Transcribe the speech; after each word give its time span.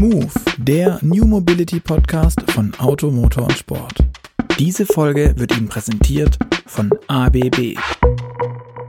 Move, 0.00 0.30
der 0.56 0.98
New 1.02 1.26
Mobility 1.26 1.78
Podcast 1.78 2.40
von 2.52 2.72
Auto, 2.78 3.10
Motor 3.10 3.42
und 3.42 3.52
Sport. 3.52 3.98
Diese 4.58 4.86
Folge 4.86 5.34
wird 5.36 5.54
Ihnen 5.54 5.68
präsentiert 5.68 6.38
von 6.64 6.90
ABB. 7.06 7.76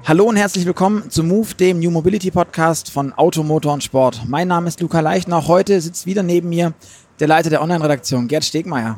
Hallo 0.05 0.23
und 0.23 0.37
herzlich 0.37 0.65
willkommen 0.65 1.09
zu 1.09 1.25
Move, 1.25 1.53
dem 1.55 1.79
New 1.81 1.91
Mobility 1.91 2.31
Podcast 2.31 2.89
von 2.89 3.11
Auto, 3.11 3.43
Motor 3.43 3.73
und 3.73 3.83
Sport. 3.83 4.21
Mein 4.25 4.47
Name 4.47 4.69
ist 4.69 4.79
Luca 4.79 5.01
Leichner. 5.01 5.49
Heute 5.49 5.81
sitzt 5.81 6.05
wieder 6.05 6.23
neben 6.23 6.47
mir 6.47 6.71
der 7.19 7.27
Leiter 7.27 7.49
der 7.49 7.61
Online-Redaktion, 7.61 8.29
Gerd 8.29 8.45
Stegmeier. 8.45 8.97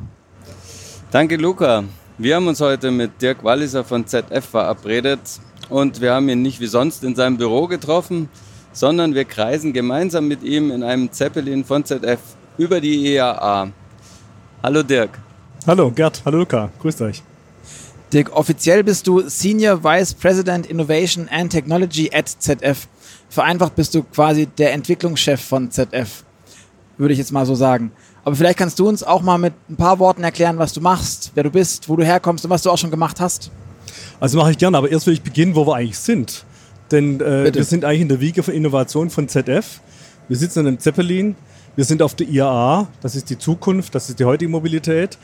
Danke, 1.10 1.36
Luca. 1.38 1.84
Wir 2.20 2.36
haben 2.36 2.48
uns 2.48 2.62
heute 2.62 2.92
mit 2.92 3.24
Dirk 3.24 3.44
Walliser 3.44 3.84
von 3.84 4.06
ZF 4.06 4.46
verabredet 4.46 5.40
und 5.68 6.00
wir 6.00 6.14
haben 6.14 6.30
ihn 6.30 6.44
nicht 6.44 6.60
wie 6.60 6.68
sonst 6.68 7.04
in 7.04 7.16
seinem 7.16 7.38
Büro 7.38 7.66
getroffen, 7.66 8.30
sondern 8.74 9.14
wir 9.14 9.24
kreisen 9.24 9.72
gemeinsam 9.72 10.28
mit 10.28 10.44
ihm 10.44 10.72
in 10.72 10.84
einem 10.84 11.12
Zeppelin 11.12 11.64
von 11.64 11.86
ZF 11.86 12.20
über 12.58 12.82
die 12.82 13.16
EAA. 13.16 13.70
Hallo 14.62 14.84
Dirk. 14.84 15.20
Hallo 15.66 15.92
Gerd, 15.92 16.22
hallo 16.26 16.40
Luca, 16.40 16.70
grüßt 16.82 17.02
euch. 17.04 17.24
Dirk, 18.12 18.36
offiziell 18.36 18.84
bist 18.84 19.08
du 19.08 19.28
Senior 19.30 19.84
Vice 19.84 20.14
President 20.16 20.66
Innovation 20.66 21.30
and 21.32 21.52
Technology 21.52 22.12
at 22.14 22.28
ZF. 22.28 22.88
Vereinfacht 23.30 23.76
bist 23.76 23.96
du 23.96 24.04
quasi 24.04 24.46
der 24.46 24.74
Entwicklungschef 24.74 25.42
von 25.42 25.72
ZF, 25.72 26.24
würde 26.98 27.14
ich 27.14 27.20
jetzt 27.20 27.32
mal 27.32 27.46
so 27.46 27.56
sagen. 27.56 27.92
Aber 28.26 28.36
vielleicht 28.36 28.58
kannst 28.58 28.80
du 28.80 28.88
uns 28.88 29.04
auch 29.04 29.22
mal 29.22 29.38
mit 29.38 29.54
ein 29.70 29.76
paar 29.76 30.00
Worten 30.00 30.24
erklären, 30.24 30.58
was 30.58 30.74
du 30.74 30.82
machst, 30.82 31.32
wer 31.36 31.44
du 31.44 31.50
bist, 31.50 31.90
wo 31.90 31.96
du 31.96 32.06
herkommst 32.06 32.46
und 32.46 32.52
was 32.52 32.62
du 32.62 32.70
auch 32.70 32.78
schon 32.78 32.92
gemacht 32.92 33.20
hast. 33.20 33.52
Also 34.20 34.38
mache 34.38 34.52
ich 34.52 34.58
gerne, 34.58 34.78
aber 34.78 34.90
erst 34.90 35.08
will 35.08 35.14
ich 35.14 35.22
beginnen, 35.22 35.56
wo 35.56 35.68
wir 35.68 35.76
eigentlich 35.76 36.00
sind. 36.00 36.46
Denn 36.94 37.20
äh, 37.20 37.54
wir 37.54 37.64
sind 37.64 37.84
eigentlich 37.84 38.02
in 38.02 38.10
der 38.10 38.22
Wiege 38.22 38.44
von 38.44 38.54
Innovation 38.54 39.10
von 39.10 39.28
ZF. 39.28 39.82
Wir 40.28 40.38
sitzen 40.38 40.60
in 40.60 40.68
einem 40.68 40.80
Zeppelin, 40.80 41.36
wir 41.76 41.86
sind 41.86 42.04
auf 42.04 42.14
der 42.14 42.30
IAA, 42.30 42.88
das 43.02 43.16
ist 43.16 43.32
die 43.32 43.38
Zukunft, 43.38 43.96
das 43.96 44.10
ist 44.10 44.20
die 44.20 44.26
heutige 44.26 44.50
Mobilität. 44.50 45.18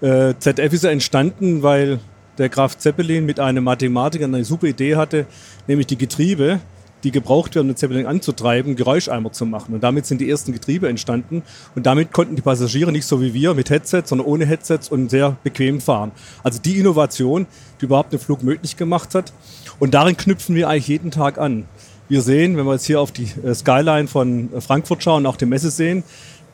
Äh, 0.00 0.34
ZF 0.38 0.72
ist 0.72 0.82
ja 0.82 0.90
entstanden, 0.90 1.62
weil 1.62 2.00
der 2.36 2.48
Graf 2.48 2.76
Zeppelin 2.76 3.24
mit 3.24 3.38
einem 3.38 3.62
Mathematiker 3.62 4.24
eine 4.24 4.44
super 4.44 4.66
Idee 4.66 4.96
hatte, 4.96 5.26
nämlich 5.68 5.86
die 5.86 5.96
Getriebe, 5.96 6.58
die 7.04 7.10
gebraucht 7.10 7.54
werden, 7.54 7.66
um 7.66 7.74
den 7.74 7.76
Zeppelin 7.76 8.06
anzutreiben, 8.06 8.76
Geräuscheimer 8.76 9.30
zu 9.32 9.46
machen. 9.46 9.74
Und 9.74 9.82
damit 9.82 10.06
sind 10.06 10.20
die 10.20 10.28
ersten 10.28 10.52
Getriebe 10.52 10.88
entstanden. 10.88 11.42
Und 11.74 11.86
damit 11.86 12.12
konnten 12.12 12.34
die 12.34 12.42
Passagiere 12.42 12.90
nicht 12.90 13.06
so 13.06 13.20
wie 13.20 13.34
wir 13.34 13.54
mit 13.54 13.70
Headsets, 13.70 14.08
sondern 14.08 14.26
ohne 14.26 14.46
Headsets 14.46 14.88
und 14.88 15.10
sehr 15.10 15.36
bequem 15.44 15.80
fahren. 15.80 16.12
Also 16.42 16.60
die 16.60 16.78
Innovation, 16.78 17.46
die 17.80 17.84
überhaupt 17.84 18.12
den 18.12 18.18
Flug 18.18 18.42
möglich 18.42 18.76
gemacht 18.76 19.14
hat. 19.14 19.32
Und 19.78 19.94
darin 19.94 20.16
knüpfen 20.16 20.54
wir 20.56 20.68
eigentlich 20.68 20.88
jeden 20.88 21.10
Tag 21.10 21.38
an. 21.38 21.64
Wir 22.06 22.20
sehen, 22.20 22.56
wenn 22.56 22.66
wir 22.66 22.72
jetzt 22.72 22.84
hier 22.84 23.00
auf 23.00 23.12
die 23.12 23.28
äh, 23.44 23.54
Skyline 23.54 24.08
von 24.08 24.52
äh, 24.52 24.60
Frankfurt 24.60 25.02
schauen 25.02 25.24
und 25.24 25.26
auch 25.26 25.36
die 25.36 25.46
Messe 25.46 25.70
sehen, 25.70 26.04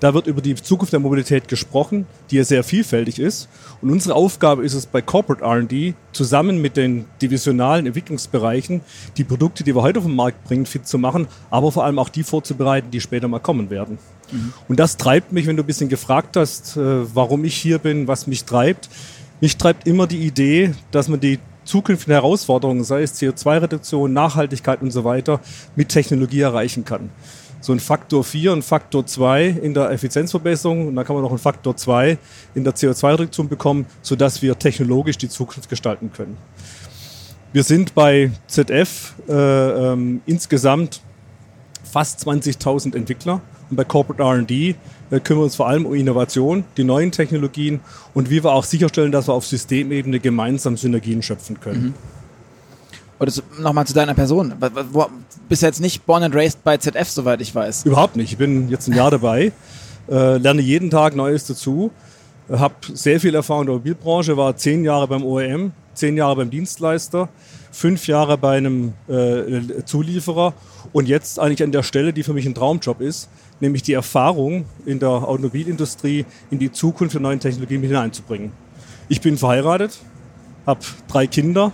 da 0.00 0.14
wird 0.14 0.26
über 0.26 0.40
die 0.40 0.54
Zukunft 0.54 0.92
der 0.92 1.00
Mobilität 1.00 1.46
gesprochen, 1.46 2.06
die 2.30 2.36
ja 2.36 2.44
sehr 2.44 2.64
vielfältig 2.64 3.18
ist. 3.18 3.48
Und 3.82 3.90
unsere 3.90 4.14
Aufgabe 4.14 4.64
ist 4.64 4.74
es 4.74 4.86
bei 4.86 5.02
Corporate 5.02 5.44
RD, 5.44 5.94
zusammen 6.12 6.60
mit 6.60 6.76
den 6.76 7.04
divisionalen 7.22 7.86
Entwicklungsbereichen, 7.86 8.80
die 9.18 9.24
Produkte, 9.24 9.62
die 9.62 9.74
wir 9.74 9.82
heute 9.82 9.98
auf 9.98 10.06
den 10.06 10.16
Markt 10.16 10.42
bringen, 10.44 10.66
fit 10.66 10.86
zu 10.86 10.98
machen, 10.98 11.28
aber 11.50 11.70
vor 11.70 11.84
allem 11.84 11.98
auch 11.98 12.08
die 12.08 12.22
vorzubereiten, 12.22 12.90
die 12.90 13.00
später 13.00 13.28
mal 13.28 13.40
kommen 13.40 13.68
werden. 13.68 13.98
Mhm. 14.32 14.52
Und 14.68 14.80
das 14.80 14.96
treibt 14.96 15.32
mich, 15.32 15.46
wenn 15.46 15.56
du 15.56 15.62
ein 15.62 15.66
bisschen 15.66 15.90
gefragt 15.90 16.36
hast, 16.36 16.76
äh, 16.76 17.14
warum 17.14 17.44
ich 17.44 17.54
hier 17.54 17.78
bin, 17.78 18.08
was 18.08 18.26
mich 18.26 18.44
treibt. 18.44 18.88
Mich 19.40 19.56
treibt 19.58 19.86
immer 19.86 20.06
die 20.06 20.26
Idee, 20.26 20.72
dass 20.90 21.08
man 21.08 21.20
die 21.20 21.38
zukünftigen 21.64 22.14
Herausforderungen, 22.14 22.84
sei 22.84 23.02
es 23.02 23.20
CO2-Reduktion, 23.20 24.12
Nachhaltigkeit 24.12 24.80
und 24.80 24.90
so 24.90 25.04
weiter, 25.04 25.40
mit 25.76 25.90
Technologie 25.90 26.40
erreichen 26.40 26.84
kann 26.84 27.10
so 27.60 27.72
ein 27.72 27.80
Faktor 27.80 28.24
4 28.24 28.52
und 28.52 28.64
Faktor 28.64 29.06
2 29.06 29.46
in 29.62 29.74
der 29.74 29.90
Effizienzverbesserung 29.90 30.88
und 30.88 30.96
dann 30.96 31.04
kann 31.04 31.14
man 31.14 31.22
noch 31.22 31.30
einen 31.30 31.38
Faktor 31.38 31.76
2 31.76 32.18
in 32.54 32.64
der 32.64 32.74
CO2-Reduktion 32.74 33.48
bekommen, 33.48 33.86
sodass 34.02 34.40
wir 34.42 34.58
technologisch 34.58 35.18
die 35.18 35.28
Zukunft 35.28 35.68
gestalten 35.68 36.10
können. 36.12 36.36
Wir 37.52 37.62
sind 37.64 37.94
bei 37.94 38.30
ZF 38.46 39.14
äh, 39.28 39.32
ähm, 39.32 40.22
insgesamt 40.24 41.00
fast 41.82 42.26
20.000 42.26 42.94
Entwickler 42.94 43.40
und 43.68 43.76
bei 43.76 43.84
Corporate 43.84 44.22
RD 44.22 44.50
äh, 44.50 44.74
kümmern 45.20 45.40
wir 45.40 45.44
uns 45.44 45.56
vor 45.56 45.68
allem 45.68 45.84
um 45.84 45.94
Innovation, 45.94 46.64
die 46.76 46.84
neuen 46.84 47.10
Technologien 47.10 47.80
und 48.14 48.30
wie 48.30 48.42
wir 48.42 48.52
auch 48.52 48.64
sicherstellen, 48.64 49.12
dass 49.12 49.28
wir 49.28 49.34
auf 49.34 49.46
Systemebene 49.46 50.20
gemeinsam 50.20 50.76
Synergien 50.76 51.22
schöpfen 51.22 51.60
können. 51.60 51.82
Mhm. 51.82 52.19
Oder 53.20 53.32
nochmal 53.58 53.86
zu 53.86 53.92
deiner 53.92 54.14
Person. 54.14 54.54
Du 54.58 55.06
bist 55.48 55.62
jetzt 55.62 55.80
nicht 55.80 56.06
born 56.06 56.22
and 56.22 56.34
raised 56.34 56.64
bei 56.64 56.78
ZF, 56.78 57.08
soweit 57.08 57.42
ich 57.42 57.54
weiß. 57.54 57.84
Überhaupt 57.84 58.16
nicht. 58.16 58.32
Ich 58.32 58.38
bin 58.38 58.70
jetzt 58.70 58.88
ein 58.88 58.94
Jahr 58.94 59.10
dabei, 59.10 59.52
äh, 60.08 60.38
lerne 60.38 60.62
jeden 60.62 60.88
Tag 60.88 61.14
Neues 61.14 61.44
dazu, 61.44 61.90
habe 62.50 62.74
sehr 62.94 63.20
viel 63.20 63.34
Erfahrung 63.34 63.62
in 63.62 63.66
der 63.66 63.76
Mobilbranche, 63.76 64.36
war 64.38 64.56
zehn 64.56 64.84
Jahre 64.84 65.06
beim 65.06 65.22
OEM, 65.22 65.72
zehn 65.92 66.16
Jahre 66.16 66.36
beim 66.36 66.48
Dienstleister, 66.48 67.28
fünf 67.70 68.06
Jahre 68.06 68.38
bei 68.38 68.56
einem 68.56 68.94
äh, 69.06 69.84
Zulieferer 69.84 70.54
und 70.92 71.06
jetzt 71.06 71.38
eigentlich 71.38 71.62
an 71.62 71.72
der 71.72 71.82
Stelle, 71.82 72.14
die 72.14 72.22
für 72.22 72.32
mich 72.32 72.46
ein 72.46 72.54
Traumjob 72.54 73.02
ist, 73.02 73.28
nämlich 73.60 73.82
die 73.82 73.92
Erfahrung 73.92 74.64
in 74.86 74.98
der 74.98 75.10
Automobilindustrie 75.10 76.24
in 76.50 76.58
die 76.58 76.72
Zukunft 76.72 77.14
der 77.14 77.20
neuen 77.20 77.38
Technologien 77.38 77.82
mit 77.82 77.90
hineinzubringen. 77.90 78.50
Ich 79.10 79.20
bin 79.20 79.36
verheiratet, 79.36 79.98
habe 80.66 80.80
drei 81.06 81.26
Kinder, 81.26 81.72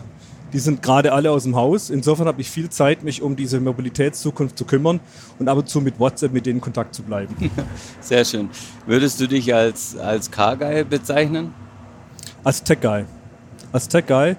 die 0.53 0.59
sind 0.59 0.83
gerade 0.83 1.13
alle 1.13 1.31
aus 1.31 1.43
dem 1.43 1.57
Haus. 1.57 1.91
Insofern 1.91 2.27
habe 2.27 2.41
ich 2.41 2.51
viel 2.51 2.71
Zeit, 2.71 3.03
mich 3.03 3.23
um 3.23 3.37
diese 3.37 3.61
Mobilitätszukunft 3.61 4.57
zu 4.57 4.65
kümmern 4.65 5.01
und 5.39 5.49
ab 5.49 5.59
und 5.59 5.69
zu 5.69 5.81
mit 5.81 5.99
WhatsApp 5.99 6.33
mit 6.33 6.47
denen 6.47 6.57
in 6.57 6.61
Kontakt 6.61 6.95
zu 6.95 7.03
bleiben. 7.03 7.35
Sehr 8.01 8.25
schön. 8.25 8.49
Würdest 8.87 9.21
du 9.21 9.27
dich 9.27 9.55
als, 9.55 9.97
als 9.97 10.31
Car 10.31 10.57
Guy 10.57 10.85
bezeichnen? 10.85 11.53
Als 12.45 12.63
Tech 12.63 12.81
Guy. 12.81 13.05
Als 13.73 13.89
Tech 13.89 14.07
Guy, 14.07 14.37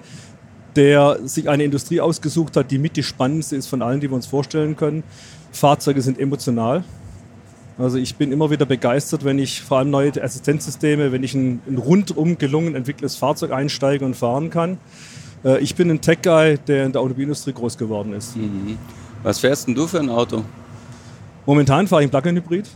der 0.76 1.18
sich 1.24 1.48
eine 1.48 1.64
Industrie 1.64 2.00
ausgesucht 2.00 2.56
hat, 2.56 2.70
die 2.70 2.78
mit 2.78 2.96
die 2.96 3.02
spannendste 3.02 3.56
ist 3.56 3.66
von 3.66 3.82
allen, 3.82 4.00
die 4.00 4.10
wir 4.10 4.14
uns 4.14 4.26
vorstellen 4.26 4.76
können. 4.76 5.02
Fahrzeuge 5.52 6.00
sind 6.02 6.18
emotional. 6.18 6.84
Also 7.78 7.96
ich 7.96 8.16
bin 8.16 8.32
immer 8.32 8.50
wieder 8.50 8.66
begeistert, 8.66 9.24
wenn 9.24 9.38
ich 9.38 9.62
vor 9.62 9.78
allem 9.78 9.90
neue 9.90 10.10
Assistenzsysteme, 10.20 11.12
wenn 11.12 11.22
ich 11.22 11.34
ein, 11.34 11.60
ein 11.68 11.78
rundum 11.78 12.36
gelungen 12.36 12.74
entwickeltes 12.74 13.14
Fahrzeug 13.14 13.52
einsteige 13.52 14.04
und 14.04 14.16
fahren 14.16 14.50
kann. 14.50 14.78
Äh, 15.44 15.60
ich 15.60 15.74
bin 15.74 15.90
ein 15.90 16.00
Tech-Guy, 16.00 16.58
der 16.66 16.86
in 16.86 16.92
der 16.92 17.00
Automobilindustrie 17.00 17.52
groß 17.52 17.76
geworden 17.78 18.12
ist. 18.12 18.36
Mhm. 18.36 18.78
Was 19.22 19.38
fährst 19.38 19.66
denn 19.66 19.74
du 19.74 19.86
für 19.86 20.00
ein 20.00 20.10
Auto? 20.10 20.44
Momentan 21.46 21.86
fahre 21.88 22.02
ich 22.02 22.08
ein 22.08 22.10
Plug-in-Hybrid. 22.10 22.68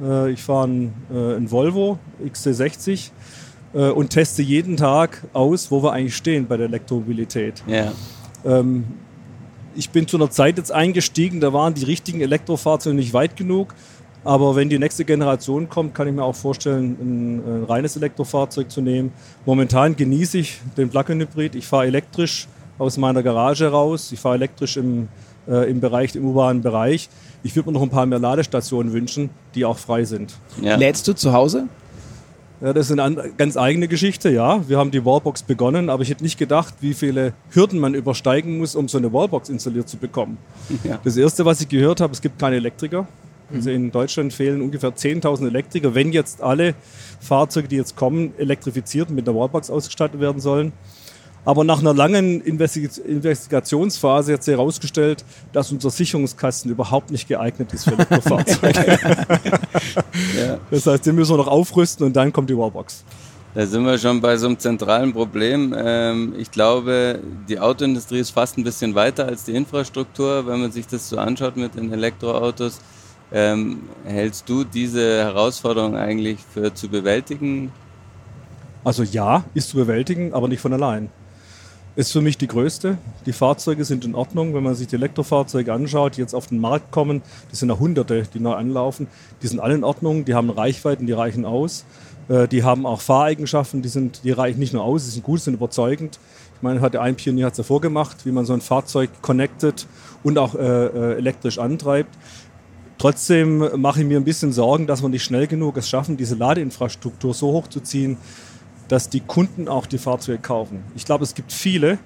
Äh, 0.00 0.30
ich 0.30 0.42
fahre 0.42 0.64
einen, 0.64 0.94
äh, 1.10 1.36
einen 1.36 1.50
Volvo 1.50 1.98
XC60 2.24 3.10
und 3.72 4.08
teste 4.08 4.42
jeden 4.42 4.78
Tag 4.78 5.24
aus, 5.34 5.70
wo 5.70 5.82
wir 5.82 5.92
eigentlich 5.92 6.16
stehen 6.16 6.46
bei 6.46 6.56
der 6.56 6.64
Elektromobilität. 6.64 7.62
Ja. 7.66 7.92
Ähm, 8.42 8.84
ich 9.74 9.90
bin 9.90 10.08
zu 10.08 10.16
einer 10.16 10.30
Zeit 10.30 10.56
jetzt 10.56 10.72
eingestiegen, 10.72 11.40
da 11.40 11.52
waren 11.52 11.74
die 11.74 11.84
richtigen 11.84 12.20
Elektrofahrzeuge 12.20 12.96
nicht 12.96 13.12
weit 13.12 13.36
genug. 13.36 13.74
Aber 14.26 14.56
wenn 14.56 14.68
die 14.68 14.78
nächste 14.80 15.04
Generation 15.04 15.68
kommt, 15.68 15.94
kann 15.94 16.08
ich 16.08 16.14
mir 16.14 16.24
auch 16.24 16.34
vorstellen, 16.34 16.96
ein, 17.00 17.60
ein 17.60 17.64
reines 17.64 17.94
Elektrofahrzeug 17.96 18.68
zu 18.68 18.80
nehmen. 18.80 19.12
Momentan 19.44 19.94
genieße 19.94 20.38
ich 20.38 20.60
den 20.76 20.88
Plug-in-Hybrid. 20.88 21.54
Ich 21.54 21.64
fahre 21.64 21.86
elektrisch 21.86 22.48
aus 22.76 22.96
meiner 22.96 23.22
Garage 23.22 23.68
raus. 23.68 24.10
Ich 24.10 24.18
fahre 24.18 24.34
elektrisch 24.34 24.78
im, 24.78 25.06
äh, 25.46 25.70
im 25.70 25.78
Bereich, 25.78 26.16
im 26.16 26.24
urbanen 26.24 26.60
Bereich. 26.60 27.08
Ich 27.44 27.54
würde 27.54 27.70
mir 27.70 27.74
noch 27.74 27.82
ein 27.82 27.88
paar 27.88 28.04
mehr 28.04 28.18
Ladestationen 28.18 28.92
wünschen, 28.92 29.30
die 29.54 29.64
auch 29.64 29.78
frei 29.78 30.04
sind. 30.04 30.34
Ja. 30.60 30.74
Lädst 30.74 31.06
du 31.06 31.12
zu 31.12 31.32
Hause? 31.32 31.68
Ja, 32.60 32.72
das 32.72 32.90
ist 32.90 32.98
eine 32.98 33.30
ganz 33.36 33.56
eigene 33.56 33.86
Geschichte, 33.86 34.30
ja. 34.30 34.68
Wir 34.68 34.78
haben 34.78 34.90
die 34.90 35.04
Wallbox 35.04 35.44
begonnen, 35.44 35.88
aber 35.88 36.02
ich 36.02 36.10
hätte 36.10 36.24
nicht 36.24 36.38
gedacht, 36.38 36.74
wie 36.80 36.94
viele 36.94 37.32
Hürden 37.50 37.78
man 37.78 37.94
übersteigen 37.94 38.58
muss, 38.58 38.74
um 38.74 38.88
so 38.88 38.98
eine 38.98 39.12
Wallbox 39.12 39.50
installiert 39.50 39.88
zu 39.88 39.98
bekommen. 39.98 40.38
Ja. 40.82 40.98
Das 41.04 41.16
Erste, 41.16 41.44
was 41.44 41.60
ich 41.60 41.68
gehört 41.68 42.00
habe, 42.00 42.12
es 42.12 42.20
gibt 42.20 42.40
keine 42.40 42.56
Elektriker. 42.56 43.06
Also 43.52 43.70
in 43.70 43.92
Deutschland 43.92 44.32
fehlen 44.32 44.60
ungefähr 44.60 44.90
10.000 44.90 45.46
Elektriker. 45.46 45.94
Wenn 45.94 46.12
jetzt 46.12 46.42
alle 46.42 46.74
Fahrzeuge, 47.20 47.68
die 47.68 47.76
jetzt 47.76 47.96
kommen, 47.96 48.34
elektrifiziert 48.38 49.10
mit 49.10 49.28
einer 49.28 49.38
Wallbox 49.38 49.70
ausgestattet 49.70 50.20
werden 50.20 50.40
sollen. 50.40 50.72
Aber 51.44 51.62
nach 51.62 51.78
einer 51.78 51.94
langen 51.94 52.40
Investigationsphase 52.40 54.32
hat 54.32 54.42
sich 54.42 54.52
herausgestellt, 54.52 55.24
dass 55.52 55.70
unser 55.70 55.90
Sicherungskasten 55.90 56.72
überhaupt 56.72 57.12
nicht 57.12 57.28
geeignet 57.28 57.72
ist 57.72 57.84
für 57.84 57.92
Elektrofahrzeuge. 57.92 58.74
ja. 60.36 60.58
Das 60.72 60.86
heißt, 60.88 61.06
den 61.06 61.14
müssen 61.14 61.34
wir 61.34 61.36
noch 61.36 61.46
aufrüsten 61.46 62.04
und 62.04 62.16
dann 62.16 62.32
kommt 62.32 62.50
die 62.50 62.58
Wallbox. 62.58 63.04
Da 63.54 63.64
sind 63.64 63.86
wir 63.86 63.96
schon 63.96 64.20
bei 64.20 64.36
so 64.36 64.48
einem 64.48 64.58
zentralen 64.58 65.12
Problem. 65.14 65.72
Ähm, 65.74 66.34
ich 66.36 66.50
glaube, 66.50 67.20
die 67.48 67.58
Autoindustrie 67.58 68.18
ist 68.18 68.30
fast 68.30 68.58
ein 68.58 68.64
bisschen 68.64 68.94
weiter 68.94 69.26
als 69.26 69.44
die 69.44 69.54
Infrastruktur, 69.54 70.46
wenn 70.46 70.60
man 70.60 70.72
sich 70.72 70.86
das 70.88 71.08
so 71.08 71.16
anschaut 71.16 71.56
mit 71.56 71.74
den 71.76 71.92
Elektroautos. 71.92 72.80
Ähm, 73.32 73.80
hältst 74.04 74.48
du 74.48 74.64
diese 74.64 75.24
Herausforderung 75.24 75.96
eigentlich 75.96 76.38
für 76.52 76.72
zu 76.72 76.88
bewältigen? 76.88 77.72
Also 78.84 79.02
ja, 79.02 79.44
ist 79.54 79.70
zu 79.70 79.76
bewältigen, 79.76 80.32
aber 80.32 80.46
nicht 80.48 80.60
von 80.60 80.72
allein. 80.72 81.10
ist 81.96 82.12
für 82.12 82.20
mich 82.20 82.38
die 82.38 82.46
größte. 82.46 82.98
Die 83.24 83.32
Fahrzeuge 83.32 83.84
sind 83.84 84.04
in 84.04 84.14
Ordnung. 84.14 84.54
Wenn 84.54 84.62
man 84.62 84.74
sich 84.74 84.86
die 84.86 84.96
Elektrofahrzeuge 84.96 85.72
anschaut, 85.72 86.16
die 86.16 86.20
jetzt 86.20 86.34
auf 86.34 86.46
den 86.46 86.60
Markt 86.60 86.92
kommen, 86.92 87.22
das 87.50 87.60
sind 87.60 87.70
ja 87.70 87.78
Hunderte, 87.78 88.24
die 88.32 88.38
neu 88.38 88.52
anlaufen, 88.52 89.08
die 89.42 89.48
sind 89.48 89.58
alle 89.58 89.74
in 89.74 89.82
Ordnung, 89.82 90.24
die 90.24 90.34
haben 90.34 90.50
Reichweiten, 90.50 91.06
die 91.06 91.12
reichen 91.12 91.44
aus. 91.44 91.84
Äh, 92.28 92.48
die 92.48 92.62
haben 92.62 92.86
auch 92.86 93.00
Fahreigenschaften, 93.00 93.82
die, 93.82 93.88
sind, 93.88 94.22
die 94.24 94.30
reichen 94.30 94.58
nicht 94.58 94.72
nur 94.72 94.84
aus, 94.84 95.04
die 95.04 95.10
sind 95.10 95.24
gut, 95.24 95.40
sind 95.40 95.54
überzeugend. 95.54 96.18
Ich 96.56 96.62
meine, 96.62 96.80
hat 96.80 96.94
der 96.94 97.02
ein 97.02 97.16
Pionier 97.16 97.46
hat 97.46 97.58
es 97.58 97.68
ja 97.68 97.78
gemacht, 97.78 98.18
wie 98.24 98.32
man 98.32 98.46
so 98.46 98.52
ein 98.52 98.60
Fahrzeug 98.60 99.10
connected 99.20 99.86
und 100.22 100.38
auch 100.38 100.54
äh, 100.54 100.86
äh, 100.86 101.18
elektrisch 101.18 101.58
antreibt. 101.58 102.16
Trotzdem 102.98 103.58
mache 103.80 104.00
ich 104.00 104.06
mir 104.06 104.18
ein 104.18 104.24
bisschen 104.24 104.52
Sorgen, 104.52 104.86
dass 104.86 105.02
wir 105.02 105.08
nicht 105.08 105.24
schnell 105.24 105.46
genug 105.46 105.76
es 105.76 105.88
schaffen, 105.88 106.16
diese 106.16 106.34
Ladeinfrastruktur 106.34 107.34
so 107.34 107.52
hochzuziehen, 107.52 108.16
dass 108.88 109.10
die 109.10 109.20
Kunden 109.20 109.68
auch 109.68 109.86
die 109.86 109.98
Fahrzeuge 109.98 110.38
kaufen. 110.38 110.82
Ich 110.94 111.04
glaube, 111.04 111.24
es 111.24 111.34
gibt 111.34 111.52
viele, 111.52 111.98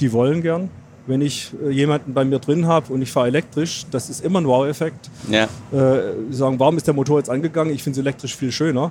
die 0.00 0.12
wollen 0.12 0.42
gern. 0.42 0.70
Wenn 1.06 1.20
ich 1.20 1.52
äh, 1.64 1.70
jemanden 1.70 2.14
bei 2.14 2.24
mir 2.24 2.38
drin 2.38 2.66
habe 2.66 2.92
und 2.92 3.00
ich 3.00 3.12
fahre 3.12 3.28
elektrisch, 3.28 3.86
das 3.90 4.10
ist 4.10 4.24
immer 4.24 4.40
ein 4.40 4.46
Wow-Effekt. 4.46 5.08
Ja. 5.30 5.44
Äh, 5.72 6.12
sagen, 6.30 6.58
warum 6.58 6.76
ist 6.76 6.86
der 6.86 6.94
Motor 6.94 7.18
jetzt 7.18 7.30
angegangen? 7.30 7.72
Ich 7.72 7.82
finde 7.82 8.00
es 8.00 8.04
elektrisch 8.04 8.36
viel 8.36 8.52
schöner. 8.52 8.90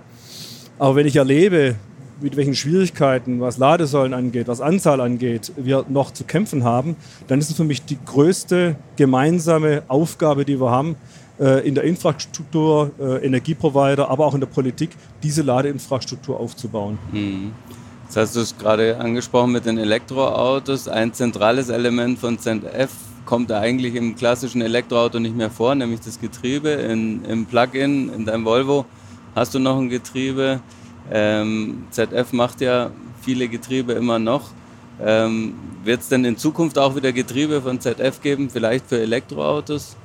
Aber 0.79 0.95
wenn 0.95 1.05
ich 1.05 1.15
erlebe, 1.17 1.75
mit 2.21 2.37
welchen 2.37 2.55
Schwierigkeiten, 2.55 3.41
was 3.41 3.57
Ladesäulen 3.57 4.13
angeht, 4.13 4.47
was 4.47 4.61
Anzahl 4.61 5.01
angeht, 5.01 5.51
wir 5.57 5.85
noch 5.89 6.11
zu 6.11 6.23
kämpfen 6.23 6.63
haben, 6.63 6.95
dann 7.27 7.39
ist 7.39 7.49
es 7.49 7.57
für 7.57 7.65
mich 7.65 7.83
die 7.83 7.97
größte 8.03 8.75
gemeinsame 8.95 9.83
Aufgabe, 9.89 10.45
die 10.45 10.59
wir 10.59 10.71
haben, 10.71 10.95
in 11.37 11.75
der 11.75 11.83
Infrastruktur, 11.83 12.91
äh, 12.99 13.25
Energieprovider, 13.25 14.09
aber 14.09 14.25
auch 14.25 14.33
in 14.33 14.39
der 14.39 14.47
Politik, 14.47 14.91
diese 15.21 15.41
Ladeinfrastruktur 15.41 16.39
aufzubauen. 16.39 16.97
Mhm. 17.11 17.51
Jetzt 18.05 18.17
hast 18.17 18.35
du 18.35 18.39
es 18.41 18.57
gerade 18.57 18.97
angesprochen 18.97 19.51
mit 19.51 19.65
den 19.65 19.77
Elektroautos. 19.77 20.87
Ein 20.87 21.13
zentrales 21.13 21.69
Element 21.69 22.19
von 22.19 22.37
ZF 22.37 22.91
kommt 23.25 23.51
eigentlich 23.51 23.95
im 23.95 24.15
klassischen 24.15 24.61
Elektroauto 24.61 25.19
nicht 25.19 25.35
mehr 25.35 25.49
vor, 25.49 25.75
nämlich 25.75 26.01
das 26.01 26.19
Getriebe. 26.21 26.69
In, 26.69 27.25
Im 27.25 27.45
Plug-in, 27.45 28.13
in 28.13 28.25
deinem 28.25 28.45
Volvo, 28.45 28.85
hast 29.33 29.53
du 29.55 29.59
noch 29.59 29.77
ein 29.77 29.89
Getriebe. 29.89 30.61
Ähm, 31.11 31.85
ZF 31.89 32.31
macht 32.31 32.61
ja 32.61 32.91
viele 33.21 33.47
Getriebe 33.47 33.93
immer 33.93 34.19
noch. 34.19 34.51
Ähm, 35.03 35.55
Wird 35.83 36.01
es 36.01 36.07
denn 36.07 36.23
in 36.25 36.37
Zukunft 36.37 36.77
auch 36.77 36.95
wieder 36.95 37.11
Getriebe 37.11 37.61
von 37.61 37.81
ZF 37.81 38.21
geben, 38.21 38.49
vielleicht 38.49 38.87
für 38.87 38.99
Elektroautos? 38.99 39.97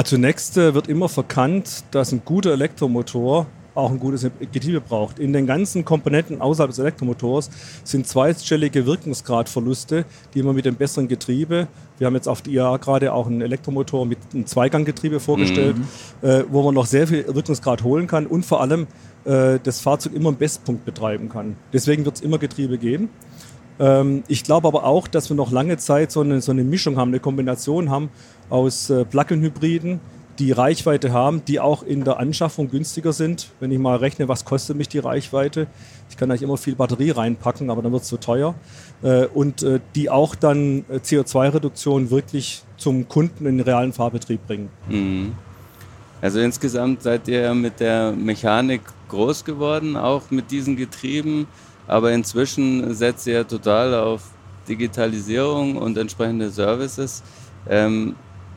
Also 0.00 0.16
zunächst 0.16 0.56
äh, 0.56 0.72
wird 0.72 0.88
immer 0.88 1.10
verkannt, 1.10 1.84
dass 1.90 2.10
ein 2.10 2.22
guter 2.24 2.52
Elektromotor 2.52 3.46
auch 3.74 3.90
ein 3.90 4.00
gutes 4.00 4.26
Getriebe 4.50 4.80
braucht. 4.80 5.18
In 5.18 5.34
den 5.34 5.46
ganzen 5.46 5.84
Komponenten 5.84 6.40
außerhalb 6.40 6.70
des 6.70 6.78
Elektromotors 6.78 7.50
sind 7.84 8.06
zweistellige 8.06 8.86
Wirkungsgradverluste, 8.86 10.06
die 10.32 10.42
man 10.42 10.54
mit 10.54 10.64
dem 10.64 10.76
besseren 10.76 11.06
Getriebe, 11.06 11.68
wir 11.98 12.06
haben 12.06 12.14
jetzt 12.14 12.28
auf 12.28 12.40
der 12.40 12.54
IAA 12.54 12.78
gerade 12.78 13.12
auch 13.12 13.26
einen 13.26 13.42
Elektromotor 13.42 14.06
mit 14.06 14.16
einem 14.32 14.46
Zweiganggetriebe 14.46 15.20
vorgestellt, 15.20 15.76
mhm. 15.76 16.26
äh, 16.26 16.44
wo 16.48 16.62
man 16.62 16.74
noch 16.74 16.86
sehr 16.86 17.06
viel 17.06 17.26
Wirkungsgrad 17.26 17.84
holen 17.84 18.06
kann 18.06 18.26
und 18.26 18.46
vor 18.46 18.62
allem 18.62 18.86
äh, 19.26 19.58
das 19.62 19.82
Fahrzeug 19.82 20.14
immer 20.14 20.30
einen 20.30 20.38
Bestpunkt 20.38 20.86
betreiben 20.86 21.28
kann. 21.28 21.56
Deswegen 21.74 22.06
wird 22.06 22.16
es 22.16 22.22
immer 22.22 22.38
Getriebe 22.38 22.78
geben. 22.78 23.10
Ähm, 23.80 24.22
ich 24.28 24.44
glaube 24.44 24.68
aber 24.68 24.84
auch, 24.84 25.08
dass 25.08 25.28
wir 25.30 25.36
noch 25.36 25.50
lange 25.50 25.78
Zeit 25.78 26.12
so 26.12 26.20
eine, 26.20 26.40
so 26.40 26.52
eine 26.52 26.62
Mischung 26.62 26.96
haben, 26.96 27.08
eine 27.08 27.20
Kombination 27.20 27.90
haben 27.90 28.10
aus 28.50 28.90
äh, 28.90 29.04
Plug-in-Hybriden, 29.04 30.00
die 30.38 30.52
Reichweite 30.52 31.12
haben, 31.12 31.44
die 31.44 31.60
auch 31.60 31.82
in 31.82 32.04
der 32.04 32.18
Anschaffung 32.18 32.70
günstiger 32.70 33.12
sind. 33.12 33.50
Wenn 33.58 33.72
ich 33.72 33.78
mal 33.78 33.96
rechne, 33.96 34.28
was 34.28 34.44
kostet 34.44 34.76
mich 34.76 34.88
die 34.88 34.98
Reichweite? 34.98 35.66
Ich 36.08 36.16
kann 36.16 36.30
eigentlich 36.30 36.42
immer 36.42 36.56
viel 36.56 36.74
Batterie 36.74 37.10
reinpacken, 37.10 37.70
aber 37.70 37.82
dann 37.82 37.92
wird 37.92 38.02
es 38.02 38.08
zu 38.08 38.18
teuer. 38.18 38.54
Äh, 39.02 39.26
und 39.26 39.62
äh, 39.62 39.80
die 39.94 40.10
auch 40.10 40.34
dann 40.34 40.84
äh, 40.88 40.96
CO2-Reduktion 40.96 42.10
wirklich 42.10 42.62
zum 42.76 43.08
Kunden 43.08 43.46
in 43.46 43.58
den 43.58 43.64
realen 43.66 43.92
Fahrbetrieb 43.92 44.46
bringen. 44.46 44.68
Mhm. 44.88 45.32
Also 46.22 46.40
insgesamt 46.40 47.02
seid 47.02 47.28
ihr 47.28 47.54
mit 47.54 47.80
der 47.80 48.12
Mechanik 48.12 48.82
groß 49.08 49.44
geworden, 49.44 49.96
auch 49.96 50.30
mit 50.30 50.50
diesen 50.50 50.76
Getrieben. 50.76 51.46
Aber 51.90 52.12
inzwischen 52.12 52.94
setzt 52.94 53.26
ihr 53.26 53.44
total 53.48 53.94
auf 53.94 54.22
Digitalisierung 54.68 55.76
und 55.76 55.98
entsprechende 55.98 56.48
Services. 56.48 57.20
Ähm, 57.68 58.14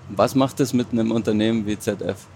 was 0.09 0.35
macht 0.35 0.59
es 0.59 0.71
mit 0.71 0.91
einem 0.91 1.11
Unternehmen 1.11 1.65
wie 1.65 1.79
ZF? 1.79 2.27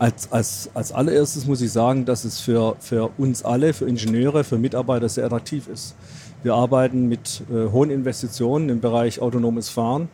Als, 0.00 0.32
als, 0.32 0.68
als 0.74 0.90
allererstes 0.90 1.46
muss 1.46 1.60
ich 1.60 1.70
sagen, 1.70 2.04
dass 2.04 2.24
es 2.24 2.40
für, 2.40 2.74
für 2.80 3.08
uns 3.16 3.44
alle, 3.44 3.72
für 3.72 3.86
Ingenieure, 3.86 4.42
für 4.42 4.58
Mitarbeiter 4.58 5.08
sehr 5.08 5.26
attraktiv 5.26 5.68
ist. 5.68 5.94
Wir 6.42 6.54
arbeiten 6.54 7.06
mit 7.08 7.44
äh, 7.52 7.70
hohen 7.70 7.90
Investitionen 7.90 8.68
im 8.68 8.80
Bereich 8.80 9.20
autonomes 9.20 9.68
Fahren, 9.68 10.08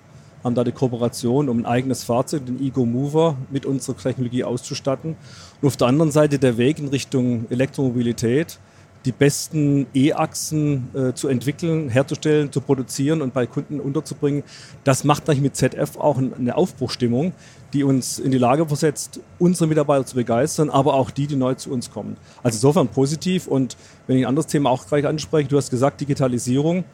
haben 0.45 0.55
da 0.55 0.63
die 0.63 0.73
Kooperation, 0.73 1.49
um 1.49 1.61
ein 1.61 1.67
eigenes 1.67 2.05
Fahrzeug, 2.05 2.45
den 2.45 2.61
Ego 2.61 2.85
Mover, 2.85 3.39
mit 3.51 3.65
unserer 3.65 3.97
Technologie 3.97 4.45
auszustatten. 4.45 5.17
Und 5.63 5.67
auf 5.67 5.79
der 5.79 5.87
anderen 5.87 6.11
Seite 6.11 6.39
der 6.39 6.59
Weg 6.59 6.79
in 6.79 6.89
Richtung 6.89 7.47
Elektromobilität 7.49 8.59
die 9.05 9.13
besten 9.13 9.87
E-Achsen 9.95 10.89
äh, 10.95 11.15
zu 11.15 11.29
entwickeln, 11.29 11.89
herzustellen, 11.89 12.53
zu 12.53 12.61
produzieren 12.61 13.23
und 13.23 13.33
bei 13.33 13.47
Kunden 13.47 13.81
unterzubringen. 13.81 14.43
Das 14.85 15.05
macht 15.05 15.27
natürlich 15.27 15.43
mit 15.43 15.57
ZF 15.57 15.97
auch 15.99 16.19
eine 16.19 16.55
Aufbruchstimmung, 16.57 17.33
die 17.73 17.83
uns 17.83 18.19
in 18.19 18.31
die 18.31 18.39
Lage 18.39 18.67
versetzt, 18.67 19.21
unsere 19.39 19.69
Mitarbeiter 19.69 20.05
zu 20.05 20.17
begeistern, 20.17 20.69
aber 20.69 20.95
auch 20.95 21.11
die, 21.11 21.27
die 21.27 21.37
neu 21.37 21.55
zu 21.55 21.71
uns 21.71 21.91
kommen. 21.91 22.17
Also 22.43 22.57
insofern 22.57 22.89
positiv. 22.89 23.47
Und 23.47 23.77
wenn 24.07 24.17
ich 24.19 24.25
ein 24.25 24.29
anderes 24.29 24.49
Thema 24.49 24.71
auch 24.71 24.87
gleich 24.87 25.07
anspreche, 25.07 25.49
du 25.49 25.57
hast 25.57 25.71
gesagt 25.71 26.01
Digitalisierung. 26.01 26.85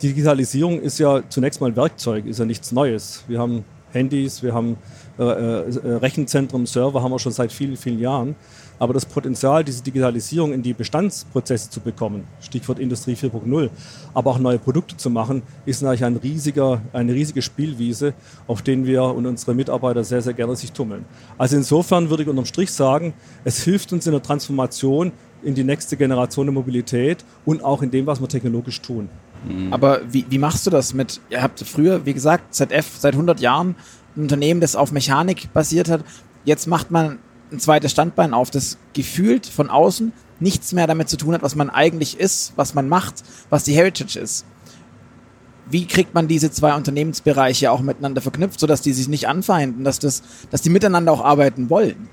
Die 0.00 0.08
Digitalisierung 0.08 0.80
ist 0.80 0.98
ja 0.98 1.22
zunächst 1.28 1.60
mal 1.60 1.68
ein 1.68 1.76
Werkzeug, 1.76 2.26
ist 2.26 2.38
ja 2.38 2.44
nichts 2.44 2.70
Neues. 2.70 3.24
Wir 3.26 3.40
haben 3.40 3.64
Handys, 3.92 4.42
wir 4.42 4.54
haben 4.54 4.76
äh, 5.18 5.22
äh, 5.22 5.94
Rechenzentren, 5.96 6.66
Server 6.66 7.02
haben 7.02 7.10
wir 7.10 7.18
schon 7.18 7.32
seit 7.32 7.52
vielen, 7.52 7.76
vielen 7.76 7.98
Jahren. 7.98 8.36
Aber 8.78 8.94
das 8.94 9.06
Potenzial, 9.06 9.64
diese 9.64 9.82
Digitalisierung 9.82 10.52
in 10.52 10.62
die 10.62 10.72
Bestandsprozesse 10.72 11.70
zu 11.70 11.80
bekommen, 11.80 12.24
Stichwort 12.40 12.78
Industrie 12.78 13.14
4.0, 13.14 13.70
aber 14.14 14.30
auch 14.30 14.38
neue 14.38 14.58
Produkte 14.58 14.96
zu 14.96 15.10
machen, 15.10 15.42
ist 15.66 15.82
natürlich 15.82 16.04
ein 16.04 16.16
riesiger, 16.16 16.80
eine 16.92 17.12
riesige 17.12 17.42
Spielwiese, 17.42 18.14
auf 18.46 18.62
denen 18.62 18.86
wir 18.86 19.02
und 19.02 19.26
unsere 19.26 19.54
Mitarbeiter 19.54 20.04
sehr, 20.04 20.22
sehr 20.22 20.34
gerne 20.34 20.56
sich 20.56 20.72
tummeln. 20.72 21.04
Also 21.36 21.56
insofern 21.56 22.10
würde 22.10 22.22
ich 22.22 22.28
unterm 22.28 22.44
Strich 22.44 22.70
sagen, 22.70 23.14
es 23.44 23.62
hilft 23.62 23.92
uns 23.92 24.06
in 24.06 24.12
der 24.12 24.22
Transformation 24.22 25.12
in 25.42 25.54
die 25.54 25.64
nächste 25.64 25.96
Generation 25.96 26.46
der 26.46 26.52
Mobilität 26.52 27.24
und 27.44 27.62
auch 27.62 27.82
in 27.82 27.90
dem, 27.90 28.06
was 28.06 28.20
wir 28.20 28.28
technologisch 28.28 28.80
tun. 28.80 29.08
Mhm. 29.46 29.72
Aber 29.72 30.00
wie, 30.10 30.24
wie 30.28 30.38
machst 30.38 30.66
du 30.66 30.70
das 30.70 30.94
mit, 30.94 31.20
ihr 31.30 31.42
habt 31.42 31.60
früher, 31.60 32.04
wie 32.06 32.14
gesagt, 32.14 32.54
ZF 32.54 32.96
seit 32.98 33.14
100 33.14 33.40
Jahren 33.40 33.76
ein 34.16 34.22
Unternehmen, 34.22 34.60
das 34.60 34.76
auf 34.76 34.92
Mechanik 34.92 35.52
basiert 35.52 35.88
hat. 35.88 36.04
Jetzt 36.44 36.66
macht 36.66 36.90
man 36.90 37.18
ein 37.52 37.60
zweites 37.60 37.92
Standbein 37.92 38.34
auf, 38.34 38.50
das 38.50 38.78
gefühlt 38.92 39.46
von 39.46 39.70
außen 39.70 40.12
nichts 40.40 40.72
mehr 40.72 40.86
damit 40.86 41.08
zu 41.08 41.16
tun 41.16 41.34
hat, 41.34 41.42
was 41.42 41.54
man 41.54 41.70
eigentlich 41.70 42.18
ist, 42.18 42.52
was 42.56 42.74
man 42.74 42.88
macht, 42.88 43.22
was 43.50 43.64
die 43.64 43.74
Heritage 43.74 44.18
ist. 44.18 44.44
Wie 45.70 45.86
kriegt 45.86 46.14
man 46.14 46.28
diese 46.28 46.50
zwei 46.50 46.74
Unternehmensbereiche 46.74 47.70
auch 47.70 47.80
miteinander 47.80 48.22
verknüpft, 48.22 48.60
sodass 48.60 48.80
die 48.80 48.92
sich 48.92 49.08
nicht 49.08 49.28
anfeinden, 49.28 49.84
dass, 49.84 49.98
das, 49.98 50.22
dass 50.50 50.62
die 50.62 50.70
miteinander 50.70 51.12
auch 51.12 51.24
arbeiten 51.24 51.68
wollen? 51.68 52.08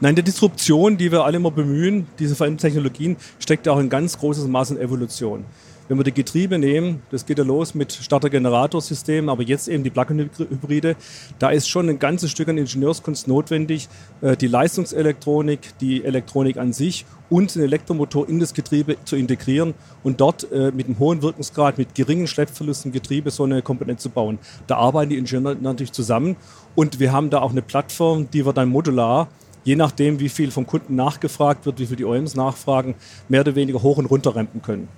Nein, 0.00 0.16
die 0.16 0.22
Disruption, 0.22 0.96
die 0.98 1.12
wir 1.12 1.24
alle 1.24 1.36
immer 1.36 1.52
bemühen, 1.52 2.08
diese 2.18 2.34
veränderten 2.34 2.68
Technologien, 2.68 3.16
steckt 3.38 3.68
auch 3.68 3.78
ein 3.78 3.88
ganz 3.88 4.18
großes 4.18 4.46
Maß 4.48 4.72
an 4.72 4.78
Evolution. 4.78 5.44
Wenn 5.88 5.98
wir 5.98 6.04
die 6.04 6.12
Getriebe 6.12 6.58
nehmen, 6.58 7.02
das 7.10 7.26
geht 7.26 7.38
ja 7.38 7.44
los 7.44 7.74
mit 7.74 7.92
Starter-Generator-Systemen, 7.92 9.28
aber 9.28 9.42
jetzt 9.42 9.68
eben 9.68 9.82
die 9.82 9.90
Plug-in-Hybride, 9.90 10.96
da 11.38 11.50
ist 11.50 11.68
schon 11.68 11.88
ein 11.88 11.98
ganzes 11.98 12.30
Stück 12.30 12.48
an 12.48 12.56
Ingenieurskunst 12.56 13.26
notwendig, 13.26 13.88
äh, 14.20 14.36
die 14.36 14.46
Leistungselektronik, 14.46 15.78
die 15.80 16.04
Elektronik 16.04 16.56
an 16.56 16.72
sich 16.72 17.04
und 17.30 17.54
den 17.54 17.62
Elektromotor 17.62 18.28
in 18.28 18.38
das 18.38 18.54
Getriebe 18.54 18.96
zu 19.04 19.16
integrieren 19.16 19.74
und 20.02 20.20
dort 20.20 20.50
äh, 20.52 20.70
mit 20.70 20.86
einem 20.86 20.98
hohen 20.98 21.20
Wirkungsgrad, 21.22 21.78
mit 21.78 21.94
geringen 21.94 22.26
Schleppverlusten 22.26 22.90
im 22.90 22.92
Getriebe 22.92 23.30
so 23.30 23.44
eine 23.44 23.62
Komponente 23.62 24.02
zu 24.02 24.10
bauen. 24.10 24.38
Da 24.66 24.76
arbeiten 24.76 25.10
die 25.10 25.18
Ingenieure 25.18 25.56
natürlich 25.56 25.92
zusammen 25.92 26.36
und 26.74 27.00
wir 27.00 27.12
haben 27.12 27.30
da 27.30 27.40
auch 27.40 27.50
eine 27.50 27.62
Plattform, 27.62 28.30
die 28.30 28.46
wir 28.46 28.52
dann 28.52 28.68
modular 28.68 29.28
je 29.64 29.76
nachdem, 29.76 30.20
wie 30.20 30.28
viel 30.28 30.50
vom 30.50 30.66
Kunden 30.66 30.96
nachgefragt 30.96 31.66
wird, 31.66 31.78
wie 31.78 31.86
viel 31.86 31.96
die 31.96 32.04
OEMs 32.04 32.34
nachfragen, 32.34 32.94
mehr 33.28 33.42
oder 33.42 33.54
weniger 33.54 33.82
hoch 33.82 33.98
und 33.98 34.06
runter 34.06 34.34
rampen 34.34 34.62
können. 34.62 34.88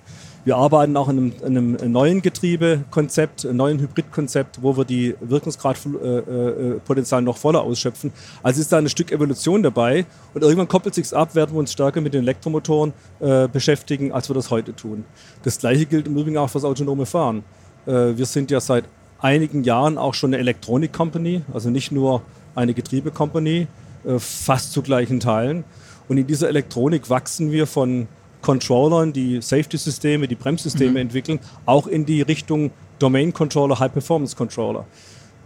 Wir 0.45 0.55
arbeiten 0.57 0.95
auch 0.95 1.09
in 1.09 1.33
einem, 1.43 1.75
einem 1.81 1.91
neuen 1.91 2.21
Getriebekonzept, 2.21 3.47
einem 3.47 3.57
neuen 3.57 3.79
Hybridkonzept, 3.79 4.61
wo 4.61 4.77
wir 4.77 4.85
die 4.85 5.15
Wirkungsgradpotenzial 5.19 7.23
noch 7.23 7.37
voller 7.37 7.61
ausschöpfen. 7.61 8.13
Also 8.43 8.61
ist 8.61 8.71
da 8.71 8.77
ein 8.77 8.87
Stück 8.87 9.11
Evolution 9.11 9.63
dabei 9.63 10.05
und 10.35 10.43
irgendwann 10.43 10.67
koppelt 10.67 10.93
sich 10.93 11.11
ab, 11.15 11.33
werden 11.33 11.55
wir 11.55 11.59
uns 11.59 11.71
stärker 11.71 11.99
mit 11.99 12.13
den 12.13 12.21
Elektromotoren 12.21 12.93
äh, 13.21 13.47
beschäftigen, 13.47 14.11
als 14.11 14.29
wir 14.29 14.35
das 14.35 14.51
heute 14.51 14.75
tun. 14.75 15.03
Das 15.41 15.57
gleiche 15.57 15.87
gilt 15.87 16.05
im 16.05 16.15
Übrigen 16.15 16.37
auch 16.37 16.47
für 16.47 16.59
das 16.59 16.65
autonome 16.65 17.07
Fahren. 17.07 17.43
Äh, 17.87 18.15
wir 18.15 18.27
sind 18.27 18.51
ja 18.51 18.59
seit 18.59 18.83
einigen 19.17 19.63
Jahren 19.63 19.97
auch 19.97 20.13
schon 20.13 20.29
eine 20.29 20.37
Elektronik-Company, 20.37 21.41
also 21.55 21.71
nicht 21.71 21.91
nur 21.91 22.21
eine 22.53 22.75
Getriebe-Company, 22.75 23.65
äh, 24.05 24.19
fast 24.19 24.73
zu 24.73 24.83
gleichen 24.83 25.19
Teilen. 25.19 25.63
Und 26.07 26.19
in 26.19 26.27
dieser 26.27 26.49
Elektronik 26.49 27.09
wachsen 27.09 27.51
wir 27.51 27.65
von 27.65 28.07
Controllern, 28.45 29.11
die 29.11 29.41
Safety-Systeme, 29.41 30.27
die 30.27 30.35
Bremssysteme 30.35 30.91
mhm. 30.91 30.97
entwickeln, 30.97 31.39
auch 31.65 31.87
in 31.87 32.05
die 32.05 32.21
Richtung 32.21 32.69
Domain 32.99 33.33
Controller, 33.33 33.79
High 33.79 33.91
Performance 33.91 34.35
Controller. 34.35 34.85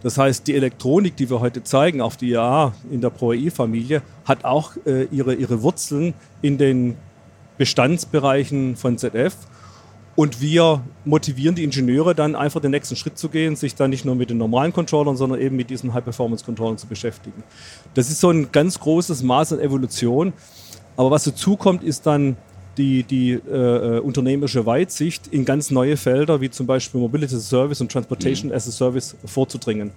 Das 0.02 0.18
heißt, 0.18 0.46
die 0.46 0.54
Elektronik, 0.54 1.16
die 1.16 1.30
wir 1.30 1.40
heute 1.40 1.64
zeigen 1.64 2.02
auf 2.02 2.18
die 2.18 2.30
IAA 2.30 2.74
in 2.90 3.00
der 3.00 3.08
Pro 3.08 3.30
AI-Familie, 3.30 4.02
hat 4.26 4.44
auch 4.44 4.72
äh, 4.84 5.04
ihre, 5.04 5.34
ihre 5.34 5.62
Wurzeln 5.62 6.12
in 6.42 6.58
den 6.58 6.96
Bestandsbereichen 7.56 8.76
von 8.76 8.98
ZF. 8.98 9.34
Und 10.14 10.42
wir 10.42 10.82
motivieren 11.06 11.54
die 11.54 11.64
Ingenieure 11.64 12.14
dann 12.14 12.34
einfach 12.34 12.60
den 12.60 12.72
nächsten 12.72 12.96
Schritt 12.96 13.16
zu 13.16 13.30
gehen, 13.30 13.56
sich 13.56 13.76
dann 13.76 13.88
nicht 13.88 14.04
nur 14.04 14.14
mit 14.14 14.28
den 14.28 14.36
normalen 14.36 14.74
Controllern, 14.74 15.16
sondern 15.16 15.40
eben 15.40 15.56
mit 15.56 15.70
diesen 15.70 15.94
High-Performance-Controllern 15.94 16.76
zu 16.76 16.86
beschäftigen. 16.86 17.42
Das 17.94 18.10
ist 18.10 18.20
so 18.20 18.28
ein 18.28 18.52
ganz 18.52 18.78
großes 18.78 19.22
Maß 19.22 19.54
an 19.54 19.60
Evolution. 19.60 20.34
Aber 20.98 21.10
was 21.10 21.24
dazu 21.24 21.56
kommt, 21.56 21.82
ist 21.82 22.04
dann 22.04 22.36
die, 22.76 23.02
die 23.02 23.32
äh, 23.32 23.96
äh, 23.96 23.98
unternehmerische 24.00 24.64
Weitsicht 24.66 25.26
in 25.28 25.44
ganz 25.44 25.70
neue 25.70 25.96
Felder, 25.96 26.40
wie 26.40 26.50
zum 26.50 26.66
Beispiel 26.66 27.00
Mobility 27.00 27.34
as 27.34 27.42
a 27.42 27.44
Service 27.44 27.80
und 27.80 27.90
Transportation 27.90 28.50
mhm. 28.50 28.56
as 28.56 28.68
a 28.68 28.70
Service 28.70 29.16
vorzudringen. 29.24 29.90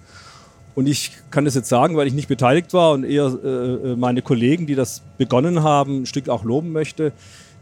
Und 0.76 0.88
ich 0.88 1.12
kann 1.30 1.46
das 1.46 1.56
jetzt 1.56 1.70
sagen, 1.70 1.96
weil 1.98 2.08
ich 2.08 2.14
nicht 2.14 2.28
beteiligt 2.28 2.74
war 2.74 2.94
und 2.94 3.04
eher 3.04 3.32
äh, 3.44 3.48
äh, 3.48 3.96
meine 3.96 4.22
Kollegen, 4.22 4.66
die 4.66 4.76
das 4.76 5.04
begonnen 5.18 5.62
haben, 5.62 6.02
ein 6.02 6.06
Stück 6.06 6.30
auch 6.30 6.44
loben 6.44 6.72
möchte, 6.72 7.12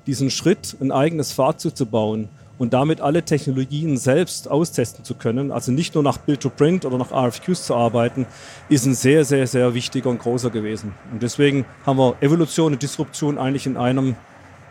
diesen 0.07 0.31
Schritt, 0.31 0.77
ein 0.79 0.91
eigenes 0.91 1.33
Fahrzeug 1.33 1.75
zu 1.75 1.85
bauen 1.85 2.29
und 2.57 2.73
damit 2.73 3.01
alle 3.01 3.23
Technologien 3.23 3.97
selbst 3.97 4.49
austesten 4.49 5.03
zu 5.03 5.15
können, 5.15 5.51
also 5.51 5.71
nicht 5.71 5.93
nur 5.93 6.03
nach 6.03 6.17
Build-to-Print 6.17 6.85
oder 6.85 6.97
nach 6.97 7.11
RFQs 7.11 7.65
zu 7.65 7.75
arbeiten, 7.75 8.25
ist 8.69 8.85
ein 8.85 8.93
sehr, 8.93 9.25
sehr, 9.25 9.45
sehr 9.45 9.73
wichtiger 9.73 10.09
und 10.09 10.19
großer 10.19 10.49
gewesen. 10.49 10.93
Und 11.11 11.21
deswegen 11.21 11.65
haben 11.85 11.97
wir 11.97 12.15
Evolution 12.21 12.73
und 12.73 12.81
Disruption 12.81 13.37
eigentlich 13.37 13.65
in 13.65 13.77
einem 13.77 14.15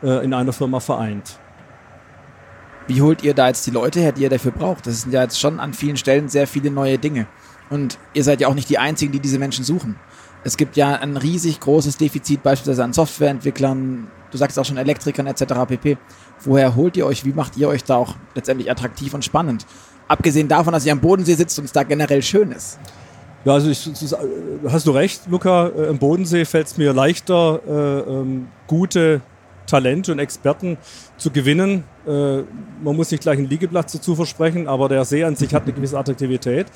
äh, 0.03 0.25
in 0.25 0.35
einer 0.35 0.53
Firma 0.53 0.81
vereint. 0.81 1.39
Wie 2.87 3.03
holt 3.03 3.23
ihr 3.23 3.35
da 3.35 3.49
jetzt 3.49 3.67
die 3.67 3.71
Leute 3.71 4.01
her, 4.01 4.13
die 4.13 4.23
ihr 4.23 4.31
dafür 4.31 4.53
braucht? 4.53 4.87
Das 4.87 5.03
sind 5.03 5.13
ja 5.13 5.23
jetzt 5.23 5.39
schon 5.39 5.61
an 5.61 5.75
vielen 5.75 5.97
Stellen 5.97 6.29
sehr 6.29 6.47
viele 6.47 6.71
neue 6.71 6.99
Dinge. 6.99 7.27
Und 7.71 7.99
ihr 8.15 8.25
seid 8.25 8.41
ja 8.41 8.49
auch 8.49 8.55
nicht 8.55 8.69
die 8.69 8.79
Einzigen, 8.79 9.13
die 9.13 9.21
diese 9.21 9.39
Menschen 9.39 9.65
suchen. 9.65 9.97
Es 10.43 10.57
gibt 10.57 10.77
ja 10.77 10.95
ein 10.95 11.17
riesig 11.17 11.61
großes 11.61 11.99
Defizit 11.99 12.43
beispielsweise 12.43 12.83
an 12.83 12.93
Softwareentwicklern, 12.93 14.09
du 14.31 14.39
sagst 14.39 14.59
auch 14.59 14.65
schon 14.65 14.79
Elektrikern 14.79 15.27
etc. 15.27 15.45
pp. 15.69 15.99
Woher 16.41 16.75
holt 16.75 16.97
ihr 16.97 17.07
euch? 17.07 17.25
Wie 17.25 17.33
macht 17.33 17.57
ihr 17.57 17.69
euch 17.69 17.85
da 17.85 17.97
auch 17.97 18.15
letztendlich 18.35 18.71
attraktiv 18.71 19.13
und 19.15 19.25
spannend? 19.25 19.67
Abgesehen 20.09 20.49
davon, 20.49 20.73
dass 20.73 20.87
ihr 20.87 20.93
am 20.93 21.01
Bodensee 21.01 21.35
sitzt 21.35 21.59
und 21.59 21.67
es 21.67 21.73
da 21.73 21.83
generell 21.83 22.23
schön 22.23 22.51
ist. 22.53 22.79
Ja, 23.45 23.55
also 23.55 23.71
ich, 23.71 23.87
ist, 23.87 24.17
hast 24.67 24.87
du 24.87 24.91
recht, 24.91 25.23
Luca. 25.29 25.69
Äh, 25.69 25.89
Im 25.89 25.99
Bodensee 25.99 26.45
fällt 26.45 26.67
es 26.67 26.77
mir 26.77 26.93
leichter, 26.93 27.61
äh, 27.67 28.11
ähm, 28.11 28.49
gute 28.67 29.23
Talente 29.71 30.13
und 30.13 30.19
Experten 30.19 30.77
zu 31.17 31.31
gewinnen. 31.31 31.85
Äh, 32.07 32.43
man 32.83 32.97
muss 32.97 33.11
nicht 33.11 33.23
gleich 33.23 33.39
einen 33.39 33.49
Liegeplatz 33.49 33.93
dazu 33.93 34.15
versprechen, 34.15 34.67
aber 34.67 34.89
der 34.89 35.05
See 35.05 35.25
an 35.25 35.37
sich 35.37 35.55
hat 35.55 35.63
eine 35.63 35.73
gewisse 35.73 35.99
Attraktivität. 35.99 36.67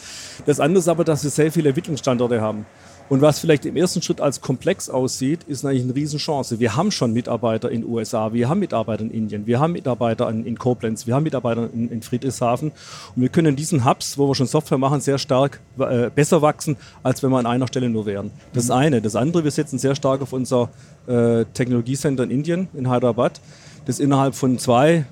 Das 0.47 0.61
andere 0.61 0.79
ist 0.79 0.89
aber, 0.89 1.05
dass 1.05 1.25
wir 1.25 1.31
sehr 1.31 1.51
viele 1.51 1.71
Entwicklungsstandorte 1.71 2.41
haben. 2.41 2.67
Und 3.11 3.21
was 3.21 3.39
vielleicht 3.39 3.67
im 3.67 3.77
ersten 3.77 4.01
Schritt 4.01 4.21
als 4.21 4.41
komplex 4.41 4.89
aussieht, 4.89 5.43
ist 5.45 5.65
eigentlich 5.65 5.83
eine 5.83 5.95
Riesenchance. 5.95 6.59
Wir 6.59 6.75
haben 6.75 6.91
schon 6.91 7.13
Mitarbeiter 7.13 7.71
in 7.71 7.83
den 7.83 7.91
USA, 7.91 8.33
wir 8.33 8.49
haben 8.49 8.61
Mitarbeiter 8.61 9.03
in 9.03 9.11
Indien, 9.11 9.47
wir 9.47 9.61
haben 9.61 9.73
Mitarbeiter 9.73 10.29
in, 10.31 10.47
in 10.47 10.59
Koblenz, 10.59 11.07
wir 11.07 11.15
haben 11.15 11.25
Mitarbeiter 11.25 11.69
in, 11.73 11.91
in, 11.91 12.01
Friedrichshafen. 12.01 12.73
Und 13.15 13.23
wir 13.23 13.29
können 13.29 13.49
in 13.49 13.57
diesen 13.57 13.85
Hubs, 13.85 14.17
wo 14.17 14.29
wir 14.29 14.35
schon 14.35 14.47
Software 14.47 14.79
machen, 14.79 15.01
sehr 15.01 15.19
stark 15.19 15.61
äh, 15.79 16.09
besser 16.09 16.41
wachsen, 16.41 16.77
als 17.03 17.23
wenn 17.23 17.31
wir 17.31 17.39
an 17.39 17.47
einer 17.47 17.67
Stelle 17.67 17.91
nur 17.91 18.07
wären. 18.07 18.31
Das 18.55 18.71
eine. 18.71 19.03
Das 19.03 19.17
andere, 19.17 19.45
wir 19.45 19.51
setzen 19.51 19.79
sehr 19.79 19.95
stark 19.95 20.23
auf 20.23 20.33
unser 20.33 20.71
äh, 21.07 21.45
Technologiecenter 21.53 22.25
in 22.25 22.31
Indien, 22.31 22.69
in 22.73 22.91
Hyderabad, 22.91 23.39
das 23.85 24.01
innerhalb 24.01 24.35
von 24.35 24.59
zwei, 24.59 25.05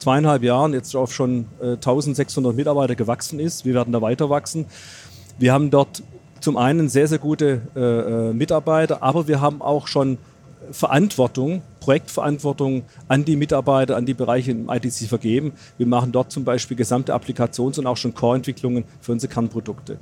zweieinhalb 0.00 0.42
Jahren 0.42 0.74
jetzt 0.74 0.94
auf 0.94 1.14
schon 1.14 1.46
äh, 1.62 1.72
1600 1.72 2.54
Mitarbeiter 2.54 2.94
gewachsen 2.94 3.40
ist. 3.40 3.64
Wir 3.64 3.72
werden 3.72 3.92
da 3.92 4.02
weiter 4.02 4.28
wachsen. 4.28 4.66
Wir 5.38 5.54
haben 5.54 5.70
dort 5.70 6.02
zum 6.42 6.56
einen 6.56 6.88
sehr, 6.88 7.08
sehr 7.08 7.18
gute 7.18 7.62
äh, 7.74 7.80
äh 7.80 8.32
Mitarbeiter, 8.32 9.02
aber 9.02 9.28
wir 9.28 9.40
haben 9.40 9.62
auch 9.62 9.86
schon 9.86 10.18
Verantwortung, 10.70 11.62
Projektverantwortung 11.80 12.82
an 13.08 13.24
die 13.24 13.36
Mitarbeiter, 13.36 13.96
an 13.96 14.06
die 14.06 14.14
Bereiche 14.14 14.52
im 14.52 14.68
ITC 14.68 15.08
vergeben. 15.08 15.52
Wir 15.78 15.86
machen 15.86 16.12
dort 16.12 16.30
zum 16.30 16.44
Beispiel 16.44 16.76
gesamte 16.76 17.14
Applikations- 17.14 17.78
und 17.78 17.86
auch 17.86 17.96
schon 17.96 18.14
Core-Entwicklungen 18.14 18.84
für 19.00 19.12
unsere 19.12 19.32
Kernprodukte. 19.32 19.98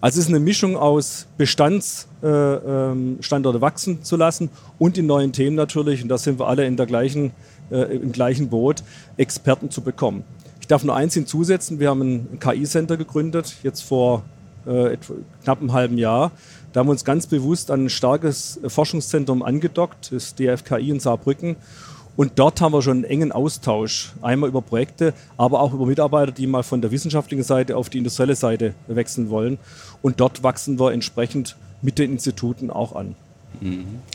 Also 0.00 0.20
es 0.20 0.26
ist 0.26 0.30
eine 0.30 0.40
Mischung 0.40 0.76
aus 0.76 1.26
Bestandsstandorte 1.36 2.88
äh, 3.18 3.56
ähm, 3.56 3.60
wachsen 3.60 4.02
zu 4.02 4.16
lassen 4.16 4.50
und 4.78 4.98
in 4.98 5.06
neuen 5.06 5.32
Themen 5.32 5.56
natürlich, 5.56 6.02
und 6.02 6.08
da 6.08 6.18
sind 6.18 6.38
wir 6.38 6.46
alle 6.46 6.66
in 6.66 6.76
der 6.76 6.86
gleichen, 6.86 7.32
äh, 7.70 7.96
im 7.96 8.12
gleichen 8.12 8.48
Boot, 8.48 8.82
Experten 9.16 9.70
zu 9.70 9.80
bekommen. 9.80 10.24
Ich 10.60 10.66
darf 10.66 10.84
nur 10.84 10.94
eins 10.94 11.14
hinzusetzen, 11.14 11.80
wir 11.80 11.88
haben 11.90 12.02
ein 12.02 12.38
KI-Center 12.40 12.96
gegründet, 12.96 13.56
jetzt 13.62 13.82
vor 13.82 14.22
äh, 14.66 14.96
knapp 15.42 15.60
einem 15.60 15.72
halben 15.72 15.98
Jahr. 15.98 16.32
Da 16.72 16.80
haben 16.80 16.88
wir 16.88 16.92
uns 16.92 17.04
ganz 17.04 17.26
bewusst 17.26 17.70
an 17.70 17.84
ein 17.84 17.90
starkes 17.90 18.60
Forschungszentrum 18.66 19.42
angedockt, 19.42 20.12
das 20.12 20.34
DFKI 20.34 20.90
in 20.90 21.00
Saarbrücken. 21.00 21.56
Und 22.16 22.38
dort 22.38 22.60
haben 22.60 22.72
wir 22.72 22.80
schon 22.80 22.98
einen 22.98 23.04
engen 23.04 23.32
Austausch, 23.32 24.12
einmal 24.22 24.48
über 24.48 24.62
Projekte, 24.62 25.12
aber 25.36 25.60
auch 25.60 25.74
über 25.74 25.84
Mitarbeiter, 25.86 26.32
die 26.32 26.46
mal 26.46 26.62
von 26.62 26.80
der 26.80 26.90
wissenschaftlichen 26.90 27.44
Seite 27.44 27.76
auf 27.76 27.90
die 27.90 27.98
industrielle 27.98 28.34
Seite 28.34 28.74
wechseln 28.86 29.28
wollen. 29.28 29.58
Und 30.00 30.20
dort 30.20 30.42
wachsen 30.42 30.80
wir 30.80 30.92
entsprechend 30.92 31.56
mit 31.82 31.98
den 31.98 32.12
Instituten 32.12 32.70
auch 32.70 32.94
an. 32.94 33.16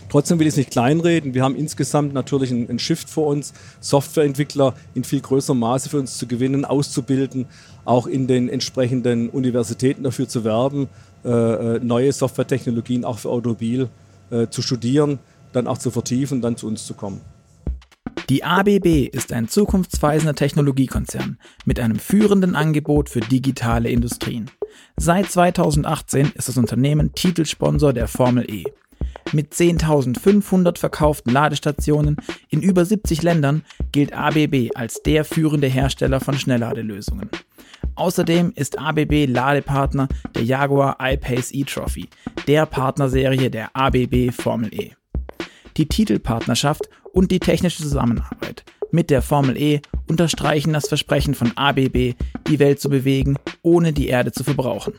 Trotzdem 0.10 0.40
will 0.40 0.48
ich 0.48 0.54
es 0.54 0.58
nicht 0.58 0.72
kleinreden. 0.72 1.34
Wir 1.34 1.44
haben 1.44 1.56
insgesamt 1.56 2.14
natürlich 2.14 2.52
einen, 2.52 2.70
einen 2.70 2.80
Shift 2.80 3.10
vor 3.10 3.28
uns, 3.28 3.54
Softwareentwickler 3.80 4.76
in 4.94 5.04
viel 5.04 5.22
größerem 5.22 5.58
Maße 5.58 5.90
für 5.90 6.00
uns 6.00 6.18
zu 6.18 6.28
gewinnen, 6.28 6.66
auszubilden, 6.66 7.48
auch 7.86 8.08
in 8.08 8.28
den 8.28 8.50
entsprechenden 8.50 9.30
Universitäten 9.30 10.04
dafür 10.04 10.28
zu 10.28 10.44
werben, 10.44 10.90
äh, 11.26 11.30
äh 11.30 11.80
neue 11.80 12.12
Softwaretechnologien 12.12 13.04
auch 13.04 13.20
für 13.20 13.30
Automobil 13.30 13.90
äh, 14.30 14.48
zu 14.48 14.62
studieren, 14.62 15.20
dann 15.54 15.68
auch 15.68 15.78
zu 15.78 15.92
vertiefen, 15.92 16.42
dann 16.42 16.56
zu 16.56 16.68
uns 16.68 16.86
zu 16.86 16.94
kommen. 16.94 17.22
Die 18.30 18.44
ABB 18.44 19.10
ist 19.12 19.34
ein 19.34 19.50
zukunftsweisender 19.50 20.36
Technologiekonzern 20.36 21.38
mit 21.66 21.80
einem 21.80 22.00
führenden 22.00 22.56
Angebot 22.56 23.10
für 23.10 23.20
digitale 23.20 23.90
Industrien. 23.90 24.50
Seit 24.96 25.30
2018 25.30 26.32
ist 26.36 26.48
das 26.48 26.58
Unternehmen 26.58 27.14
Titelsponsor 27.14 27.92
der 27.92 28.08
Formel 28.08 28.50
E. 28.50 28.64
Mit 29.34 29.54
10.500 29.54 30.78
verkauften 30.78 31.32
Ladestationen 31.32 32.18
in 32.50 32.62
über 32.62 32.84
70 32.84 33.22
Ländern 33.22 33.64
gilt 33.92 34.14
ABB 34.14 34.72
als 34.76 35.02
der 35.04 35.24
führende 35.26 35.68
Hersteller 35.68 36.20
von 36.20 36.38
Schnellladelösungen. 36.38 37.30
Außerdem 37.96 38.52
ist 38.56 38.78
ABB 38.78 39.26
Ladepartner 39.28 40.08
der 40.36 40.44
Jaguar 40.44 40.98
I-Pace 41.02 41.52
e-Trophy, 41.54 42.10
der 42.48 42.66
Partnerserie 42.66 43.50
der 43.50 43.76
ABB 43.76 44.32
Formel 44.32 44.74
E. 44.74 44.92
Die 45.78 45.88
Titelpartnerschaft 45.88 46.90
und 47.14 47.32
die 47.32 47.40
technische 47.40 47.84
Zusammenarbeit 47.84 48.64
mit 48.92 49.10
der 49.10 49.22
Formel 49.22 49.58
E 49.58 49.82
unterstreichen 50.08 50.74
das 50.74 50.88
Versprechen 50.88 51.34
von 51.34 51.56
ABB, 51.56 52.16
die 52.48 52.60
Welt 52.60 52.80
zu 52.80 52.90
bewegen, 52.90 53.38
ohne 53.62 53.94
die 53.94 54.08
Erde 54.08 54.32
zu 54.32 54.44
verbrauchen. 54.44 54.94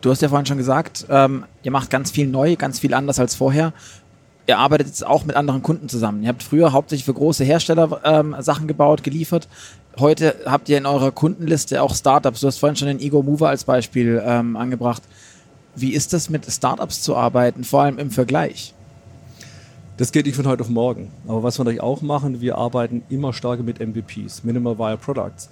Du 0.00 0.10
hast 0.10 0.22
ja 0.22 0.28
vorhin 0.28 0.46
schon 0.46 0.58
gesagt, 0.58 1.06
ähm, 1.10 1.44
ihr 1.62 1.72
macht 1.72 1.90
ganz 1.90 2.10
viel 2.10 2.28
neu, 2.28 2.56
ganz 2.56 2.78
viel 2.78 2.94
anders 2.94 3.18
als 3.18 3.34
vorher. 3.34 3.72
Ihr 4.46 4.58
arbeitet 4.58 4.86
jetzt 4.86 5.04
auch 5.04 5.24
mit 5.24 5.36
anderen 5.36 5.62
Kunden 5.62 5.88
zusammen. 5.88 6.22
Ihr 6.22 6.28
habt 6.28 6.42
früher 6.42 6.72
hauptsächlich 6.72 7.04
für 7.04 7.14
große 7.14 7.44
Hersteller 7.44 8.00
ähm, 8.04 8.34
Sachen 8.38 8.68
gebaut, 8.68 9.02
geliefert. 9.02 9.48
Heute 9.98 10.36
habt 10.46 10.68
ihr 10.68 10.78
in 10.78 10.86
eurer 10.86 11.10
Kundenliste 11.10 11.82
auch 11.82 11.94
Startups. 11.94 12.40
Du 12.40 12.46
hast 12.46 12.58
vorhin 12.58 12.76
schon 12.76 12.88
den 12.88 13.00
Ego 13.00 13.22
Mover 13.22 13.48
als 13.48 13.64
Beispiel 13.64 14.22
ähm, 14.24 14.56
angebracht. 14.56 15.02
Wie 15.74 15.92
ist 15.92 16.12
das 16.12 16.30
mit 16.30 16.50
Startups 16.50 17.02
zu 17.02 17.16
arbeiten, 17.16 17.64
vor 17.64 17.82
allem 17.82 17.98
im 17.98 18.10
Vergleich? 18.10 18.74
Das 19.96 20.12
geht 20.12 20.26
nicht 20.26 20.36
von 20.36 20.46
heute 20.46 20.62
auf 20.62 20.68
morgen. 20.68 21.10
Aber 21.26 21.42
was 21.42 21.58
wir 21.58 21.64
natürlich 21.64 21.82
auch 21.82 22.02
machen, 22.02 22.40
wir 22.40 22.56
arbeiten 22.56 23.02
immer 23.10 23.32
stärker 23.32 23.64
mit 23.64 23.80
MVPs, 23.80 24.44
Minimal 24.44 24.78
Viable 24.78 24.98
Products. 24.98 25.48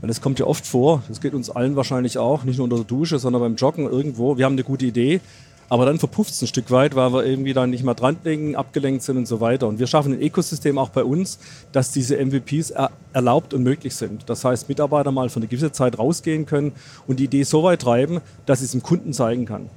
Weil 0.00 0.08
das 0.08 0.20
kommt 0.20 0.38
ja 0.38 0.46
oft 0.46 0.66
vor, 0.66 1.02
das 1.08 1.20
geht 1.20 1.34
uns 1.34 1.50
allen 1.50 1.76
wahrscheinlich 1.76 2.18
auch, 2.18 2.44
nicht 2.44 2.56
nur 2.56 2.64
unter 2.64 2.76
der 2.76 2.84
Dusche, 2.84 3.18
sondern 3.18 3.42
beim 3.42 3.56
Joggen 3.56 3.86
irgendwo. 3.86 4.38
Wir 4.38 4.46
haben 4.46 4.54
eine 4.54 4.64
gute 4.64 4.86
Idee, 4.86 5.20
aber 5.68 5.86
dann 5.86 5.98
verpufft 5.98 6.32
es 6.32 6.42
ein 6.42 6.48
Stück 6.48 6.70
weit, 6.70 6.96
weil 6.96 7.12
wir 7.12 7.24
irgendwie 7.24 7.52
dann 7.52 7.70
nicht 7.70 7.84
mehr 7.84 7.94
dran 7.94 8.16
denken, 8.24 8.56
abgelenkt 8.56 9.02
sind 9.02 9.18
und 9.18 9.28
so 9.28 9.40
weiter. 9.40 9.68
Und 9.68 9.78
wir 9.78 9.86
schaffen 9.86 10.12
ein 10.12 10.20
Ökosystem 10.20 10.78
auch 10.78 10.88
bei 10.88 11.04
uns, 11.04 11.38
dass 11.70 11.92
diese 11.92 12.16
MVPs 12.16 12.70
er 12.70 12.90
erlaubt 13.12 13.54
und 13.54 13.62
möglich 13.62 13.94
sind. 13.94 14.28
Das 14.28 14.44
heißt, 14.44 14.68
Mitarbeiter 14.68 15.12
mal 15.12 15.28
für 15.28 15.36
eine 15.36 15.46
gewisse 15.46 15.70
Zeit 15.70 15.98
rausgehen 15.98 16.44
können 16.44 16.72
und 17.06 17.20
die 17.20 17.24
Idee 17.24 17.44
so 17.44 17.62
weit 17.62 17.82
treiben, 17.82 18.20
dass 18.46 18.58
sie 18.58 18.64
es 18.64 18.72
dem 18.72 18.82
Kunden 18.82 19.12
zeigen 19.12 19.44
kann. 19.44 19.70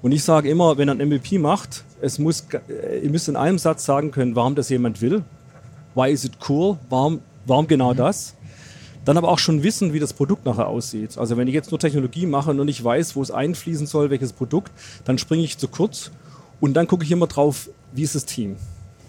Und 0.00 0.12
ich 0.12 0.22
sage 0.22 0.48
immer, 0.48 0.78
wenn 0.78 0.88
er 0.88 0.94
ein 0.94 1.08
MVP 1.08 1.38
macht, 1.38 1.84
es 2.00 2.18
muss, 2.18 2.46
äh, 2.68 3.00
ihr 3.00 3.10
müsst 3.10 3.28
in 3.28 3.36
einem 3.36 3.58
Satz 3.58 3.84
sagen 3.84 4.12
können, 4.12 4.36
warum 4.36 4.54
das 4.54 4.68
jemand 4.68 5.02
will. 5.02 5.24
Why 5.94 6.10
is 6.10 6.24
it 6.24 6.32
cool? 6.48 6.78
Warum, 6.88 7.20
warum 7.46 7.66
genau 7.66 7.92
mhm. 7.92 7.98
das? 7.98 8.34
Dann 9.04 9.16
aber 9.16 9.28
auch 9.28 9.38
schon 9.38 9.62
wissen, 9.62 9.92
wie 9.92 10.00
das 10.00 10.12
Produkt 10.12 10.46
nachher 10.46 10.68
aussieht. 10.68 11.18
Also 11.18 11.36
wenn 11.36 11.48
ich 11.48 11.54
jetzt 11.54 11.70
nur 11.70 11.78
Technologie 11.78 12.26
mache 12.26 12.50
und 12.50 12.64
nicht 12.64 12.82
weiß, 12.82 13.16
wo 13.16 13.22
es 13.22 13.30
einfließen 13.30 13.86
soll, 13.86 14.10
welches 14.10 14.32
Produkt, 14.32 14.72
dann 15.04 15.18
springe 15.18 15.44
ich 15.44 15.58
zu 15.58 15.68
kurz 15.68 16.10
und 16.60 16.74
dann 16.74 16.86
gucke 16.86 17.04
ich 17.04 17.10
immer 17.10 17.26
drauf, 17.26 17.68
wie 17.92 18.02
ist 18.02 18.14
das 18.14 18.24
Team. 18.24 18.56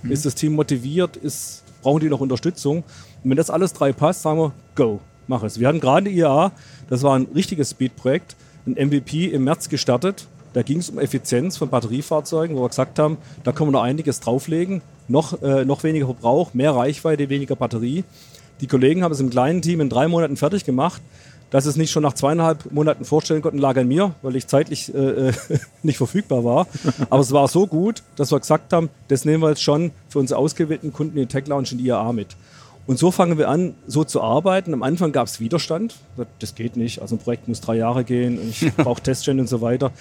Mhm. 0.03 0.11
Ist 0.11 0.25
das 0.25 0.35
Team 0.35 0.53
motiviert? 0.53 1.17
Ist, 1.17 1.63
brauchen 1.81 2.01
die 2.01 2.09
noch 2.09 2.19
Unterstützung? 2.19 2.77
Und 3.23 3.29
wenn 3.29 3.37
das 3.37 3.49
alles 3.49 3.73
drei 3.73 3.93
passt, 3.93 4.21
sagen 4.23 4.39
wir, 4.39 4.51
go, 4.75 4.99
mach 5.27 5.43
es. 5.43 5.59
Wir 5.59 5.67
hatten 5.67 5.79
gerade 5.79 6.09
IAA, 6.09 6.51
das 6.89 7.03
war 7.03 7.17
ein 7.17 7.27
richtiges 7.33 7.71
Speed-Projekt, 7.71 8.35
ein 8.67 8.73
MVP 8.87 9.27
im 9.27 9.45
März 9.45 9.69
gestartet. 9.69 10.27
Da 10.53 10.61
ging 10.61 10.79
es 10.79 10.89
um 10.89 10.99
Effizienz 10.99 11.57
von 11.57 11.69
Batteriefahrzeugen, 11.69 12.55
wo 12.55 12.61
wir 12.61 12.69
gesagt 12.69 12.97
haben, 12.97 13.17
da 13.43 13.51
können 13.51 13.69
wir 13.69 13.73
noch 13.73 13.83
einiges 13.83 14.21
drauflegen. 14.21 14.81
Noch, 15.07 15.41
äh, 15.41 15.65
noch 15.65 15.83
weniger 15.83 16.05
Verbrauch, 16.05 16.53
mehr 16.53 16.71
Reichweite, 16.71 17.29
weniger 17.29 17.55
Batterie. 17.55 18.05
Die 18.61 18.67
Kollegen 18.67 19.03
haben 19.03 19.11
es 19.11 19.19
im 19.19 19.29
kleinen 19.29 19.61
Team 19.61 19.81
in 19.81 19.89
drei 19.89 20.07
Monaten 20.07 20.37
fertig 20.37 20.65
gemacht. 20.65 21.01
Dass 21.51 21.67
es 21.67 21.75
nicht 21.75 21.91
schon 21.91 22.03
nach 22.03 22.13
zweieinhalb 22.13 22.71
Monaten 22.71 23.05
vorstellen 23.05 23.41
konnten, 23.41 23.59
lag 23.59 23.77
an 23.77 23.87
mir, 23.87 24.15
weil 24.23 24.35
ich 24.35 24.47
zeitlich 24.47 24.93
äh, 24.93 25.29
äh 25.29 25.33
nicht 25.83 25.97
verfügbar 25.97 26.43
war. 26.43 26.67
Aber 27.09 27.21
es 27.21 27.31
war 27.31 27.47
so 27.47 27.67
gut, 27.67 28.01
dass 28.15 28.31
wir 28.31 28.39
gesagt 28.39 28.73
haben, 28.73 28.89
das 29.09 29.25
nehmen 29.25 29.43
wir 29.43 29.49
jetzt 29.49 29.61
schon 29.61 29.91
für 30.09 30.19
unsere 30.19 30.39
ausgewählten 30.39 30.91
Kunden 30.91 31.17
in 31.17 31.29
Tech 31.29 31.47
Lounge 31.47 31.69
und 31.71 31.79
IAA 31.79 32.13
mit. 32.13 32.35
Und 32.87 32.99
so 32.99 33.11
fangen 33.11 33.37
wir 33.37 33.49
an, 33.49 33.75
so 33.87 34.03
zu 34.03 34.21
arbeiten. 34.21 34.73
Am 34.73 34.83
Anfang 34.83 35.11
gab 35.11 35.27
es 35.27 35.39
Widerstand. 35.39 35.95
Das 36.39 36.55
geht 36.55 36.77
nicht. 36.77 37.01
Also 37.01 37.15
ein 37.15 37.19
Projekt 37.19 37.47
muss 37.47 37.61
drei 37.61 37.77
Jahre 37.77 38.03
gehen 38.03 38.39
und 38.39 38.49
ich 38.49 38.73
brauche 38.77 39.01
Teststände 39.01 39.41
und 39.41 39.47
so 39.47 39.61
weiter. 39.61 39.91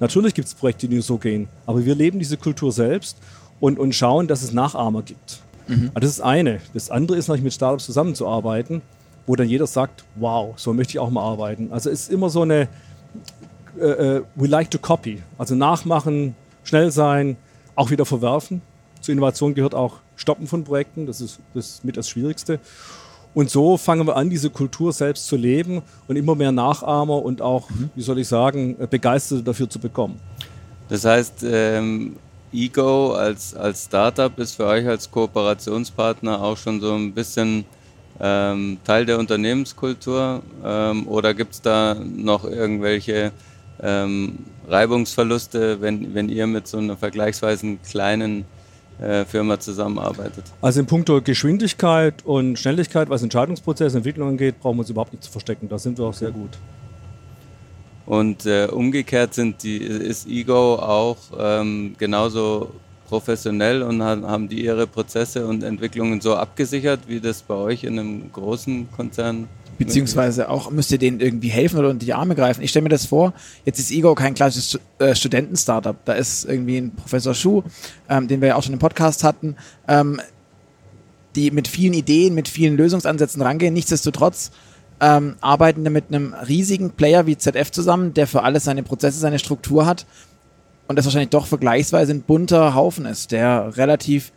Natürlich 0.00 0.34
gibt 0.34 0.48
es 0.48 0.54
Projekte, 0.54 0.88
die 0.88 0.94
nur 0.94 1.02
so 1.02 1.18
gehen. 1.18 1.48
Aber 1.64 1.84
wir 1.84 1.94
leben 1.94 2.18
diese 2.18 2.36
Kultur 2.36 2.72
selbst 2.72 3.16
und, 3.60 3.78
und 3.78 3.94
schauen, 3.94 4.26
dass 4.26 4.42
es 4.42 4.52
Nachahmer 4.52 5.02
gibt. 5.02 5.40
Mhm. 5.66 5.90
Also 5.94 6.00
das 6.00 6.10
ist 6.10 6.20
eine. 6.20 6.60
Das 6.74 6.90
andere 6.90 7.18
ist 7.18 7.28
natürlich 7.28 7.44
mit 7.44 7.52
Startups 7.52 7.86
zusammenzuarbeiten, 7.86 8.82
wo 9.26 9.36
dann 9.36 9.48
jeder 9.48 9.66
sagt, 9.66 10.04
wow, 10.16 10.54
so 10.56 10.72
möchte 10.72 10.92
ich 10.92 10.98
auch 10.98 11.10
mal 11.10 11.22
arbeiten. 11.22 11.68
Also 11.72 11.90
es 11.90 12.02
ist 12.02 12.12
immer 12.12 12.30
so 12.30 12.42
eine, 12.42 12.68
äh, 13.78 13.84
äh, 13.84 14.22
we 14.34 14.46
like 14.46 14.70
to 14.70 14.78
copy. 14.78 15.22
Also 15.38 15.54
nachmachen, 15.54 16.34
schnell 16.64 16.90
sein, 16.90 17.36
auch 17.74 17.90
wieder 17.90 18.06
verwerfen. 18.06 18.62
Zur 19.00 19.12
Innovation 19.12 19.54
gehört 19.54 19.74
auch 19.74 19.98
Stoppen 20.16 20.46
von 20.46 20.64
Projekten. 20.64 21.06
Das 21.06 21.20
ist, 21.20 21.40
das 21.54 21.66
ist 21.66 21.84
mit 21.84 21.96
das 21.96 22.08
Schwierigste. 22.08 22.60
Und 23.34 23.50
so 23.50 23.76
fangen 23.76 24.06
wir 24.06 24.16
an, 24.16 24.30
diese 24.30 24.48
Kultur 24.48 24.94
selbst 24.94 25.26
zu 25.26 25.36
leben 25.36 25.82
und 26.08 26.16
immer 26.16 26.34
mehr 26.34 26.52
Nachahmer 26.52 27.22
und 27.22 27.42
auch, 27.42 27.68
mhm. 27.68 27.90
wie 27.94 28.00
soll 28.00 28.18
ich 28.18 28.28
sagen, 28.28 28.76
Begeisterte 28.88 29.42
dafür 29.42 29.68
zu 29.68 29.78
bekommen. 29.78 30.18
Das 30.88 31.04
heißt, 31.04 31.44
ähm, 31.46 32.16
Ego 32.56 33.12
als, 33.12 33.54
als 33.54 33.84
Startup 33.84 34.36
ist 34.38 34.54
für 34.54 34.66
euch 34.66 34.86
als 34.86 35.10
Kooperationspartner 35.10 36.40
auch 36.42 36.56
schon 36.56 36.80
so 36.80 36.94
ein 36.94 37.12
bisschen 37.12 37.64
ähm, 38.20 38.78
Teil 38.84 39.04
der 39.04 39.18
Unternehmenskultur 39.18 40.42
ähm, 40.64 41.06
oder 41.06 41.34
gibt 41.34 41.52
es 41.54 41.62
da 41.62 41.94
noch 41.94 42.44
irgendwelche 42.44 43.32
ähm, 43.82 44.38
Reibungsverluste, 44.68 45.80
wenn, 45.80 46.14
wenn 46.14 46.28
ihr 46.28 46.46
mit 46.46 46.66
so 46.66 46.78
einer 46.78 46.96
vergleichsweise 46.96 47.76
kleinen 47.88 48.44
äh, 48.98 49.24
Firma 49.26 49.60
zusammenarbeitet. 49.60 50.44
Also 50.62 50.80
in 50.80 50.86
puncto 50.86 51.20
Geschwindigkeit 51.20 52.24
und 52.24 52.58
Schnelligkeit, 52.58 53.10
was 53.10 53.22
Entscheidungsprozess, 53.22 53.94
Entwicklung 53.94 54.30
angeht, 54.30 54.60
brauchen 54.60 54.76
wir 54.76 54.80
uns 54.80 54.90
überhaupt 54.90 55.12
nicht 55.12 55.24
zu 55.24 55.30
verstecken. 55.30 55.68
Da 55.68 55.78
sind 55.78 55.98
wir 55.98 56.06
auch 56.06 56.14
sehr 56.14 56.30
gut. 56.30 56.50
Und 58.06 58.46
äh, 58.46 58.66
umgekehrt 58.66 59.34
sind 59.34 59.62
die, 59.62 59.78
ist 59.78 60.28
Ego 60.28 60.76
auch 60.76 61.16
ähm, 61.38 61.96
genauso 61.98 62.70
professionell 63.08 63.82
und 63.82 64.02
haben 64.02 64.48
die 64.48 64.64
ihre 64.64 64.86
Prozesse 64.86 65.46
und 65.46 65.62
Entwicklungen 65.62 66.20
so 66.20 66.34
abgesichert, 66.34 67.00
wie 67.06 67.20
das 67.20 67.42
bei 67.42 67.54
euch 67.54 67.84
in 67.84 67.98
einem 67.98 68.32
großen 68.32 68.88
Konzern 68.96 69.48
Beziehungsweise 69.78 70.48
auch 70.48 70.70
müsst 70.70 70.90
ihr 70.90 70.98
denen 70.98 71.20
irgendwie 71.20 71.48
helfen 71.48 71.78
oder 71.78 71.90
unter 71.90 72.04
die 72.04 72.14
Arme 72.14 72.34
greifen. 72.34 72.62
Ich 72.62 72.70
stelle 72.70 72.84
mir 72.84 72.88
das 72.88 73.04
vor, 73.04 73.34
jetzt 73.64 73.78
ist 73.78 73.90
Ego 73.90 74.14
kein 74.14 74.34
klassisches 74.34 74.80
äh, 74.98 75.14
Studenten-Startup. 75.14 75.96
Da 76.04 76.14
ist 76.14 76.46
irgendwie 76.46 76.78
ein 76.78 76.92
Professor 76.92 77.34
Schuh, 77.34 77.62
ähm, 78.08 78.26
den 78.26 78.40
wir 78.40 78.48
ja 78.48 78.56
auch 78.56 78.62
schon 78.62 78.72
im 78.72 78.78
Podcast 78.78 79.22
hatten, 79.22 79.56
ähm, 79.86 80.20
die 81.34 81.50
mit 81.50 81.68
vielen 81.68 81.92
Ideen, 81.92 82.34
mit 82.34 82.48
vielen 82.48 82.76
Lösungsansätzen 82.76 83.42
rangehen. 83.42 83.74
Nichtsdestotrotz 83.74 84.50
ähm, 85.00 85.36
arbeiten 85.40 85.84
wir 85.84 85.90
mit 85.90 86.06
einem 86.08 86.34
riesigen 86.34 86.90
Player 86.90 87.26
wie 87.26 87.36
ZF 87.36 87.70
zusammen, 87.70 88.14
der 88.14 88.26
für 88.26 88.42
alles 88.42 88.64
seine 88.64 88.82
Prozesse, 88.82 89.18
seine 89.18 89.38
Struktur 89.38 89.86
hat 89.86 90.06
und 90.88 90.96
das 90.96 91.04
wahrscheinlich 91.04 91.30
doch 91.30 91.46
vergleichsweise 91.46 92.12
ein 92.12 92.22
bunter 92.22 92.74
Haufen 92.74 93.06
ist, 93.06 93.32
der 93.32 93.76
relativ, 93.76 94.32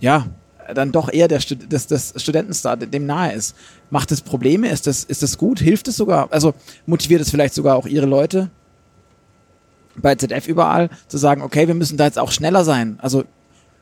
ja, 0.00 0.26
dann 0.74 0.92
doch 0.92 1.12
eher 1.12 1.28
der 1.28 1.40
Stud 1.40 1.70
des, 1.72 1.86
des 1.86 2.14
Studentenstar 2.16 2.76
dem 2.76 3.06
nahe 3.06 3.32
ist. 3.32 3.54
Macht 3.90 4.10
es 4.10 4.20
Probleme? 4.20 4.68
Ist 4.68 4.86
das, 4.86 5.04
ist 5.04 5.22
das 5.22 5.38
gut? 5.38 5.60
Hilft 5.60 5.86
es 5.86 5.96
sogar? 5.96 6.28
Also 6.32 6.54
motiviert 6.86 7.20
es 7.20 7.30
vielleicht 7.30 7.54
sogar 7.54 7.76
auch 7.76 7.86
ihre 7.86 8.06
Leute 8.06 8.50
bei 9.96 10.14
ZF 10.14 10.48
überall 10.48 10.90
zu 11.08 11.18
sagen, 11.18 11.42
okay, 11.42 11.68
wir 11.68 11.74
müssen 11.74 11.96
da 11.96 12.04
jetzt 12.04 12.18
auch 12.18 12.32
schneller 12.32 12.64
sein. 12.64 12.98
Also 13.00 13.24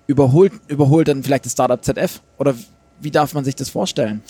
überholt, 0.06 0.52
überholt 0.68 1.08
dann 1.08 1.22
vielleicht 1.22 1.46
das 1.46 1.52
Startup 1.52 1.82
ZF? 1.82 2.20
Oder 2.38 2.54
wie 3.00 3.10
darf 3.10 3.34
man 3.34 3.44
sich 3.44 3.56
das 3.56 3.70
vorstellen? 3.70 4.22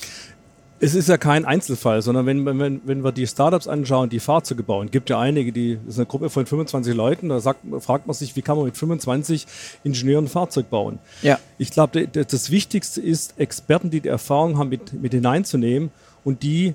Es 0.85 0.95
ist 0.95 1.09
ja 1.09 1.17
kein 1.17 1.47
Einzelfall, 1.47 2.03
sondern 2.03 2.27
wenn, 2.27 2.45
wenn, 2.45 2.83
wenn 2.85 3.05
wir 3.05 3.11
die 3.11 3.27
Startups 3.27 3.67
anschauen, 3.67 4.11
die 4.11 4.21
Fahrzeuge 4.21 4.63
bauen, 4.63 4.91
gibt 4.91 5.09
ja 5.09 5.19
einige, 5.19 5.51
die, 5.51 5.77
das 5.77 5.95
ist 5.95 5.99
eine 5.99 6.07
Gruppe 6.07 6.29
von 6.29 6.45
25 6.45 6.95
Leuten, 6.95 7.31
da 7.31 7.41
sagt, 7.41 7.61
fragt 7.81 8.07
man 8.07 8.13
sich, 8.13 8.37
wie 8.37 8.43
kann 8.43 8.57
man 8.57 8.67
mit 8.67 8.77
25 8.77 9.47
Ingenieuren 9.83 10.27
ein 10.27 10.29
Fahrzeug 10.29 10.69
bauen? 10.69 10.99
Ja. 11.23 11.39
Ich 11.57 11.71
glaube, 11.71 12.07
das 12.07 12.51
Wichtigste 12.51 13.01
ist, 13.01 13.39
Experten, 13.39 13.89
die 13.89 14.03
die 14.03 14.11
Erfahrung 14.11 14.59
haben, 14.59 14.69
mit, 14.69 14.93
mit 14.93 15.15
hineinzunehmen 15.15 15.91
und 16.23 16.43
die 16.43 16.75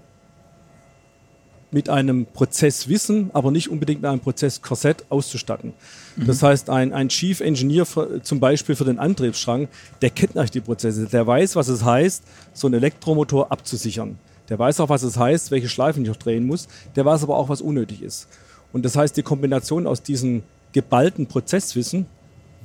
mit 1.72 1.90
einem 1.90 2.26
Prozesswissen, 2.26 3.30
aber 3.34 3.52
nicht 3.52 3.70
unbedingt 3.70 4.02
mit 4.02 4.10
einem 4.10 4.22
Prozesskorsett 4.22 5.06
auszustatten. 5.10 5.74
Mhm. 6.16 6.26
Das 6.26 6.42
heißt, 6.42 6.70
ein, 6.70 6.94
ein 6.94 7.10
Chief 7.10 7.40
Engineer 7.42 7.86
für, 7.86 8.22
zum 8.24 8.40
Beispiel 8.40 8.76
für 8.76 8.86
den 8.86 8.98
Antriebsstrang, 8.98 9.68
der 10.02 10.10
kennt 10.10 10.36
natürlich 10.36 10.52
die 10.52 10.62
Prozesse, 10.62 11.06
der 11.06 11.28
weiß, 11.28 11.56
was 11.56 11.68
es 11.68 11.84
heißt, 11.84 12.24
so 12.54 12.68
einen 12.68 12.76
Elektromotor 12.76 13.52
abzusichern. 13.52 14.18
Der 14.50 14.58
weiß 14.58 14.80
auch, 14.80 14.90
was 14.90 15.04
es 15.04 15.18
heißt, 15.18 15.52
welche 15.52 15.70
Schleifen 15.70 16.04
ich 16.04 16.10
noch 16.10 16.16
drehen 16.16 16.46
muss. 16.46 16.68
Der 16.96 17.06
weiß 17.06 17.24
aber 17.24 17.38
auch, 17.38 17.50
was 17.50 17.62
unnötig 17.62 18.02
ist. 18.02 18.28
Und 18.74 18.84
das 18.84 18.96
heißt, 18.96 19.16
die 19.16 19.24
Kombination 19.24 19.86
aus 19.86 20.02
diesem 20.02 20.44
geballten 20.74 21.28
Prozesswissen, 21.28 22.08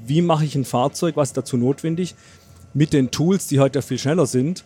wie 0.07 0.23
mache 0.23 0.45
ich 0.45 0.55
ein 0.55 0.65
Fahrzeug, 0.65 1.17
was 1.17 1.31
ist 1.31 1.37
dazu 1.37 1.57
notwendig, 1.57 2.15
mit 2.73 2.93
den 2.93 3.11
Tools, 3.11 3.47
die 3.47 3.61
heute 3.61 3.83
viel 3.83 3.99
schneller 3.99 4.27
sind, 4.27 4.65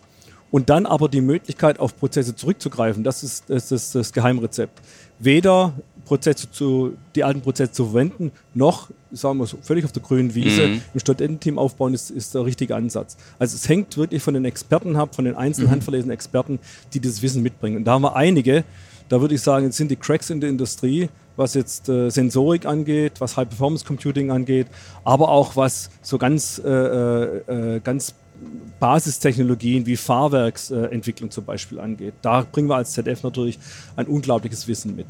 und 0.51 0.69
dann 0.69 0.85
aber 0.85 1.09
die 1.09 1.21
Möglichkeit, 1.21 1.79
auf 1.79 1.97
Prozesse 1.97 2.35
zurückzugreifen. 2.35 3.03
Das 3.03 3.23
ist 3.23 3.45
das, 3.49 3.71
ist 3.71 3.95
das 3.95 4.13
Geheimrezept. 4.13 4.81
Weder 5.19 5.73
Prozesse 6.05 6.49
zu, 6.49 6.97
die 7.13 7.23
alten 7.23 7.41
Prozesse 7.41 7.71
zu 7.71 7.85
verwenden, 7.85 8.31
noch, 8.55 8.89
sagen 9.11 9.37
wir 9.37 9.45
so, 9.45 9.57
völlig 9.61 9.85
auf 9.85 9.91
der 9.91 10.01
grünen 10.01 10.33
Wiese 10.33 10.67
mhm. 10.67 10.81
im 10.93 10.99
Studententeam 10.99 11.59
aufbauen, 11.59 11.93
ist, 11.93 12.09
ist 12.09 12.33
der 12.33 12.45
richtige 12.45 12.75
Ansatz. 12.75 13.15
Also 13.37 13.55
es 13.55 13.69
hängt 13.69 13.95
wirklich 13.95 14.23
von 14.23 14.33
den 14.33 14.43
Experten 14.43 14.95
ab, 14.95 15.13
von 15.13 15.25
den 15.25 15.35
einzelnen 15.35 15.67
mhm. 15.67 15.73
handverlesenen 15.73 16.13
Experten, 16.13 16.57
die 16.93 16.99
das 16.99 17.21
Wissen 17.21 17.43
mitbringen. 17.43 17.77
Und 17.77 17.85
da 17.85 17.91
haben 17.91 18.01
wir 18.01 18.15
einige, 18.15 18.63
da 19.07 19.21
würde 19.21 19.35
ich 19.35 19.41
sagen, 19.41 19.67
es 19.67 19.77
sind 19.77 19.91
die 19.91 19.97
Cracks 19.97 20.31
in 20.31 20.41
der 20.41 20.49
Industrie, 20.49 21.09
was 21.35 21.53
jetzt 21.53 21.87
äh, 21.89 22.09
Sensorik 22.09 22.65
angeht, 22.65 23.13
was 23.19 23.37
High-Performance 23.37 23.85
Computing 23.85 24.31
angeht, 24.31 24.67
aber 25.03 25.29
auch 25.29 25.55
was 25.55 25.91
so 26.01 26.17
ganz, 26.17 26.59
äh, 26.63 26.69
äh, 26.69 27.75
äh 27.75 27.79
ganz 27.81 28.15
Basistechnologien 28.79 29.85
wie 29.85 29.97
Fahrwerksentwicklung 29.97 31.31
zum 31.31 31.45
Beispiel 31.45 31.79
angeht. 31.79 32.13
Da 32.21 32.45
bringen 32.49 32.69
wir 32.69 32.75
als 32.75 32.93
ZF 32.93 33.23
natürlich 33.23 33.59
ein 33.95 34.07
unglaubliches 34.07 34.67
Wissen 34.67 34.95
mit. 34.95 35.07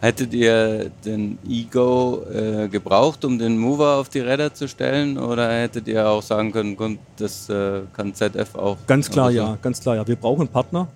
Hättet 0.00 0.34
ihr 0.34 0.90
den 1.04 1.38
Ego 1.48 2.24
äh, 2.24 2.66
gebraucht, 2.66 3.24
um 3.24 3.38
den 3.38 3.56
Mover 3.56 3.98
auf 3.98 4.08
die 4.08 4.18
Räder 4.18 4.52
zu 4.52 4.66
stellen? 4.66 5.16
Oder 5.16 5.48
hättet 5.60 5.86
ihr 5.86 6.08
auch 6.08 6.22
sagen 6.22 6.50
können, 6.50 6.76
komm, 6.76 6.98
das 7.18 7.48
äh, 7.48 7.82
kann 7.92 8.12
ZF 8.12 8.56
auch? 8.56 8.78
Ganz 8.88 9.08
klar 9.08 9.30
so? 9.30 9.36
ja, 9.36 9.58
ganz 9.62 9.80
klar 9.80 9.94
ja. 9.94 10.08
Wir 10.08 10.16
brauchen 10.16 10.48
Partner. 10.48 10.88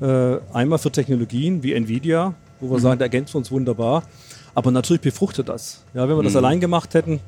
Äh, 0.00 0.36
einmal 0.52 0.78
für 0.78 0.92
Technologien 0.92 1.64
wie 1.64 1.72
Nvidia, 1.72 2.34
wo 2.60 2.70
wir 2.70 2.78
mhm. 2.78 2.82
sagen, 2.82 2.98
der 2.98 3.06
ergänzt 3.06 3.34
uns 3.34 3.50
wunderbar. 3.50 4.04
Aber 4.54 4.70
natürlich 4.70 5.02
befruchtet 5.02 5.48
das. 5.48 5.82
Ja, 5.92 6.08
wenn 6.08 6.16
wir 6.16 6.22
das 6.22 6.34
mhm. 6.34 6.38
allein 6.38 6.60
gemacht 6.60 6.94
hätten, 6.94 7.18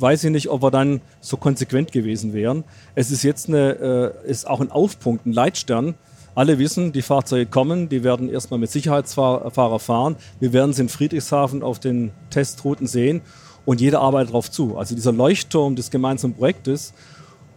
weiß 0.00 0.24
ich 0.24 0.30
nicht, 0.30 0.48
ob 0.48 0.62
wir 0.62 0.70
dann 0.70 1.00
so 1.20 1.36
konsequent 1.36 1.92
gewesen 1.92 2.32
wären. 2.32 2.64
Es 2.94 3.10
ist 3.10 3.22
jetzt 3.22 3.48
eine, 3.48 4.14
äh, 4.24 4.30
ist 4.30 4.48
auch 4.48 4.60
ein 4.60 4.70
Aufpunkt, 4.70 5.26
ein 5.26 5.32
Leitstern. 5.32 5.94
Alle 6.34 6.58
wissen, 6.58 6.92
die 6.92 7.02
Fahrzeuge 7.02 7.46
kommen, 7.46 7.88
die 7.88 8.04
werden 8.04 8.30
erstmal 8.30 8.60
mit 8.60 8.70
Sicherheitsfahrer 8.70 9.78
fahren. 9.78 10.16
Wir 10.38 10.52
werden 10.52 10.72
sie 10.72 10.82
in 10.82 10.88
Friedrichshafen 10.88 11.62
auf 11.62 11.80
den 11.80 12.12
Testrouten 12.30 12.86
sehen 12.86 13.20
und 13.66 13.80
jeder 13.80 14.00
arbeitet 14.00 14.30
darauf 14.30 14.50
zu. 14.50 14.78
Also 14.78 14.94
dieser 14.94 15.12
Leuchtturm 15.12 15.76
des 15.76 15.90
gemeinsamen 15.90 16.34
Projektes 16.34 16.94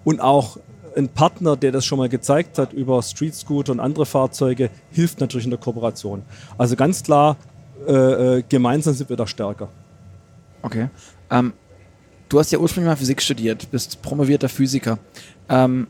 und 0.03 0.19
auch 0.19 0.57
ein 0.95 1.09
Partner, 1.09 1.55
der 1.55 1.71
das 1.71 1.85
schon 1.85 1.97
mal 1.97 2.09
gezeigt 2.09 2.57
hat 2.57 2.73
über 2.73 3.01
Street 3.01 3.35
Scooter 3.35 3.71
und 3.71 3.79
andere 3.79 4.05
Fahrzeuge, 4.05 4.69
hilft 4.91 5.19
natürlich 5.19 5.45
in 5.45 5.51
der 5.51 5.59
Kooperation. 5.59 6.23
Also 6.57 6.75
ganz 6.75 7.03
klar, 7.03 7.37
äh, 7.87 7.91
äh 8.37 8.43
gemeinsam 8.47 8.93
sind 8.93 9.09
wir 9.09 9.17
da 9.17 9.27
stärker. 9.27 9.69
Okay. 10.61 10.89
Ähm, 11.29 11.53
du 12.29 12.39
hast 12.39 12.51
ja 12.51 12.59
ursprünglich 12.59 12.89
mal 12.89 12.95
Physik 12.95 13.21
studiert, 13.21 13.69
bist 13.71 14.01
promovierter 14.01 14.49
Physiker. 14.49 14.99
Ähm, 15.49 15.87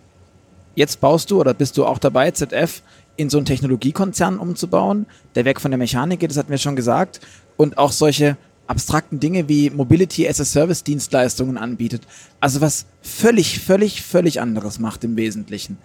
jetzt 0.75 0.99
baust 0.99 1.31
du 1.31 1.39
oder 1.39 1.53
bist 1.53 1.77
du 1.77 1.85
auch 1.85 1.99
dabei, 1.99 2.31
ZF 2.31 2.81
in 3.15 3.29
so 3.29 3.37
einen 3.37 3.45
Technologiekonzern 3.45 4.39
umzubauen, 4.39 5.05
der 5.35 5.45
weg 5.45 5.61
von 5.61 5.71
der 5.71 5.77
Mechanik 5.77 6.19
geht, 6.19 6.31
das 6.31 6.37
hatten 6.37 6.49
wir 6.49 6.57
schon 6.57 6.75
gesagt, 6.75 7.19
und 7.57 7.77
auch 7.77 7.91
solche 7.91 8.37
abstrakten 8.65 9.19
Dinge 9.19 9.49
wie 9.49 9.69
Mobility 9.69 10.27
as 10.27 10.39
a 10.39 10.45
Service 10.45 10.83
Dienstleistungen 10.83 11.57
anbietet. 11.57 12.03
Also 12.39 12.61
was 12.61 12.85
völlig, 13.01 13.59
völlig, 13.59 14.01
völlig 14.01 14.41
anderes 14.41 14.79
macht 14.79 15.03
im 15.03 15.15
Wesentlichen. 15.15 15.77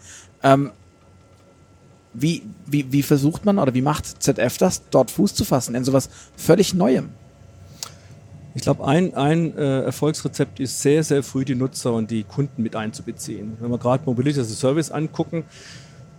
Ähm, 0.43 0.71
wie, 2.15 2.43
wie, 2.67 2.91
wie 2.93 3.03
versucht 3.03 3.45
man 3.45 3.59
oder 3.59 3.75
wie 3.75 3.83
macht 3.83 4.23
ZF 4.23 4.57
das, 4.59 4.83
dort 4.91 5.11
Fuß 5.11 5.35
zu 5.35 5.45
fassen 5.45 5.75
in 5.75 5.85
sowas 5.85 6.09
völlig 6.37 6.75
Neuem? 6.75 7.11
Ich 8.55 8.63
glaube, 8.63 8.87
ein, 8.87 9.15
ein 9.15 9.57
äh, 9.57 9.83
Erfolgsrezept 9.83 10.59
ist 10.59 10.81
sehr, 10.81 11.05
sehr 11.05 11.23
früh 11.23 11.45
die 11.45 11.55
Nutzer 11.55 11.93
und 11.93 12.11
die 12.11 12.25
Kunden 12.25 12.63
mit 12.63 12.75
einzubeziehen. 12.75 13.57
Wenn 13.61 13.71
wir 13.71 13.79
gerade 13.79 14.03
Mobility 14.07 14.41
as 14.41 14.51
a 14.51 14.55
Service 14.55 14.91
angucken, 14.91 15.45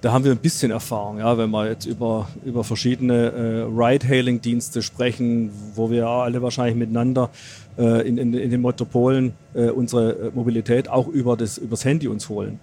da 0.02 0.14
haben 0.14 0.24
wir 0.24 0.32
ein 0.32 0.38
bisschen 0.38 0.72
Erfahrung, 0.72 1.20
ja, 1.20 1.38
wenn 1.38 1.50
wir 1.50 1.68
jetzt 1.68 1.86
über, 1.86 2.30
über 2.46 2.64
verschiedene 2.64 3.32
äh, 3.32 3.62
Ride-Hailing-Dienste 3.64 4.82
sprechen, 4.82 5.52
wo 5.76 5.92
wir 5.92 6.08
alle 6.08 6.42
wahrscheinlich 6.42 6.78
miteinander 6.78 7.30
äh, 7.78 8.08
in, 8.08 8.18
in, 8.18 8.34
in, 8.34 8.50
den 8.50 8.62
Metropolen 8.62 9.34
äh, 9.54 9.70
unsere 9.70 10.12
äh, 10.12 10.32
Mobilität 10.34 10.90
auch 10.90 11.08
über 11.08 11.36
das 11.36 11.58
übers 11.58 11.84
Handy 11.84 12.08
uns 12.08 12.30
holen. 12.30 12.60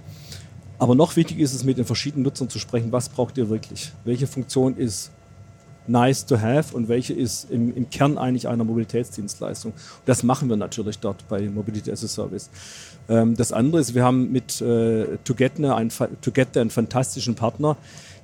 Aber 0.78 0.94
noch 0.94 1.16
wichtiger 1.16 1.42
ist 1.42 1.54
es, 1.54 1.64
mit 1.64 1.78
den 1.78 1.84
verschiedenen 1.84 2.22
Nutzern 2.22 2.48
zu 2.48 2.58
sprechen, 2.58 2.92
was 2.92 3.08
braucht 3.08 3.36
ihr 3.36 3.48
wirklich? 3.50 3.92
Welche 4.04 4.26
Funktion 4.26 4.76
ist 4.76 5.10
nice 5.88 6.26
to 6.26 6.40
have 6.40 6.74
und 6.74 6.88
welche 6.88 7.14
ist 7.14 7.50
im, 7.50 7.74
im 7.76 7.90
Kern 7.90 8.18
eigentlich 8.18 8.48
einer 8.48 8.64
Mobilitätsdienstleistung? 8.64 9.72
Das 10.04 10.22
machen 10.22 10.48
wir 10.48 10.56
natürlich 10.56 10.98
dort 10.98 11.28
bei 11.28 11.48
Mobility 11.48 11.90
as 11.90 12.04
a 12.04 12.08
Service. 12.08 12.50
Ähm, 13.08 13.36
das 13.36 13.52
andere 13.52 13.80
ist, 13.80 13.94
wir 13.94 14.04
haben 14.04 14.32
mit 14.32 14.60
äh, 14.60 15.18
Together, 15.24 15.76
ein, 15.76 15.90
Together 16.20 16.60
einen 16.60 16.70
fantastischen 16.70 17.34
Partner, 17.34 17.76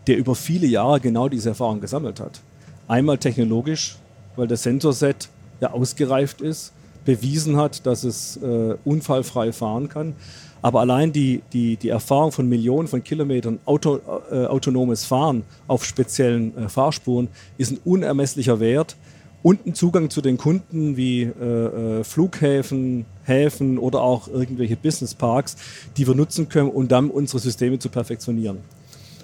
der 0.07 0.17
über 0.17 0.35
viele 0.35 0.67
Jahre 0.67 1.01
genau 1.01 1.29
diese 1.29 1.51
Erfahrung 1.51 1.81
gesammelt 1.81 2.21
hat. 2.21 2.41
Einmal 2.89 3.19
technologisch, 3.19 3.97
weil 4.37 4.49
das 4.49 4.63
Sensorset 4.63 5.29
ja 5.61 5.73
ausgereift 5.73 6.41
ist, 6.41 6.73
bewiesen 7.05 7.57
hat, 7.57 7.87
dass 7.87 8.05
es 8.05 8.37
äh, 8.39 8.77
unfallfrei 8.85 9.53
fahren 9.53 9.89
kann. 9.89 10.15
Aber 10.63 10.81
allein 10.81 11.13
die, 11.13 11.43
die, 11.53 11.77
die 11.77 11.89
Erfahrung 11.89 12.33
von 12.33 12.49
Millionen 12.49 12.89
von 12.89 13.03
Kilometern 13.03 13.59
Auto, 13.65 14.01
äh, 14.31 14.47
autonomes 14.47 15.05
Fahren 15.05 15.43
auf 15.67 15.85
speziellen 15.85 16.57
äh, 16.57 16.69
Fahrspuren 16.69 17.29
ist 17.59 17.73
ein 17.73 17.81
unermesslicher 17.85 18.61
Wert, 18.61 18.97
und 19.43 19.65
einen 19.65 19.75
Zugang 19.75 20.11
zu 20.11 20.21
den 20.21 20.39
Kunden 20.39 20.97
wie 20.97 21.23
äh, 21.23 22.01
äh, 22.01 22.05
Flughäfen, 22.05 23.05
Häfen 23.25 23.79
oder 23.79 24.01
auch 24.01 24.29
irgendwelche 24.29 24.77
Businessparks, 24.77 25.57
die 25.97 26.07
wir 26.07 26.15
nutzen 26.15 26.49
können, 26.49 26.71
um 26.71 26.89
dann 26.89 27.11
unsere 27.11 27.41
Systeme 27.41 27.79
zu 27.79 27.89
perfektionieren. 27.89 28.59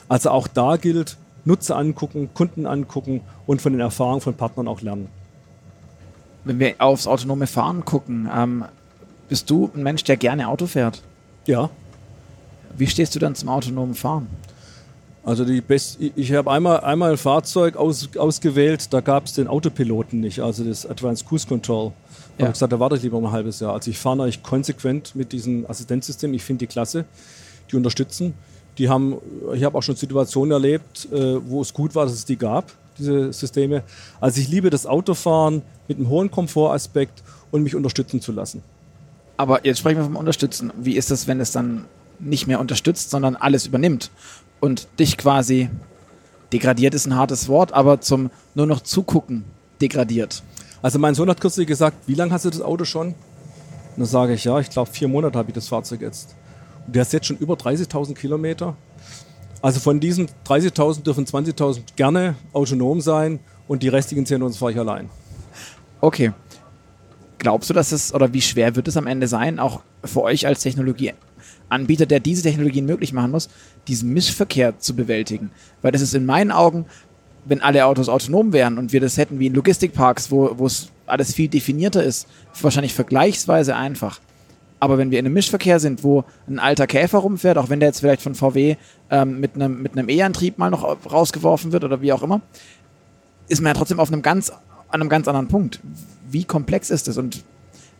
Also 0.08 0.30
auch 0.30 0.48
da 0.48 0.76
gilt, 0.76 1.16
Nutzer 1.44 1.76
angucken, 1.76 2.30
Kunden 2.34 2.66
angucken 2.66 3.20
und 3.46 3.62
von 3.62 3.72
den 3.72 3.80
Erfahrungen 3.80 4.20
von 4.20 4.34
Partnern 4.34 4.68
auch 4.68 4.80
lernen. 4.80 5.08
Wenn 6.44 6.58
wir 6.58 6.74
aufs 6.78 7.06
autonome 7.06 7.46
Fahren 7.46 7.84
gucken, 7.84 8.28
ähm, 8.34 8.64
bist 9.28 9.48
du 9.50 9.70
ein 9.74 9.82
Mensch, 9.82 10.04
der 10.04 10.16
gerne 10.16 10.48
Auto 10.48 10.66
fährt? 10.66 11.02
Ja. 11.48 11.70
Wie 12.76 12.86
stehst 12.86 13.14
du 13.14 13.18
dann 13.18 13.34
zum 13.34 13.48
autonomen 13.48 13.94
Fahren? 13.94 14.28
Also 15.24 15.46
die 15.46 15.62
Best 15.62 15.98
ich 15.98 16.32
habe 16.34 16.50
einmal, 16.50 16.80
einmal 16.80 17.12
ein 17.12 17.16
Fahrzeug 17.16 17.74
aus, 17.76 18.10
ausgewählt, 18.16 18.92
da 18.92 19.00
gab 19.00 19.24
es 19.24 19.32
den 19.32 19.48
Autopiloten 19.48 20.20
nicht, 20.20 20.40
also 20.40 20.62
das 20.62 20.84
Advanced 20.84 21.26
Cruise 21.26 21.46
Control. 21.46 21.88
Da 21.88 21.92
ja. 21.92 22.44
habe 22.44 22.50
ich 22.50 22.52
gesagt, 22.52 22.72
da 22.72 22.78
warte 22.78 22.96
ich 22.96 23.02
lieber 23.02 23.16
ein 23.16 23.32
halbes 23.32 23.60
Jahr. 23.60 23.72
Also 23.72 23.90
ich 23.90 23.98
fahre 23.98 24.22
eigentlich 24.22 24.42
konsequent 24.42 25.14
mit 25.14 25.32
diesem 25.32 25.68
Assistenzsystem. 25.68 26.34
Ich 26.34 26.44
finde 26.44 26.60
die 26.60 26.66
klasse, 26.66 27.06
die 27.72 27.76
unterstützen. 27.76 28.34
Die 28.76 28.90
haben, 28.90 29.16
ich 29.54 29.64
habe 29.64 29.76
auch 29.76 29.82
schon 29.82 29.96
Situationen 29.96 30.52
erlebt, 30.52 31.08
äh, 31.10 31.48
wo 31.48 31.62
es 31.62 31.72
gut 31.72 31.94
war, 31.94 32.04
dass 32.04 32.12
es 32.12 32.26
die 32.26 32.36
gab, 32.36 32.70
diese 32.98 33.32
Systeme. 33.32 33.84
Also 34.20 34.38
ich 34.40 34.48
liebe 34.48 34.68
das 34.68 34.84
Autofahren 34.84 35.62
mit 35.88 35.96
einem 35.96 36.10
hohen 36.10 36.30
Komfortaspekt 36.30 37.22
und 37.50 37.62
mich 37.62 37.74
unterstützen 37.74 38.20
zu 38.20 38.32
lassen. 38.32 38.62
Aber 39.38 39.64
jetzt 39.64 39.78
sprechen 39.78 39.98
wir 39.98 40.04
vom 40.04 40.16
Unterstützen. 40.16 40.72
Wie 40.76 40.96
ist 40.96 41.10
das, 41.10 41.26
wenn 41.26 41.40
es 41.40 41.52
dann 41.52 41.86
nicht 42.18 42.46
mehr 42.46 42.60
unterstützt, 42.60 43.08
sondern 43.08 43.36
alles 43.36 43.66
übernimmt? 43.66 44.10
und 44.60 44.88
dich 44.98 45.16
quasi 45.16 45.70
degradiert 46.52 46.94
ist 46.94 47.06
ein 47.06 47.14
hartes 47.14 47.48
Wort, 47.48 47.72
aber 47.72 48.00
zum 48.00 48.30
nur 48.54 48.66
noch 48.66 48.80
zugucken 48.80 49.44
degradiert. 49.80 50.42
Also 50.82 50.98
mein 50.98 51.14
Sohn 51.14 51.28
hat 51.28 51.40
kürzlich 51.40 51.66
gesagt, 51.66 51.96
wie 52.06 52.14
lange 52.14 52.32
hast 52.32 52.44
du 52.44 52.50
das 52.50 52.62
Auto 52.62 52.84
schon? 52.84 53.08
Und 53.08 53.14
dann 53.96 54.06
sage 54.06 54.34
ich, 54.34 54.44
ja, 54.44 54.58
ich 54.60 54.70
glaube 54.70 54.90
vier 54.90 55.08
Monate 55.08 55.38
habe 55.38 55.48
ich 55.48 55.54
das 55.54 55.68
Fahrzeug 55.68 56.00
jetzt. 56.00 56.34
Und 56.86 56.94
der 56.94 57.02
ist 57.02 57.12
jetzt 57.12 57.26
schon 57.26 57.36
über 57.38 57.54
30.000 57.54 58.14
Kilometer. 58.14 58.76
Also 59.60 59.80
von 59.80 59.98
diesen 59.98 60.28
30.000 60.46 61.02
dürfen 61.02 61.26
20.000 61.26 61.80
gerne 61.96 62.36
autonom 62.52 63.00
sein 63.00 63.40
und 63.66 63.82
die 63.82 63.88
restlichen 63.88 64.24
10.000 64.24 64.56
fahre 64.56 64.72
ich 64.72 64.78
allein. 64.78 65.10
Okay. 66.00 66.32
Glaubst 67.38 67.70
du, 67.70 67.74
dass 67.74 67.92
es, 67.92 68.12
oder 68.12 68.32
wie 68.32 68.40
schwer 68.40 68.74
wird 68.76 68.88
es 68.88 68.96
am 68.96 69.06
Ende 69.06 69.28
sein, 69.28 69.58
auch 69.58 69.82
für 70.04 70.22
euch 70.22 70.46
als 70.46 70.62
Technologie 70.62 71.12
Anbieter, 71.68 72.06
der 72.06 72.20
diese 72.20 72.42
Technologien 72.42 72.86
möglich 72.86 73.12
machen 73.12 73.30
muss, 73.30 73.48
diesen 73.86 74.12
Mischverkehr 74.12 74.78
zu 74.78 74.96
bewältigen. 74.96 75.50
Weil 75.82 75.92
das 75.92 76.02
ist 76.02 76.14
in 76.14 76.26
meinen 76.26 76.50
Augen, 76.50 76.86
wenn 77.44 77.62
alle 77.62 77.84
Autos 77.86 78.08
autonom 78.08 78.52
wären 78.52 78.78
und 78.78 78.92
wir 78.92 79.00
das 79.00 79.16
hätten 79.16 79.38
wie 79.38 79.46
in 79.46 79.54
Logistikparks, 79.54 80.30
wo 80.30 80.66
es 80.66 80.90
alles 81.06 81.34
viel 81.34 81.48
definierter 81.48 82.02
ist, 82.02 82.26
wahrscheinlich 82.60 82.94
vergleichsweise 82.94 83.76
einfach. 83.76 84.20
Aber 84.80 84.98
wenn 84.98 85.10
wir 85.10 85.18
in 85.18 85.26
einem 85.26 85.34
Mischverkehr 85.34 85.80
sind, 85.80 86.04
wo 86.04 86.24
ein 86.46 86.58
alter 86.58 86.86
Käfer 86.86 87.18
rumfährt, 87.18 87.58
auch 87.58 87.68
wenn 87.68 87.80
der 87.80 87.88
jetzt 87.88 88.00
vielleicht 88.00 88.22
von 88.22 88.34
VW 88.34 88.76
ähm, 89.10 89.40
mit 89.40 89.54
einem 89.54 89.82
mit 89.82 89.98
einem 89.98 90.08
E-Antrieb 90.08 90.58
mal 90.58 90.70
noch 90.70 90.84
rausgeworfen 91.10 91.72
wird 91.72 91.84
oder 91.84 92.00
wie 92.00 92.12
auch 92.12 92.22
immer, 92.22 92.42
ist 93.48 93.60
man 93.60 93.70
ja 93.70 93.74
trotzdem 93.74 93.98
auf 93.98 94.12
einem 94.12 94.22
ganz, 94.22 94.50
an 94.50 95.00
einem 95.00 95.08
ganz 95.08 95.26
anderen 95.26 95.48
Punkt. 95.48 95.80
Wie 96.30 96.44
komplex 96.44 96.90
ist 96.90 97.08
es 97.08 97.18
und 97.18 97.44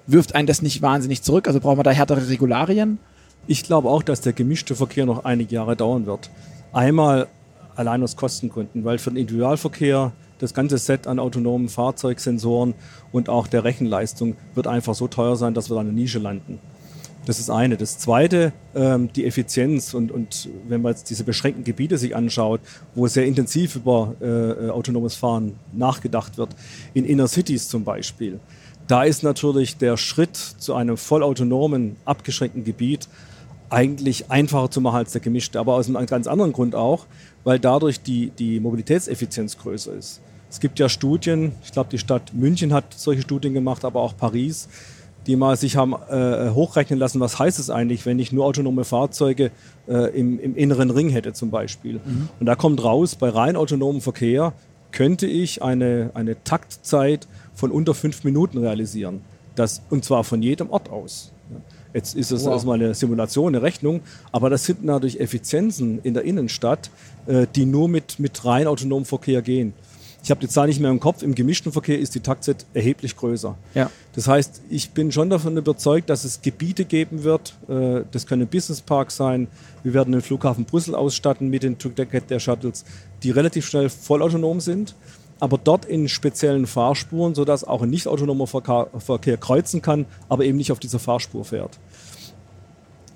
wirft 0.07 0.35
einen 0.35 0.47
das 0.47 0.63
nicht 0.63 0.83
wahnsinnig 0.83 1.23
zurück? 1.23 1.47
Also 1.47 1.61
brauchen 1.61 1.79
wir 1.79 1.83
da 1.83 1.91
härtere 1.91 2.29
Regularien? 2.29 2.99
Ich 3.47 3.63
glaube 3.63 3.89
auch, 3.89 4.03
dass 4.03 4.21
der 4.21 4.33
gemischte 4.33 4.75
Verkehr 4.75 5.07
noch 5.07 5.25
einige 5.25 5.55
Jahre 5.55 5.77
dauern 5.77 6.07
wird. 6.07 6.31
Einmal 6.73 7.29
allein 7.77 8.03
aus 8.03 8.17
Kostengründen, 8.17 8.85
weil 8.85 8.99
für 8.99 9.11
den 9.11 9.17
Individualverkehr 9.17 10.13
das 10.39 10.55
ganze 10.55 10.79
Set 10.79 11.07
an 11.07 11.19
autonomen 11.19 11.69
Fahrzeugsensoren 11.69 12.75
und 13.13 13.29
auch 13.29 13.47
der 13.47 13.65
Rechenleistung 13.65 14.37
wird 14.55 14.67
einfach 14.67 14.95
so 14.95 15.09
teuer 15.09 15.37
sein, 15.37 15.55
dass 15.55 15.71
wir 15.71 15.75
da 15.75 15.81
eine 15.81 15.93
Nische 15.93 16.19
landen. 16.19 16.59
Das 17.29 17.39
ist 17.39 17.51
eine. 17.51 17.77
Das 17.77 17.99
zweite, 17.99 18.55
ähm, 18.75 19.13
die 19.13 19.27
Effizienz 19.27 19.93
und, 19.93 20.11
und 20.11 20.49
wenn 20.67 20.81
man 20.81 20.93
jetzt 20.93 21.11
diese 21.11 21.25
beschränkten 21.25 21.63
Gebiete 21.63 21.99
sich 21.99 22.17
anschaut, 22.17 22.63
wo 22.95 23.07
sehr 23.07 23.27
intensiv 23.27 23.77
über 23.77 24.15
äh, 24.23 24.25
äh 24.25 24.71
autonomes 24.71 25.15
Fahren 25.15 25.59
nachgedacht 25.75 26.39
wird, 26.39 26.57
in 26.95 27.05
Inner 27.05 27.29
Cities 27.29 27.69
zum 27.69 27.85
Beispiel, 27.85 28.41
da 28.87 29.03
ist 29.03 29.25
natürlich 29.25 29.77
der 29.77 29.99
Schritt 29.99 30.37
zu 30.37 30.73
einem 30.73 30.97
vollautonomen, 30.97 31.97
abgeschränkten 32.07 32.65
Gebiet 32.65 33.11
eigentlich 33.69 34.31
einfacher 34.31 34.71
zu 34.71 34.81
machen 34.81 34.97
als 34.97 35.13
der 35.13 35.21
gemischte, 35.21 35.61
aber 35.61 35.75
aus 35.75 35.87
einem 35.87 36.07
ganz 36.07 36.27
anderen 36.29 36.55
Grund 36.55 36.75
auch, 36.75 37.05
weil 37.45 37.59
dadurch 37.59 38.01
die, 38.01 38.31
die 38.39 38.59
Mobilitätseffizienz 38.59 39.59
größer 39.59 39.93
ist. 39.93 40.23
Es 40.49 40.61
gibt 40.61 40.79
ja 40.79 40.89
Studien, 40.89 41.53
ich 41.63 41.73
glaube 41.73 41.91
die 41.91 41.99
Stadt 41.99 42.33
München 42.33 42.73
hat 42.73 42.95
solche 42.97 43.21
Studien 43.21 43.53
gemacht, 43.53 43.85
aber 43.85 44.01
auch 44.01 44.17
Paris, 44.17 44.71
die 45.29 45.37
mal 45.37 45.57
sich 45.57 45.77
haben 45.77 45.93
äh, 45.93 46.51
hochrechnen 46.51 46.99
lassen, 46.99 47.21
was 47.21 47.39
heißt 47.39 47.59
es 47.59 47.69
eigentlich, 47.69 48.07
wenn 48.07 48.19
ich 48.19 48.33
nur 48.33 48.47
autonome 48.47 48.85
Fahrzeuge 48.85 49.51
äh, 49.87 50.19
im, 50.19 50.41
im, 50.41 50.57
inneren 50.57 50.91
Ring 50.91 51.11
hätte 51.11 51.35
zum 51.35 51.51
Beispiel. 51.51 52.01
Mhm. 52.05 52.31
Und 52.41 52.47
da 52.47 52.57
kommt 52.57 52.83
raus, 52.83 53.15
bei 53.15 53.29
rein 53.29 53.55
autonomem 53.55 54.01
Verkehr 54.01 54.55
könnte 54.91 55.27
ich 55.27 55.63
eine, 55.63 56.11
eine 56.15 56.43
Taktzeit 56.45 57.29
von 57.55 57.71
unter 57.71 57.95
fünf 57.95 58.25
Minuten 58.25 58.59
realisieren. 58.59 59.21
Das, 59.55 59.83
und 59.91 60.03
zwar 60.03 60.25
von 60.25 60.43
jedem 60.43 60.71
Ort 60.71 60.89
aus. 60.89 61.31
Jetzt 61.93 62.15
ist 62.15 62.31
es 62.31 62.45
wow. 62.45 62.53
erstmal 62.53 62.81
eine 62.81 62.95
Simulation, 62.95 63.55
eine 63.55 63.63
Rechnung, 63.63 64.01
aber 64.33 64.49
das 64.49 64.65
sind 64.65 64.85
natürlich 64.85 65.21
Effizienzen 65.21 66.01
in 66.03 66.15
der 66.15 66.25
Innenstadt, 66.25 66.91
äh, 67.27 67.47
die 67.55 67.67
nur 67.67 67.89
mit, 67.89 68.19
mit 68.19 68.45
rein 68.47 68.67
autonomem 68.67 69.05
Verkehr 69.05 69.43
gehen. 69.43 69.75
Ich 70.23 70.31
habe 70.31 70.41
die 70.41 70.49
Zahl 70.49 70.67
nicht 70.67 70.81
mehr 70.81 70.91
im 70.91 71.01
Kopf, 71.01 71.23
im 71.23 71.35
gemischten 71.35 71.73
Verkehr 71.73 71.99
ist 71.99 72.15
die 72.15 72.21
Taktzeit 72.21 72.67
erheblich 72.75 73.17
größer. 73.17 73.57
Ja. 73.75 73.91
Das 74.15 74.27
heißt, 74.27 74.63
ich 74.69 74.91
bin 74.91 75.13
schon 75.13 75.31
davon 75.31 75.57
überzeugt, 75.57 76.11
dass 76.11 76.25
es 76.25 76.43
Gebiete 76.43 76.85
geben 76.85 77.23
wird, 77.23 77.55
äh, 77.69 78.03
das 78.11 78.27
können 78.27 78.47
Businessparks 78.47 79.17
sein, 79.17 79.47
wir 79.83 79.95
werden 79.95 80.13
den 80.13 80.21
Flughafen 80.21 80.65
Brüssel 80.65 80.95
ausstatten 80.95 81.49
mit 81.49 81.63
den 81.63 81.79
Toolkit 81.79 82.31
der 82.31 82.41
Shuttles, 82.41 82.85
die 83.23 83.31
relativ 83.31 83.67
schnell 83.67 83.89
vollautonom 83.89 84.61
sind 84.61 84.95
aber 85.41 85.59
dort 85.59 85.85
in 85.85 86.09
speziellen 86.09 86.67
Fahrsspuren, 86.67 87.35
sodass 87.35 87.65
auch 87.65 87.83
ein 87.83 87.91
nicht 87.91 88.07
autonomer 88.09 88.47
Verkehr 88.47 89.37
kreuzen 89.37 89.83
kann, 89.83 90.07
aber 90.29 90.45
eben 90.45 90.57
nicht 90.57 90.73
auf 90.73 90.81
dieser 90.81 90.99
Fahrspur 90.99 91.45
fährt. 91.45 91.79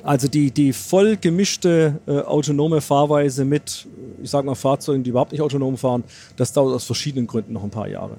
Also 0.03 0.27
die, 0.27 0.51
die 0.51 0.73
voll 0.73 1.17
gemischte 1.17 2.01
äh, 2.07 2.21
autonome 2.21 2.81
Fahrweise 2.81 3.45
mit, 3.45 3.87
ich 4.23 4.31
sage 4.31 4.47
mal, 4.47 4.55
Fahrzeugen, 4.55 5.05
die 5.05 5.11
überhaupt 5.11 5.33
nicht 5.33 5.41
autonom 5.41 5.77
fahren, 5.77 6.03
das 6.37 6.53
dauert 6.53 6.75
aus 6.75 6.85
verschiedenen 6.85 7.27
Gründen 7.27 7.53
noch 7.53 7.63
ein 7.63 7.71
paar 7.71 7.89
Jahre. 7.89 8.17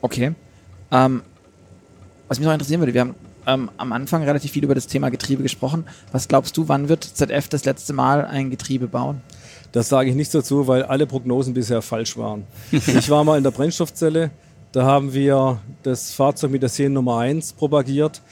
Okay. 0.00 0.34
Ähm, 0.90 1.22
was 2.28 2.38
mich 2.38 2.46
noch 2.46 2.52
interessieren 2.54 2.80
würde, 2.80 2.94
wir 2.94 3.02
haben 3.02 3.14
ähm, 3.46 3.70
am 3.76 3.92
Anfang 3.92 4.22
relativ 4.22 4.52
viel 4.52 4.64
über 4.64 4.74
das 4.74 4.86
Thema 4.86 5.10
Getriebe 5.10 5.42
gesprochen. 5.42 5.84
Was 6.12 6.28
glaubst 6.28 6.56
du, 6.56 6.68
wann 6.68 6.88
wird 6.88 7.04
ZF 7.04 7.48
das 7.48 7.64
letzte 7.64 7.92
Mal 7.92 8.24
ein 8.24 8.50
Getriebe 8.50 8.88
bauen? 8.88 9.20
Das 9.72 9.88
sage 9.88 10.10
ich 10.10 10.16
nicht 10.16 10.34
dazu, 10.34 10.66
weil 10.66 10.82
alle 10.82 11.06
Prognosen 11.06 11.54
bisher 11.54 11.82
falsch 11.82 12.16
waren. 12.16 12.44
ich 12.72 13.10
war 13.10 13.24
mal 13.24 13.36
in 13.36 13.44
der 13.44 13.50
Brennstoffzelle. 13.50 14.30
Da 14.72 14.84
haben 14.84 15.12
wir 15.12 15.60
das 15.82 16.12
Fahrzeug 16.12 16.50
mit 16.50 16.62
der 16.62 16.68
Seriennummer 16.68 17.18
1 17.18 17.52
propagiert. 17.52 18.22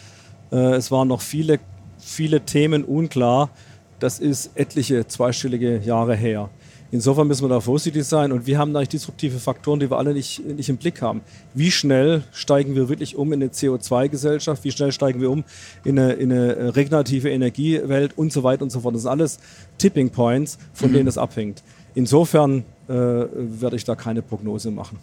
Äh, 0.51 0.75
es 0.75 0.91
waren 0.91 1.09
noch 1.09 1.21
viele, 1.21 1.61
viele 2.05 2.43
Themen 2.43 2.85
unklar. 2.85 3.51
Das 3.99 4.19
ist 4.19 4.51
etliche 4.55 5.07
zweistellige 5.07 5.79
Jahre 5.79 6.15
her. 6.15 6.51
Insofern 6.95 7.27
müssen 7.27 7.43
wir 7.43 7.49
da 7.49 7.59
vorsichtig 7.59 8.05
sein 8.05 8.31
und 8.31 8.47
wir 8.47 8.57
haben 8.57 8.71
natürlich 8.71 8.91
disruptive 8.91 9.41
Faktoren, 9.41 9.81
die 9.81 9.91
wir 9.91 9.99
alle 9.99 10.15
nicht, 10.15 10.45
nicht 10.47 10.69
im 10.69 10.77
Blick 10.77 11.03
haben. 11.03 11.23
Wie 11.53 11.73
schnell 11.73 12.23
steigen 12.31 12.77
wir 12.77 12.89
wirklich 12.89 13.17
um 13.17 13.33
in 13.33 13.43
eine 13.43 13.51
CO2-Gesellschaft? 13.51 14.63
Wie 14.63 14.71
schnell 14.71 14.93
steigen 14.93 15.21
wir 15.21 15.29
um 15.29 15.43
in 15.83 15.99
eine, 15.99 16.13
in 16.13 16.31
eine 16.31 16.77
regenerative 16.77 17.31
Energiewelt 17.31 18.17
und 18.17 18.33
so 18.33 18.45
weiter 18.45 18.63
und 18.63 18.71
so 18.71 18.79
fort? 18.79 18.95
Das 18.95 19.03
sind 19.03 19.11
alles 19.11 19.41
Tipping 19.77 20.11
Points, 20.11 20.57
von 20.73 20.91
mhm. 20.91 20.95
denen 20.95 21.09
es 21.09 21.19
abhängt. 21.19 21.65
Insofern 21.97 22.65
äh, 22.89 22.93
werde 22.93 23.75
ich 23.75 23.85
da 23.85 23.97
keine 23.97 24.23
Prognose 24.23 24.71
machen. 24.71 24.99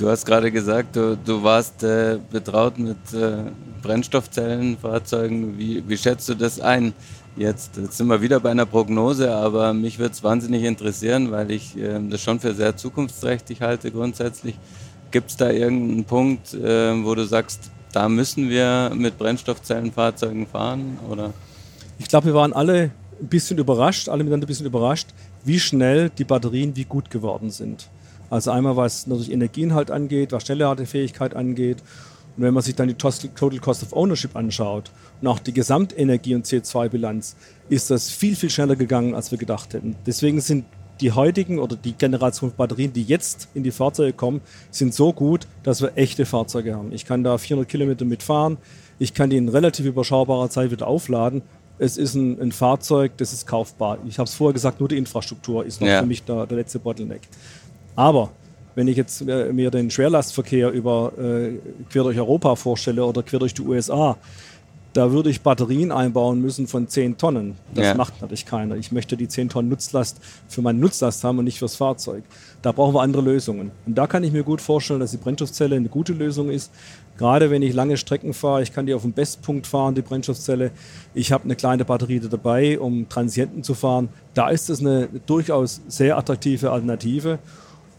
Du 0.00 0.08
hast 0.08 0.24
gerade 0.24 0.50
gesagt, 0.50 0.96
du, 0.96 1.14
du 1.14 1.42
warst 1.42 1.82
äh, 1.82 2.18
betraut 2.30 2.78
mit 2.78 2.96
äh, 3.12 3.42
Brennstoffzellenfahrzeugen. 3.82 5.58
Wie, 5.58 5.86
wie 5.86 5.98
schätzt 5.98 6.26
du 6.30 6.34
das 6.34 6.58
ein? 6.58 6.94
Jetzt, 7.36 7.76
jetzt 7.76 7.98
sind 7.98 8.06
wir 8.06 8.22
wieder 8.22 8.40
bei 8.40 8.50
einer 8.50 8.64
Prognose, 8.64 9.30
aber 9.30 9.74
mich 9.74 9.98
würde 9.98 10.12
es 10.12 10.24
wahnsinnig 10.24 10.64
interessieren, 10.64 11.30
weil 11.30 11.50
ich 11.50 11.76
äh, 11.76 12.00
das 12.08 12.22
schon 12.22 12.40
für 12.40 12.54
sehr 12.54 12.78
zukunftsträchtig 12.78 13.60
halte 13.60 13.90
grundsätzlich. 13.90 14.54
Gibt 15.10 15.32
es 15.32 15.36
da 15.36 15.50
irgendeinen 15.50 16.04
Punkt, 16.04 16.54
äh, 16.54 17.04
wo 17.04 17.14
du 17.14 17.26
sagst, 17.26 17.70
da 17.92 18.08
müssen 18.08 18.48
wir 18.48 18.92
mit 18.94 19.18
Brennstoffzellenfahrzeugen 19.18 20.46
fahren? 20.46 20.98
Oder? 21.10 21.34
Ich 21.98 22.08
glaube, 22.08 22.28
wir 22.28 22.34
waren 22.34 22.54
alle 22.54 22.90
ein 23.20 23.28
bisschen 23.28 23.58
überrascht, 23.58 24.08
alle 24.08 24.24
miteinander 24.24 24.46
ein 24.46 24.48
bisschen 24.48 24.64
überrascht, 24.64 25.08
wie 25.44 25.60
schnell 25.60 26.08
die 26.08 26.24
Batterien 26.24 26.74
wie 26.74 26.84
gut 26.84 27.10
geworden 27.10 27.50
sind. 27.50 27.90
Also 28.30 28.52
einmal 28.52 28.76
was 28.76 29.06
natürlich 29.06 29.32
Energieinhalt 29.32 29.90
angeht, 29.90 30.32
was 30.32 30.44
Schnellladefähigkeit 30.44 31.36
angeht 31.36 31.82
und 32.36 32.44
wenn 32.44 32.54
man 32.54 32.62
sich 32.62 32.74
dann 32.74 32.88
die 32.88 32.94
Total 32.94 33.58
Cost 33.60 33.82
of 33.82 33.92
Ownership 33.92 34.36
anschaut 34.36 34.90
und 35.20 35.28
auch 35.28 35.38
die 35.38 35.52
Gesamtenergie- 35.52 36.34
und 36.34 36.46
CO2-Bilanz, 36.46 37.36
ist 37.68 37.90
das 37.90 38.10
viel, 38.10 38.36
viel 38.36 38.50
schneller 38.50 38.76
gegangen, 38.76 39.14
als 39.14 39.30
wir 39.30 39.38
gedacht 39.38 39.74
hätten. 39.74 39.96
Deswegen 40.06 40.40
sind 40.40 40.64
die 41.00 41.12
heutigen 41.12 41.58
oder 41.58 41.76
die 41.76 41.92
Generation 41.92 42.52
Batterien, 42.56 42.92
die 42.92 43.02
jetzt 43.02 43.48
in 43.54 43.62
die 43.62 43.70
Fahrzeuge 43.70 44.12
kommen, 44.12 44.40
sind 44.70 44.94
so 44.94 45.12
gut, 45.12 45.46
dass 45.62 45.82
wir 45.82 45.92
echte 45.96 46.26
Fahrzeuge 46.26 46.74
haben. 46.74 46.92
Ich 46.92 47.06
kann 47.06 47.24
da 47.24 47.38
400 47.38 47.68
Kilometer 47.68 48.04
mitfahren, 48.04 48.58
ich 48.98 49.14
kann 49.14 49.30
die 49.30 49.38
in 49.38 49.48
relativ 49.48 49.86
überschaubarer 49.86 50.50
Zeit 50.50 50.70
wieder 50.70 50.86
aufladen. 50.86 51.42
Es 51.78 51.96
ist 51.96 52.14
ein, 52.14 52.40
ein 52.40 52.52
Fahrzeug, 52.52 53.12
das 53.16 53.32
ist 53.32 53.46
kaufbar. 53.46 53.98
Ich 54.06 54.18
habe 54.18 54.28
es 54.28 54.34
vorher 54.34 54.52
gesagt, 54.52 54.80
nur 54.80 54.90
die 54.90 54.98
Infrastruktur 54.98 55.64
ist 55.64 55.80
noch 55.80 55.88
ja. 55.88 56.00
für 56.00 56.06
mich 56.06 56.22
der, 56.22 56.46
der 56.46 56.58
letzte 56.58 56.78
Bottleneck. 56.78 57.22
Aber 57.96 58.30
wenn 58.74 58.88
ich 58.88 58.96
jetzt 58.96 59.22
äh, 59.22 59.52
mir 59.52 59.70
den 59.70 59.90
Schwerlastverkehr 59.90 60.70
über 60.70 61.12
äh, 61.18 61.58
quer 61.90 62.04
durch 62.04 62.18
Europa 62.18 62.54
vorstelle 62.56 63.04
oder 63.04 63.22
quer 63.22 63.38
durch 63.38 63.54
die 63.54 63.62
USA, 63.62 64.16
da 64.92 65.12
würde 65.12 65.30
ich 65.30 65.40
Batterien 65.42 65.92
einbauen 65.92 66.40
müssen 66.40 66.66
von 66.66 66.88
10 66.88 67.16
Tonnen. 67.16 67.56
Das 67.74 67.86
ja. 67.86 67.94
macht 67.94 68.20
natürlich 68.20 68.44
keiner. 68.44 68.74
Ich 68.74 68.90
möchte 68.90 69.16
die 69.16 69.28
10 69.28 69.48
Tonnen 69.48 69.68
Nutzlast 69.68 70.20
für 70.48 70.62
meine 70.62 70.78
Nutzlast 70.80 71.22
haben 71.22 71.38
und 71.38 71.44
nicht 71.44 71.58
fürs 71.58 71.76
Fahrzeug. 71.76 72.24
Da 72.62 72.72
brauchen 72.72 72.94
wir 72.94 73.02
andere 73.02 73.22
Lösungen. 73.22 73.70
Und 73.86 73.96
da 73.96 74.06
kann 74.06 74.24
ich 74.24 74.32
mir 74.32 74.42
gut 74.42 74.60
vorstellen, 74.60 75.00
dass 75.00 75.12
die 75.12 75.16
Brennstoffzelle 75.18 75.76
eine 75.76 75.88
gute 75.88 76.12
Lösung 76.12 76.50
ist. 76.50 76.72
Gerade 77.18 77.50
wenn 77.50 77.62
ich 77.62 77.72
lange 77.72 77.96
Strecken 77.98 78.32
fahre, 78.32 78.62
ich 78.62 78.72
kann 78.72 78.86
die 78.86 78.94
auf 78.94 79.02
dem 79.02 79.12
Bestpunkt 79.12 79.66
fahren, 79.66 79.94
die 79.94 80.02
Brennstoffzelle. 80.02 80.72
Ich 81.14 81.30
habe 81.30 81.44
eine 81.44 81.54
kleine 81.54 81.84
Batterie 81.84 82.18
dabei, 82.18 82.80
um 82.80 83.08
Transienten 83.08 83.62
zu 83.62 83.74
fahren. 83.74 84.08
Da 84.34 84.48
ist 84.48 84.70
es 84.70 84.80
eine 84.80 85.08
durchaus 85.26 85.82
sehr 85.86 86.16
attraktive 86.16 86.70
Alternative. 86.72 87.38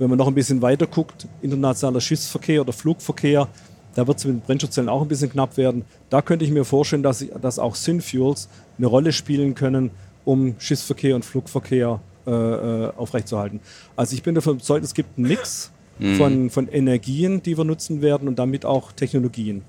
Wenn 0.02 0.10
man 0.10 0.18
noch 0.18 0.26
ein 0.26 0.34
bisschen 0.34 0.64
weiter 0.64 0.88
guckt, 0.88 1.28
internationaler 1.44 2.02
Schiffsverkehr 2.02 2.62
oder 2.62 2.74
Flugverkehr, 2.74 3.48
da 3.94 4.08
wird 4.08 4.18
es 4.18 4.26
mit 4.26 4.34
den 4.34 4.42
Brennstoffzellen 4.42 4.90
auch 4.90 5.04
ein 5.04 5.08
bisschen 5.08 5.30
knapp 5.30 5.58
werden. 5.58 5.86
Da 6.10 6.24
könnte 6.24 6.44
ich 6.44 6.50
mir 6.50 6.66
vorstellen, 6.66 7.04
dass, 7.04 7.24
dass 7.40 7.60
auch 7.60 7.76
Synfuels 7.76 8.50
eine 8.80 8.88
Rolle 8.88 9.12
spielen 9.12 9.54
können, 9.54 9.92
um 10.26 10.56
Schiffsverkehr 10.58 11.16
und 11.16 11.24
Flugverkehr 11.24 12.00
äh, 12.26 12.32
äh, 12.32 12.92
aufrechtzuerhalten. 12.98 13.60
Also 13.96 14.16
ich 14.16 14.24
bin 14.24 14.34
davon 14.34 14.54
überzeugt, 14.54 14.84
es 14.84 14.96
gibt 14.96 15.20
einen 15.20 15.28
Mix 15.28 15.72
mhm. 16.00 16.16
von, 16.16 16.50
von 16.50 16.68
Energien, 16.68 17.44
die 17.44 17.56
wir 17.56 17.64
nutzen 17.64 18.02
werden 18.02 18.28
und 18.28 18.40
damit 18.40 18.66
auch 18.66 18.94
Technologien. 18.94 19.62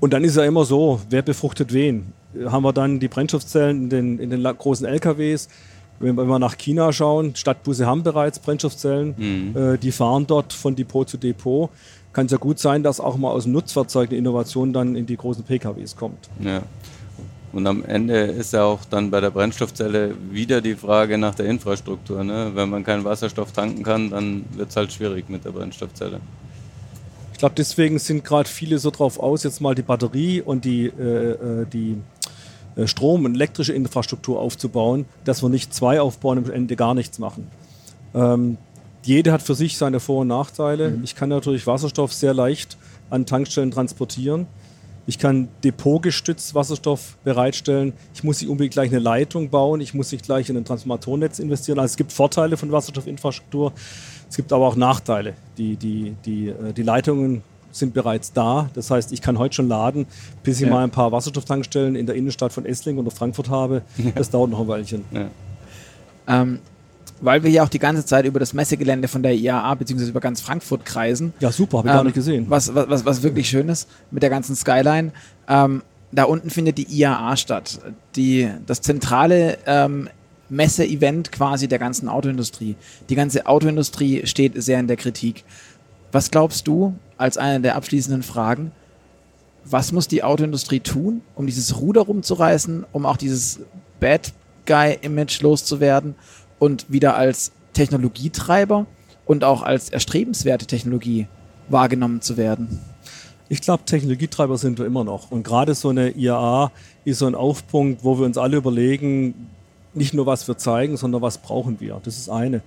Und 0.00 0.12
dann 0.12 0.22
ist 0.22 0.36
ja 0.36 0.44
immer 0.44 0.66
so, 0.66 1.00
wer 1.08 1.22
befruchtet 1.22 1.72
wen? 1.72 2.12
Haben 2.44 2.62
wir 2.62 2.74
dann 2.74 3.00
die 3.00 3.08
Brennstoffzellen 3.08 3.84
in 3.84 3.88
den, 3.88 4.18
in 4.18 4.28
den 4.28 4.42
großen 4.42 4.84
LKWs? 4.84 5.48
Wenn 6.02 6.16
wir 6.16 6.38
nach 6.38 6.58
China 6.58 6.92
schauen, 6.92 7.34
Stadtbusse 7.36 7.86
haben 7.86 8.02
bereits 8.02 8.38
Brennstoffzellen, 8.38 9.14
mhm. 9.16 9.56
äh, 9.56 9.78
die 9.78 9.92
fahren 9.92 10.26
dort 10.26 10.52
von 10.52 10.74
Depot 10.74 11.08
zu 11.08 11.16
Depot. 11.16 11.70
Kann 12.12 12.26
es 12.26 12.32
ja 12.32 12.38
gut 12.38 12.58
sein, 12.58 12.82
dass 12.82 13.00
auch 13.00 13.16
mal 13.16 13.30
aus 13.30 13.44
dem 13.44 13.52
Nutzfahrzeug 13.52 14.10
eine 14.10 14.18
Innovation 14.18 14.72
dann 14.72 14.96
in 14.96 15.06
die 15.06 15.16
großen 15.16 15.44
PKWs 15.44 15.96
kommt. 15.96 16.28
Ja. 16.40 16.62
Und 17.52 17.66
am 17.66 17.84
Ende 17.84 18.16
ist 18.16 18.52
ja 18.52 18.64
auch 18.64 18.80
dann 18.86 19.10
bei 19.10 19.20
der 19.20 19.30
Brennstoffzelle 19.30 20.14
wieder 20.30 20.60
die 20.60 20.74
Frage 20.74 21.18
nach 21.18 21.34
der 21.34 21.46
Infrastruktur. 21.46 22.24
Ne? 22.24 22.52
Wenn 22.54 22.70
man 22.70 22.82
keinen 22.82 23.04
Wasserstoff 23.04 23.52
tanken 23.52 23.82
kann, 23.82 24.10
dann 24.10 24.44
wird 24.52 24.70
es 24.70 24.76
halt 24.76 24.92
schwierig 24.92 25.28
mit 25.28 25.44
der 25.44 25.50
Brennstoffzelle. 25.50 26.20
Ich 27.32 27.38
glaube, 27.38 27.54
deswegen 27.56 27.98
sind 27.98 28.24
gerade 28.24 28.48
viele 28.48 28.78
so 28.78 28.90
drauf 28.90 29.18
aus, 29.18 29.42
jetzt 29.42 29.60
mal 29.60 29.74
die 29.74 29.82
Batterie 29.82 30.40
und 30.40 30.64
die, 30.64 30.86
äh, 30.86 31.62
äh 31.62 31.66
die 31.66 31.98
Strom- 32.84 33.24
und 33.24 33.34
elektrische 33.34 33.72
Infrastruktur 33.72 34.40
aufzubauen, 34.40 35.04
dass 35.24 35.42
wir 35.42 35.48
nicht 35.48 35.74
zwei 35.74 36.00
aufbauen 36.00 36.38
und 36.38 36.46
am 36.46 36.52
Ende 36.52 36.76
gar 36.76 36.94
nichts 36.94 37.18
machen. 37.18 37.48
Ähm, 38.14 38.58
jede 39.04 39.32
hat 39.32 39.42
für 39.42 39.54
sich 39.54 39.76
seine 39.76 40.00
Vor- 40.00 40.20
und 40.20 40.28
Nachteile. 40.28 40.90
Mhm. 40.90 41.04
Ich 41.04 41.14
kann 41.14 41.28
natürlich 41.28 41.66
Wasserstoff 41.66 42.12
sehr 42.12 42.34
leicht 42.34 42.76
an 43.10 43.26
Tankstellen 43.26 43.70
transportieren. 43.70 44.46
Ich 45.06 45.18
kann 45.18 45.48
depotgestützt 45.64 46.54
Wasserstoff 46.54 47.16
bereitstellen. 47.24 47.92
Ich 48.14 48.22
muss 48.22 48.40
nicht 48.40 48.48
unbedingt 48.48 48.74
gleich 48.74 48.90
eine 48.90 49.00
Leitung 49.00 49.50
bauen. 49.50 49.80
Ich 49.80 49.94
muss 49.94 50.12
nicht 50.12 50.24
gleich 50.24 50.48
in 50.48 50.56
ein 50.56 50.64
Transformatornetz 50.64 51.40
investieren. 51.40 51.80
Also 51.80 51.92
es 51.92 51.96
gibt 51.96 52.12
Vorteile 52.12 52.56
von 52.56 52.70
Wasserstoffinfrastruktur. 52.70 53.72
Es 54.30 54.36
gibt 54.36 54.52
aber 54.52 54.68
auch 54.68 54.76
Nachteile. 54.76 55.34
Die, 55.58 55.76
die, 55.76 56.14
die, 56.24 56.48
äh, 56.50 56.72
die 56.72 56.84
Leitungen 56.84 57.42
sind 57.72 57.94
bereits 57.94 58.32
da. 58.32 58.70
Das 58.74 58.90
heißt, 58.90 59.12
ich 59.12 59.20
kann 59.20 59.38
heute 59.38 59.56
schon 59.56 59.68
laden, 59.68 60.06
bis 60.42 60.60
ich 60.60 60.66
ja. 60.66 60.72
mal 60.72 60.84
ein 60.84 60.90
paar 60.90 61.10
Wasserstofftankstellen 61.10 61.96
in 61.96 62.06
der 62.06 62.14
Innenstadt 62.14 62.52
von 62.52 62.64
Esslingen 62.64 63.04
oder 63.04 63.10
Frankfurt 63.10 63.48
habe. 63.48 63.82
Das 64.14 64.30
dauert 64.30 64.50
noch 64.50 64.60
ein 64.60 64.68
Weilchen. 64.68 65.04
Ja. 65.10 65.28
Ähm, 66.28 66.60
weil 67.20 67.42
wir 67.42 67.50
hier 67.50 67.62
auch 67.62 67.68
die 67.68 67.78
ganze 67.78 68.04
Zeit 68.04 68.24
über 68.24 68.40
das 68.40 68.52
Messegelände 68.52 69.08
von 69.08 69.22
der 69.22 69.34
IAA 69.34 69.74
bzw. 69.74 70.08
über 70.08 70.20
ganz 70.20 70.40
Frankfurt 70.40 70.84
kreisen. 70.84 71.32
Ja, 71.40 71.52
super, 71.52 71.78
habe 71.78 71.88
ich 71.88 71.92
ähm, 71.92 71.98
gar 71.98 72.04
nicht 72.04 72.14
gesehen. 72.14 72.46
Was, 72.48 72.74
was, 72.74 73.04
was 73.04 73.22
wirklich 73.22 73.48
schön 73.48 73.68
ist 73.68 73.88
mit 74.10 74.22
der 74.22 74.30
ganzen 74.30 74.56
Skyline. 74.56 75.12
Ähm, 75.48 75.82
da 76.10 76.24
unten 76.24 76.50
findet 76.50 76.78
die 76.78 76.84
IAA 76.84 77.36
statt. 77.36 77.80
Die, 78.16 78.50
das 78.66 78.82
zentrale 78.82 79.58
ähm, 79.66 80.08
Messe-Event 80.50 81.32
quasi 81.32 81.66
der 81.66 81.78
ganzen 81.78 82.08
Autoindustrie. 82.08 82.76
Die 83.08 83.14
ganze 83.14 83.46
Autoindustrie 83.46 84.26
steht 84.26 84.62
sehr 84.62 84.78
in 84.78 84.86
der 84.86 84.96
Kritik. 84.96 85.44
Was 86.12 86.30
glaubst 86.30 86.68
du, 86.68 86.94
als 87.16 87.38
eine 87.38 87.60
der 87.62 87.74
abschließenden 87.74 88.22
Fragen, 88.22 88.72
was 89.64 89.92
muss 89.92 90.08
die 90.08 90.22
Autoindustrie 90.22 90.80
tun, 90.80 91.22
um 91.34 91.46
dieses 91.46 91.80
Ruder 91.80 92.02
rumzureißen, 92.02 92.84
um 92.92 93.06
auch 93.06 93.16
dieses 93.16 93.60
Bad 93.98 94.32
Guy-Image 94.66 95.40
loszuwerden 95.40 96.14
und 96.58 96.86
wieder 96.88 97.16
als 97.16 97.52
Technologietreiber 97.72 98.86
und 99.24 99.44
auch 99.44 99.62
als 99.62 99.88
erstrebenswerte 99.88 100.66
Technologie 100.66 101.28
wahrgenommen 101.68 102.20
zu 102.20 102.36
werden? 102.36 102.80
Ich 103.48 103.60
glaube, 103.60 103.84
Technologietreiber 103.84 104.58
sind 104.58 104.78
wir 104.78 104.86
immer 104.86 105.04
noch. 105.04 105.30
Und 105.30 105.44
gerade 105.44 105.74
so 105.74 105.90
eine 105.90 106.10
IAA 106.10 106.72
ist 107.04 107.18
so 107.18 107.26
ein 107.26 107.34
Aufpunkt, 107.34 108.04
wo 108.04 108.18
wir 108.18 108.26
uns 108.26 108.38
alle 108.38 108.56
überlegen, 108.56 109.48
nicht 109.94 110.14
nur 110.14 110.26
was 110.26 110.46
wir 110.48 110.56
zeigen, 110.56 110.96
sondern 110.96 111.22
was 111.22 111.38
brauchen 111.38 111.80
wir. 111.80 112.00
Das 112.02 112.16
ist 112.16 112.28
eine. 112.28 112.62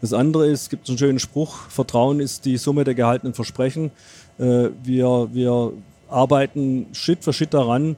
Das 0.00 0.12
andere 0.12 0.46
ist, 0.46 0.62
es 0.62 0.68
gibt 0.68 0.88
einen 0.88 0.98
schönen 0.98 1.18
Spruch, 1.18 1.68
Vertrauen 1.68 2.20
ist 2.20 2.44
die 2.44 2.56
Summe 2.56 2.84
der 2.84 2.94
gehaltenen 2.94 3.34
Versprechen. 3.34 3.90
Äh, 4.38 4.68
wir, 4.82 5.28
wir 5.32 5.72
arbeiten 6.08 6.86
Schritt 6.92 7.24
für 7.24 7.32
Schritt 7.32 7.54
daran, 7.54 7.96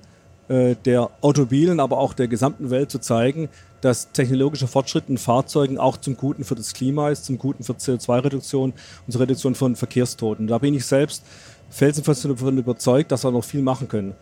äh, 0.49 0.77
der 0.85 1.11
Automobilen, 1.21 1.81
aber 1.81 1.99
auch 1.99 2.15
der 2.15 2.29
gesamten 2.29 2.71
Welt 2.71 2.91
zu 2.91 3.01
zeigen, 3.01 3.49
dass 3.81 4.11
technologischer 4.13 4.69
Fortschritt 4.69 5.09
in 5.09 5.19
Fahrzeugen 5.19 5.79
auch 5.79 5.97
zum 5.97 6.17
Guten 6.17 6.45
für 6.45 6.55
das 6.55 6.73
Klima 6.73 7.11
ist, 7.11 7.25
zum 7.25 7.39
Guten 7.39 7.63
für 7.65 7.75
CO2-Reduktion 7.75 8.73
und 9.07 9.13
zur 9.13 9.21
Reduktion 9.21 9.55
von 9.55 9.77
Verkehrstoten. 9.77 10.47
Da 10.47 10.59
bin 10.59 10.75
ich 10.75 10.85
selbst 10.87 11.23
felsenfest 11.71 12.25
davon 12.25 12.59
überzeugt, 12.59 13.13
dass 13.13 13.25
wir 13.25 13.31
noch 13.31 13.45
viel 13.45 13.63
machen 13.63 13.89
können. 13.89 14.15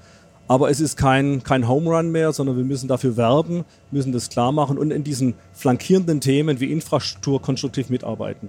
Aber 0.49 0.71
es 0.71 0.81
ist 0.81 0.97
kein, 0.97 1.43
kein 1.43 1.67
Home 1.67 1.91
Run 1.91 2.13
mehr, 2.13 2.33
sondern 2.33 2.57
wir 2.57 2.65
müssen 2.65 2.89
dafür 2.89 3.17
werben, 3.17 3.65
müssen 3.91 4.13
das 4.13 4.29
klar 4.29 4.53
machen 4.53 4.79
und 4.79 4.93
in 4.93 5.03
diesen 5.03 5.35
flankierenden 5.53 6.21
Themen 6.21 6.61
wie 6.61 6.71
Infrastruktur 6.71 7.43
konstruktiv 7.43 7.91
mitarbeiten. 7.91 8.49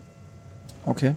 Okay. 0.86 1.16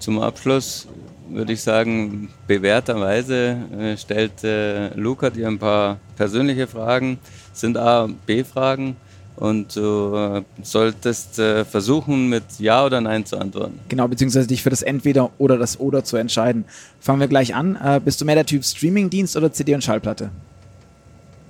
Zum 0.00 0.20
Abschluss 0.20 0.88
würde 1.30 1.52
ich 1.52 1.62
sagen, 1.62 2.28
bewährterweise 2.46 3.56
äh, 3.78 3.96
stellt 3.96 4.44
äh, 4.44 4.88
Luca 4.94 5.30
dir 5.30 5.48
ein 5.48 5.58
paar 5.58 5.98
persönliche 6.16 6.66
Fragen, 6.66 7.18
sind 7.52 7.76
A, 7.78 8.08
B-Fragen. 8.26 8.96
Und 9.36 9.74
du 9.76 10.14
äh, 10.14 10.42
solltest 10.62 11.38
äh, 11.38 11.64
versuchen, 11.64 12.28
mit 12.28 12.44
Ja 12.58 12.84
oder 12.84 13.00
Nein 13.00 13.26
zu 13.26 13.36
antworten. 13.38 13.80
Genau, 13.88 14.06
beziehungsweise 14.06 14.46
dich 14.46 14.62
für 14.62 14.70
das 14.70 14.82
Entweder 14.82 15.30
oder 15.38 15.58
das 15.58 15.80
Oder 15.80 16.04
zu 16.04 16.16
entscheiden. 16.16 16.64
Fangen 17.00 17.20
wir 17.20 17.28
gleich 17.28 17.54
an. 17.54 17.76
Äh, 17.76 18.00
bist 18.04 18.20
du 18.20 18.24
mehr 18.24 18.36
der 18.36 18.46
Typ 18.46 18.64
Streamingdienst 18.64 19.36
oder 19.36 19.52
CD 19.52 19.74
und 19.74 19.82
Schallplatte? 19.82 20.30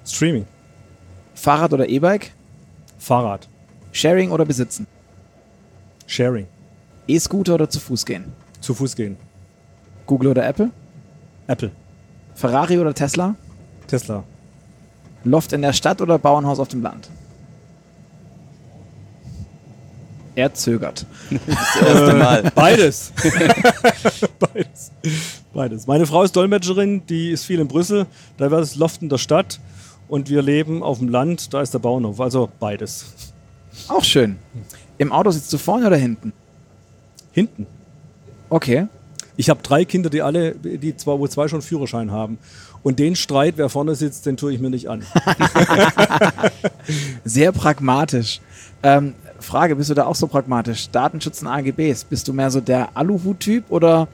Streaming. 0.06 0.46
Fahrrad 1.34 1.72
oder 1.72 1.88
E-Bike? 1.88 2.32
Fahrrad. 2.98 3.48
Sharing 3.92 4.30
oder 4.30 4.44
besitzen? 4.44 4.86
Sharing. 6.06 6.46
E-Scooter 7.06 7.54
oder 7.54 7.68
zu 7.68 7.80
Fuß 7.80 8.06
gehen? 8.06 8.32
Zu 8.60 8.74
Fuß 8.74 8.96
gehen. 8.96 9.16
Google 10.06 10.30
oder 10.30 10.46
Apple? 10.46 10.70
Apple. 11.46 11.70
Ferrari 12.34 12.78
oder 12.78 12.94
Tesla? 12.94 13.34
Tesla. 13.86 14.24
Loft 15.24 15.52
in 15.52 15.62
der 15.62 15.72
Stadt 15.72 16.00
oder 16.00 16.18
Bauernhaus 16.18 16.58
auf 16.58 16.68
dem 16.68 16.82
Land? 16.82 17.08
Er 20.36 20.52
zögert. 20.52 21.06
Das 21.30 21.82
erste 21.82 22.14
Mal. 22.14 22.52
Beides. 22.54 23.12
Beides. 24.38 24.90
Beides. 25.52 25.86
Meine 25.86 26.06
Frau 26.06 26.22
ist 26.22 26.34
Dolmetscherin, 26.34 27.06
die 27.06 27.30
ist 27.30 27.44
viel 27.44 27.60
in 27.60 27.68
Brüssel. 27.68 28.06
Da 28.36 28.50
wäre 28.50 28.60
das 28.60 28.74
Loft 28.74 29.02
in 29.02 29.08
der 29.08 29.18
Stadt. 29.18 29.60
Und 30.08 30.28
wir 30.28 30.42
leben 30.42 30.82
auf 30.82 30.98
dem 30.98 31.08
Land, 31.08 31.54
da 31.54 31.62
ist 31.62 31.72
der 31.72 31.78
Bauernhof. 31.78 32.20
Also 32.20 32.50
beides. 32.58 33.06
Auch 33.88 34.04
schön. 34.04 34.36
Im 34.98 35.12
Auto 35.12 35.30
sitzt 35.30 35.52
du 35.52 35.58
vorne 35.58 35.86
oder 35.86 35.96
hinten? 35.96 36.32
Hinten. 37.32 37.66
Okay. 38.48 38.86
Ich 39.36 39.50
habe 39.50 39.62
drei 39.62 39.84
Kinder, 39.84 40.10
die 40.10 40.22
alle, 40.22 40.54
die 40.54 40.96
zwar, 40.96 41.18
wo 41.18 41.26
zwei 41.26 41.48
schon 41.48 41.62
Führerschein 41.62 42.10
haben. 42.10 42.38
Und 42.82 42.98
den 42.98 43.16
Streit, 43.16 43.54
wer 43.56 43.68
vorne 43.68 43.94
sitzt, 43.94 44.26
den 44.26 44.36
tue 44.36 44.52
ich 44.52 44.60
mir 44.60 44.70
nicht 44.70 44.88
an. 44.88 45.02
Sehr 47.24 47.50
pragmatisch. 47.50 48.40
Ähm, 48.82 49.14
Frage, 49.40 49.76
bist 49.76 49.90
du 49.90 49.94
da 49.94 50.06
auch 50.06 50.14
so 50.14 50.26
pragmatisch? 50.26 50.90
Datenschutz 50.90 51.42
und 51.42 51.48
AGBs, 51.48 52.04
bist 52.04 52.28
du 52.28 52.32
mehr 52.32 52.50
so 52.50 52.60
der 52.60 52.96
Aluhut-Typ 52.96 53.64
oder 53.68 54.08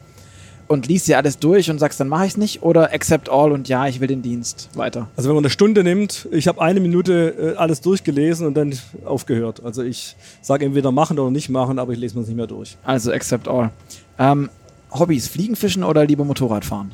und 0.71 0.87
liest 0.87 1.09
dir 1.09 1.17
alles 1.17 1.37
durch 1.41 1.69
und 1.69 1.81
sagst, 1.81 1.99
dann 1.99 2.07
mache 2.07 2.27
ich 2.27 2.31
es 2.31 2.37
nicht 2.37 2.63
oder 2.63 2.93
accept 2.93 3.29
all 3.29 3.51
und 3.51 3.69
ja, 3.69 3.89
ich 3.89 3.99
will 3.99 4.07
den 4.07 4.23
Dienst 4.23 4.69
weiter? 4.75 5.09
Also 5.17 5.29
wenn 5.29 5.35
man 5.35 5.43
eine 5.43 5.51
Stunde 5.51 5.83
nimmt, 5.83 6.29
ich 6.31 6.47
habe 6.47 6.61
eine 6.63 6.79
Minute 6.79 7.55
äh, 7.55 7.57
alles 7.57 7.81
durchgelesen 7.81 8.47
und 8.47 8.55
dann 8.55 8.73
aufgehört. 9.05 9.65
Also 9.65 9.83
ich 9.83 10.15
sage 10.43 10.65
entweder 10.65 10.93
machen 10.93 11.19
oder 11.19 11.33
nicht 11.33 11.49
machen, 11.49 11.81
aber 11.81 11.93
ich 11.93 11.99
lese 11.99 12.15
mir 12.15 12.23
es 12.23 12.29
nicht 12.29 12.37
mehr 12.37 12.47
durch. 12.47 12.77
Also 12.85 13.11
accept 13.11 13.49
all. 13.49 13.71
Ähm, 14.17 14.49
Hobbys, 14.93 15.27
Fliegen, 15.27 15.57
Fischen 15.57 15.83
oder 15.83 16.07
lieber 16.07 16.25
Motorrad 16.25 16.65
fahren? 16.65 16.93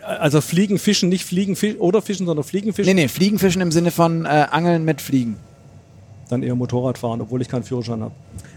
Also 0.00 0.40
Fliegen, 0.40 0.78
Fischen, 0.78 1.10
nicht 1.10 1.26
Fliegen 1.26 1.56
fi 1.56 1.74
oder 1.74 2.00
Fischen, 2.00 2.24
sondern 2.24 2.44
Fliegen, 2.44 2.72
Fischen. 2.72 2.94
Nee, 2.94 3.02
nee, 3.02 3.08
Fliegen, 3.08 3.38
Fischen 3.38 3.60
im 3.60 3.72
Sinne 3.72 3.90
von 3.90 4.24
äh, 4.24 4.46
Angeln 4.50 4.86
mit 4.86 5.02
Fliegen. 5.02 5.36
Dann 6.28 6.42
eher 6.42 6.54
Motorrad 6.54 6.98
fahren, 6.98 7.20
obwohl 7.20 7.40
ich 7.42 7.48
keinen 7.48 7.62
Führerschein 7.62 8.02
habe. 8.02 8.14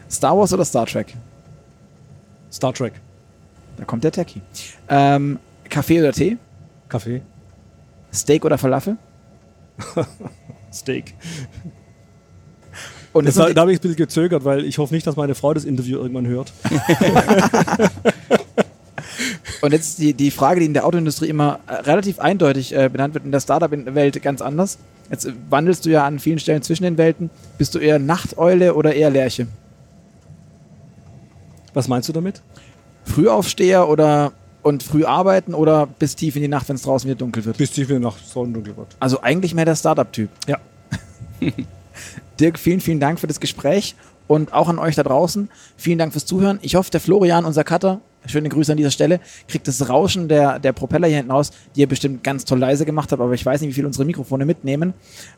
Star 0.10 0.38
Wars 0.38 0.53
oder 0.53 0.65
Star 0.65 0.86
Trek? 0.86 1.13
Star 2.51 2.73
Trek. 2.73 2.93
Da 3.77 3.86
kommt 3.86 4.03
der 4.03 4.12
Techie. 4.12 4.41
Ähm, 4.89 5.39
Kaffee 5.69 5.99
oder 5.99 6.12
Tee? 6.12 6.38
Kaffee. 6.89 7.21
Steak 8.13 8.43
oder 8.43 8.58
Falafel? 8.58 8.97
Steak. 10.73 11.13
Und 13.13 13.25
Das, 13.25 13.38
jetzt 13.38 13.55
da 13.55 13.62
habe 13.62 13.71
ich 13.71 13.79
ein 13.79 13.82
bisschen 13.82 13.95
gezögert, 13.95 14.45
weil 14.45 14.65
ich 14.65 14.77
hoffe 14.77 14.93
nicht, 14.93 15.08
dass 15.08 15.15
meine 15.15 15.36
Frau 15.36 15.53
das 15.53 15.65
Interview 15.65 15.97
irgendwann 15.97 16.27
hört. 16.27 16.51
und 19.62 19.71
jetzt 19.73 19.99
die, 19.99 20.13
die 20.13 20.32
Frage, 20.32 20.60
die 20.60 20.65
in 20.67 20.73
der 20.73 20.86
Autoindustrie 20.86 21.27
immer 21.27 21.60
äh, 21.67 21.73
relativ 21.73 22.19
eindeutig 22.19 22.75
äh, 22.75 22.89
benannt 22.89 23.13
wird, 23.13 23.25
in 23.25 23.32
der 23.32 23.39
Startup-Welt 23.39 24.21
ganz 24.21 24.41
anders. 24.41 24.77
Jetzt 25.10 25.28
wandelst 25.50 25.86
du 25.86 25.89
ja 25.89 26.06
an 26.06 26.19
vielen 26.19 26.39
Stellen 26.39 26.62
zwischen 26.62 26.84
den 26.84 26.98
Welten. 26.98 27.30
Bist 27.58 27.76
du 27.76 27.80
eher 27.80 28.00
Nachteule 28.00 28.76
oder 28.76 28.93
eher 28.93 29.10
Lerche? 29.10 29.48
Was 31.74 31.88
meinst 31.88 32.10
du 32.10 32.13
damit? 32.13 32.41
Frühaufsteher 33.06 33.88
oder 33.88 34.34
und 34.62 34.84
früh 34.84 35.06
arbeiten 35.06 35.54
oder 35.54 35.88
bis 35.88 36.15
tief 36.15 36.36
in 36.36 36.41
die 36.41 36.48
Nacht, 36.48 36.67
wenn 36.69 36.76
es 36.76 36.82
draußen 36.84 37.10
wieder 37.10 37.17
dunkel 37.17 37.45
wird? 37.45 37.58
Bis 37.58 37.72
tief 37.72 37.89
in 37.89 37.98
die 37.98 38.04
Nacht 38.04 38.26
Sonnendunkel 38.28 38.76
wird. 38.76 38.95
Also 39.00 39.22
eigentlich 39.22 39.54
mehr 39.54 39.65
der 39.65 39.76
Startup-Typ. 39.76 40.30
Ja. 40.48 40.58
Dirk, 42.39 42.60
vielen, 42.60 42.82
vielen 42.82 43.00
Dank 43.00 43.19
für 43.19 43.28
das 43.28 43.39
Gespräch 43.39 43.95
und 44.28 44.54
auch 44.54 44.69
an 44.69 44.80
euch 44.80 44.95
da 44.95 45.04
draußen. 45.04 45.50
Vielen 45.78 45.98
Dank 45.98 46.12
fürs 46.12 46.26
Zuhören. 46.26 46.60
Ich 46.62 46.76
hoffe, 46.76 46.91
der 46.91 47.00
Florian, 47.00 47.45
unser 47.45 47.63
Cutter, 47.63 48.02
schöne 48.25 48.49
Grüße 48.49 48.71
an 48.71 48.77
dieser 48.77 48.91
Stelle, 48.91 49.19
kriegt 49.47 49.67
das 49.67 49.89
Rauschen 49.89 50.27
der, 50.27 50.60
der 50.60 50.73
Propeller 50.73 51.08
hier 51.08 51.17
hinten 51.17 51.32
raus, 51.32 51.51
die 51.75 51.82
ihr 51.82 51.88
bestimmt 51.88 52.23
ganz 52.23 52.45
toll 52.45 52.60
leise 52.60 52.86
gemacht 52.86 53.12
habt, 53.12 53.21
aber 53.21 53.34
ich 53.34 53.45
weiß 53.45 53.62
nicht, 53.62 53.69
wie 53.69 53.73
viel 53.73 53.86
unsere 53.86 54.05
Mikrofone 54.05 54.45
mitnehmen. 54.45 54.93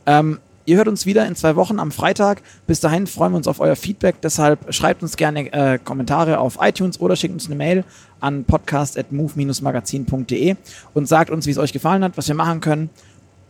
Ähm, 0.05 0.39
ihr 0.65 0.77
hört 0.77 0.87
uns 0.87 1.05
wieder 1.05 1.27
in 1.27 1.35
zwei 1.35 1.55
Wochen 1.55 1.79
am 1.79 1.91
Freitag. 1.91 2.41
Bis 2.67 2.79
dahin 2.79 3.07
freuen 3.07 3.33
wir 3.33 3.37
uns 3.37 3.47
auf 3.47 3.59
euer 3.59 3.75
Feedback. 3.75 4.21
Deshalb 4.21 4.73
schreibt 4.73 5.03
uns 5.03 5.17
gerne 5.17 5.51
äh, 5.51 5.79
Kommentare 5.79 6.39
auf 6.39 6.59
iTunes 6.61 6.99
oder 6.99 7.15
schickt 7.15 7.33
uns 7.33 7.47
eine 7.47 7.55
Mail 7.55 7.83
an 8.19 8.45
podcast.move-magazin.de 8.45 10.55
und 10.93 11.07
sagt 11.07 11.29
uns, 11.29 11.47
wie 11.47 11.51
es 11.51 11.57
euch 11.57 11.73
gefallen 11.73 12.03
hat, 12.03 12.17
was 12.17 12.27
wir 12.27 12.35
machen 12.35 12.61
können 12.61 12.89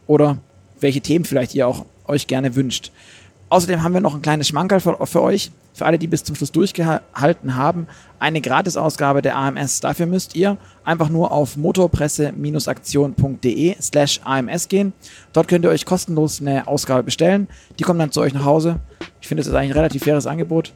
oder 0.07 0.37
welche 0.79 1.01
Themen 1.01 1.25
vielleicht 1.25 1.53
ihr 1.55 1.67
auch 1.67 1.85
euch 2.07 2.27
gerne 2.27 2.55
wünscht. 2.55 2.91
Außerdem 3.51 3.83
haben 3.83 3.93
wir 3.93 3.99
noch 3.99 4.15
ein 4.15 4.21
kleines 4.21 4.47
Schmankerl 4.47 4.79
für, 4.79 5.05
für 5.05 5.21
euch, 5.21 5.51
für 5.73 5.85
alle, 5.85 5.99
die 5.99 6.07
bis 6.07 6.23
zum 6.23 6.37
Schluss 6.37 6.53
durchgehalten 6.53 7.57
haben, 7.57 7.85
eine 8.17 8.39
Gratisausgabe 8.39 9.21
der 9.21 9.35
AMS. 9.35 9.81
Dafür 9.81 10.05
müsst 10.05 10.37
ihr 10.37 10.55
einfach 10.85 11.09
nur 11.09 11.33
auf 11.33 11.57
motorpresse-aktion.de 11.57 13.75
slash 13.81 14.21
AMS 14.23 14.69
gehen. 14.69 14.93
Dort 15.33 15.49
könnt 15.49 15.65
ihr 15.65 15.69
euch 15.69 15.85
kostenlos 15.85 16.39
eine 16.39 16.65
Ausgabe 16.65 17.03
bestellen. 17.03 17.49
Die 17.77 17.83
kommt 17.83 17.99
dann 17.99 18.13
zu 18.13 18.21
euch 18.21 18.33
nach 18.33 18.45
Hause. 18.45 18.79
Ich 19.19 19.27
finde, 19.27 19.41
das 19.41 19.49
ist 19.49 19.53
eigentlich 19.53 19.71
ein 19.71 19.77
relativ 19.77 20.05
faires 20.05 20.27
Angebot. 20.27 20.71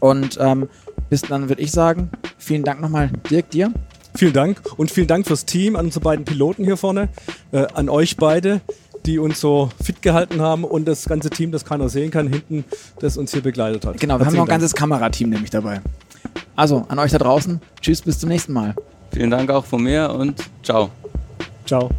Und 0.00 0.38
ähm, 0.40 0.68
bis 1.08 1.22
dann 1.22 1.48
würde 1.48 1.62
ich 1.62 1.70
sagen, 1.70 2.10
vielen 2.36 2.64
Dank 2.64 2.80
nochmal, 2.80 3.10
Dirk, 3.30 3.50
dir. 3.50 3.72
Vielen 4.16 4.32
Dank 4.32 4.60
und 4.76 4.90
vielen 4.90 5.06
Dank 5.06 5.24
fürs 5.24 5.44
Team, 5.44 5.76
an 5.76 5.84
unsere 5.84 6.02
beiden 6.02 6.24
Piloten 6.24 6.64
hier 6.64 6.76
vorne, 6.76 7.10
äh, 7.52 7.68
an 7.74 7.88
euch 7.88 8.16
beide, 8.16 8.60
die 9.06 9.18
uns 9.18 9.40
so 9.40 9.70
fit 9.82 10.02
gehalten 10.02 10.40
haben 10.40 10.64
und 10.64 10.86
das 10.86 11.04
ganze 11.06 11.30
Team, 11.30 11.52
das 11.52 11.64
keiner 11.64 11.88
sehen 11.88 12.10
kann, 12.10 12.28
hinten, 12.28 12.64
das 13.00 13.16
uns 13.16 13.32
hier 13.32 13.42
begleitet 13.42 13.86
hat. 13.86 13.98
Genau, 13.98 14.14
wir 14.14 14.18
haben 14.18 14.20
Herzlichen 14.24 14.38
noch 14.38 14.46
ein 14.46 14.50
ganzes 14.50 14.74
Kamerateam 14.74 15.30
nämlich 15.30 15.50
dabei. 15.50 15.80
Also, 16.56 16.84
an 16.88 16.98
euch 16.98 17.10
da 17.10 17.18
draußen. 17.18 17.60
Tschüss, 17.80 18.02
bis 18.02 18.18
zum 18.18 18.28
nächsten 18.28 18.52
Mal. 18.52 18.74
Vielen 19.12 19.30
Dank 19.30 19.50
auch 19.50 19.64
von 19.64 19.82
mir 19.82 20.10
und 20.10 20.42
ciao. 20.62 20.90
Ciao. 21.66 21.90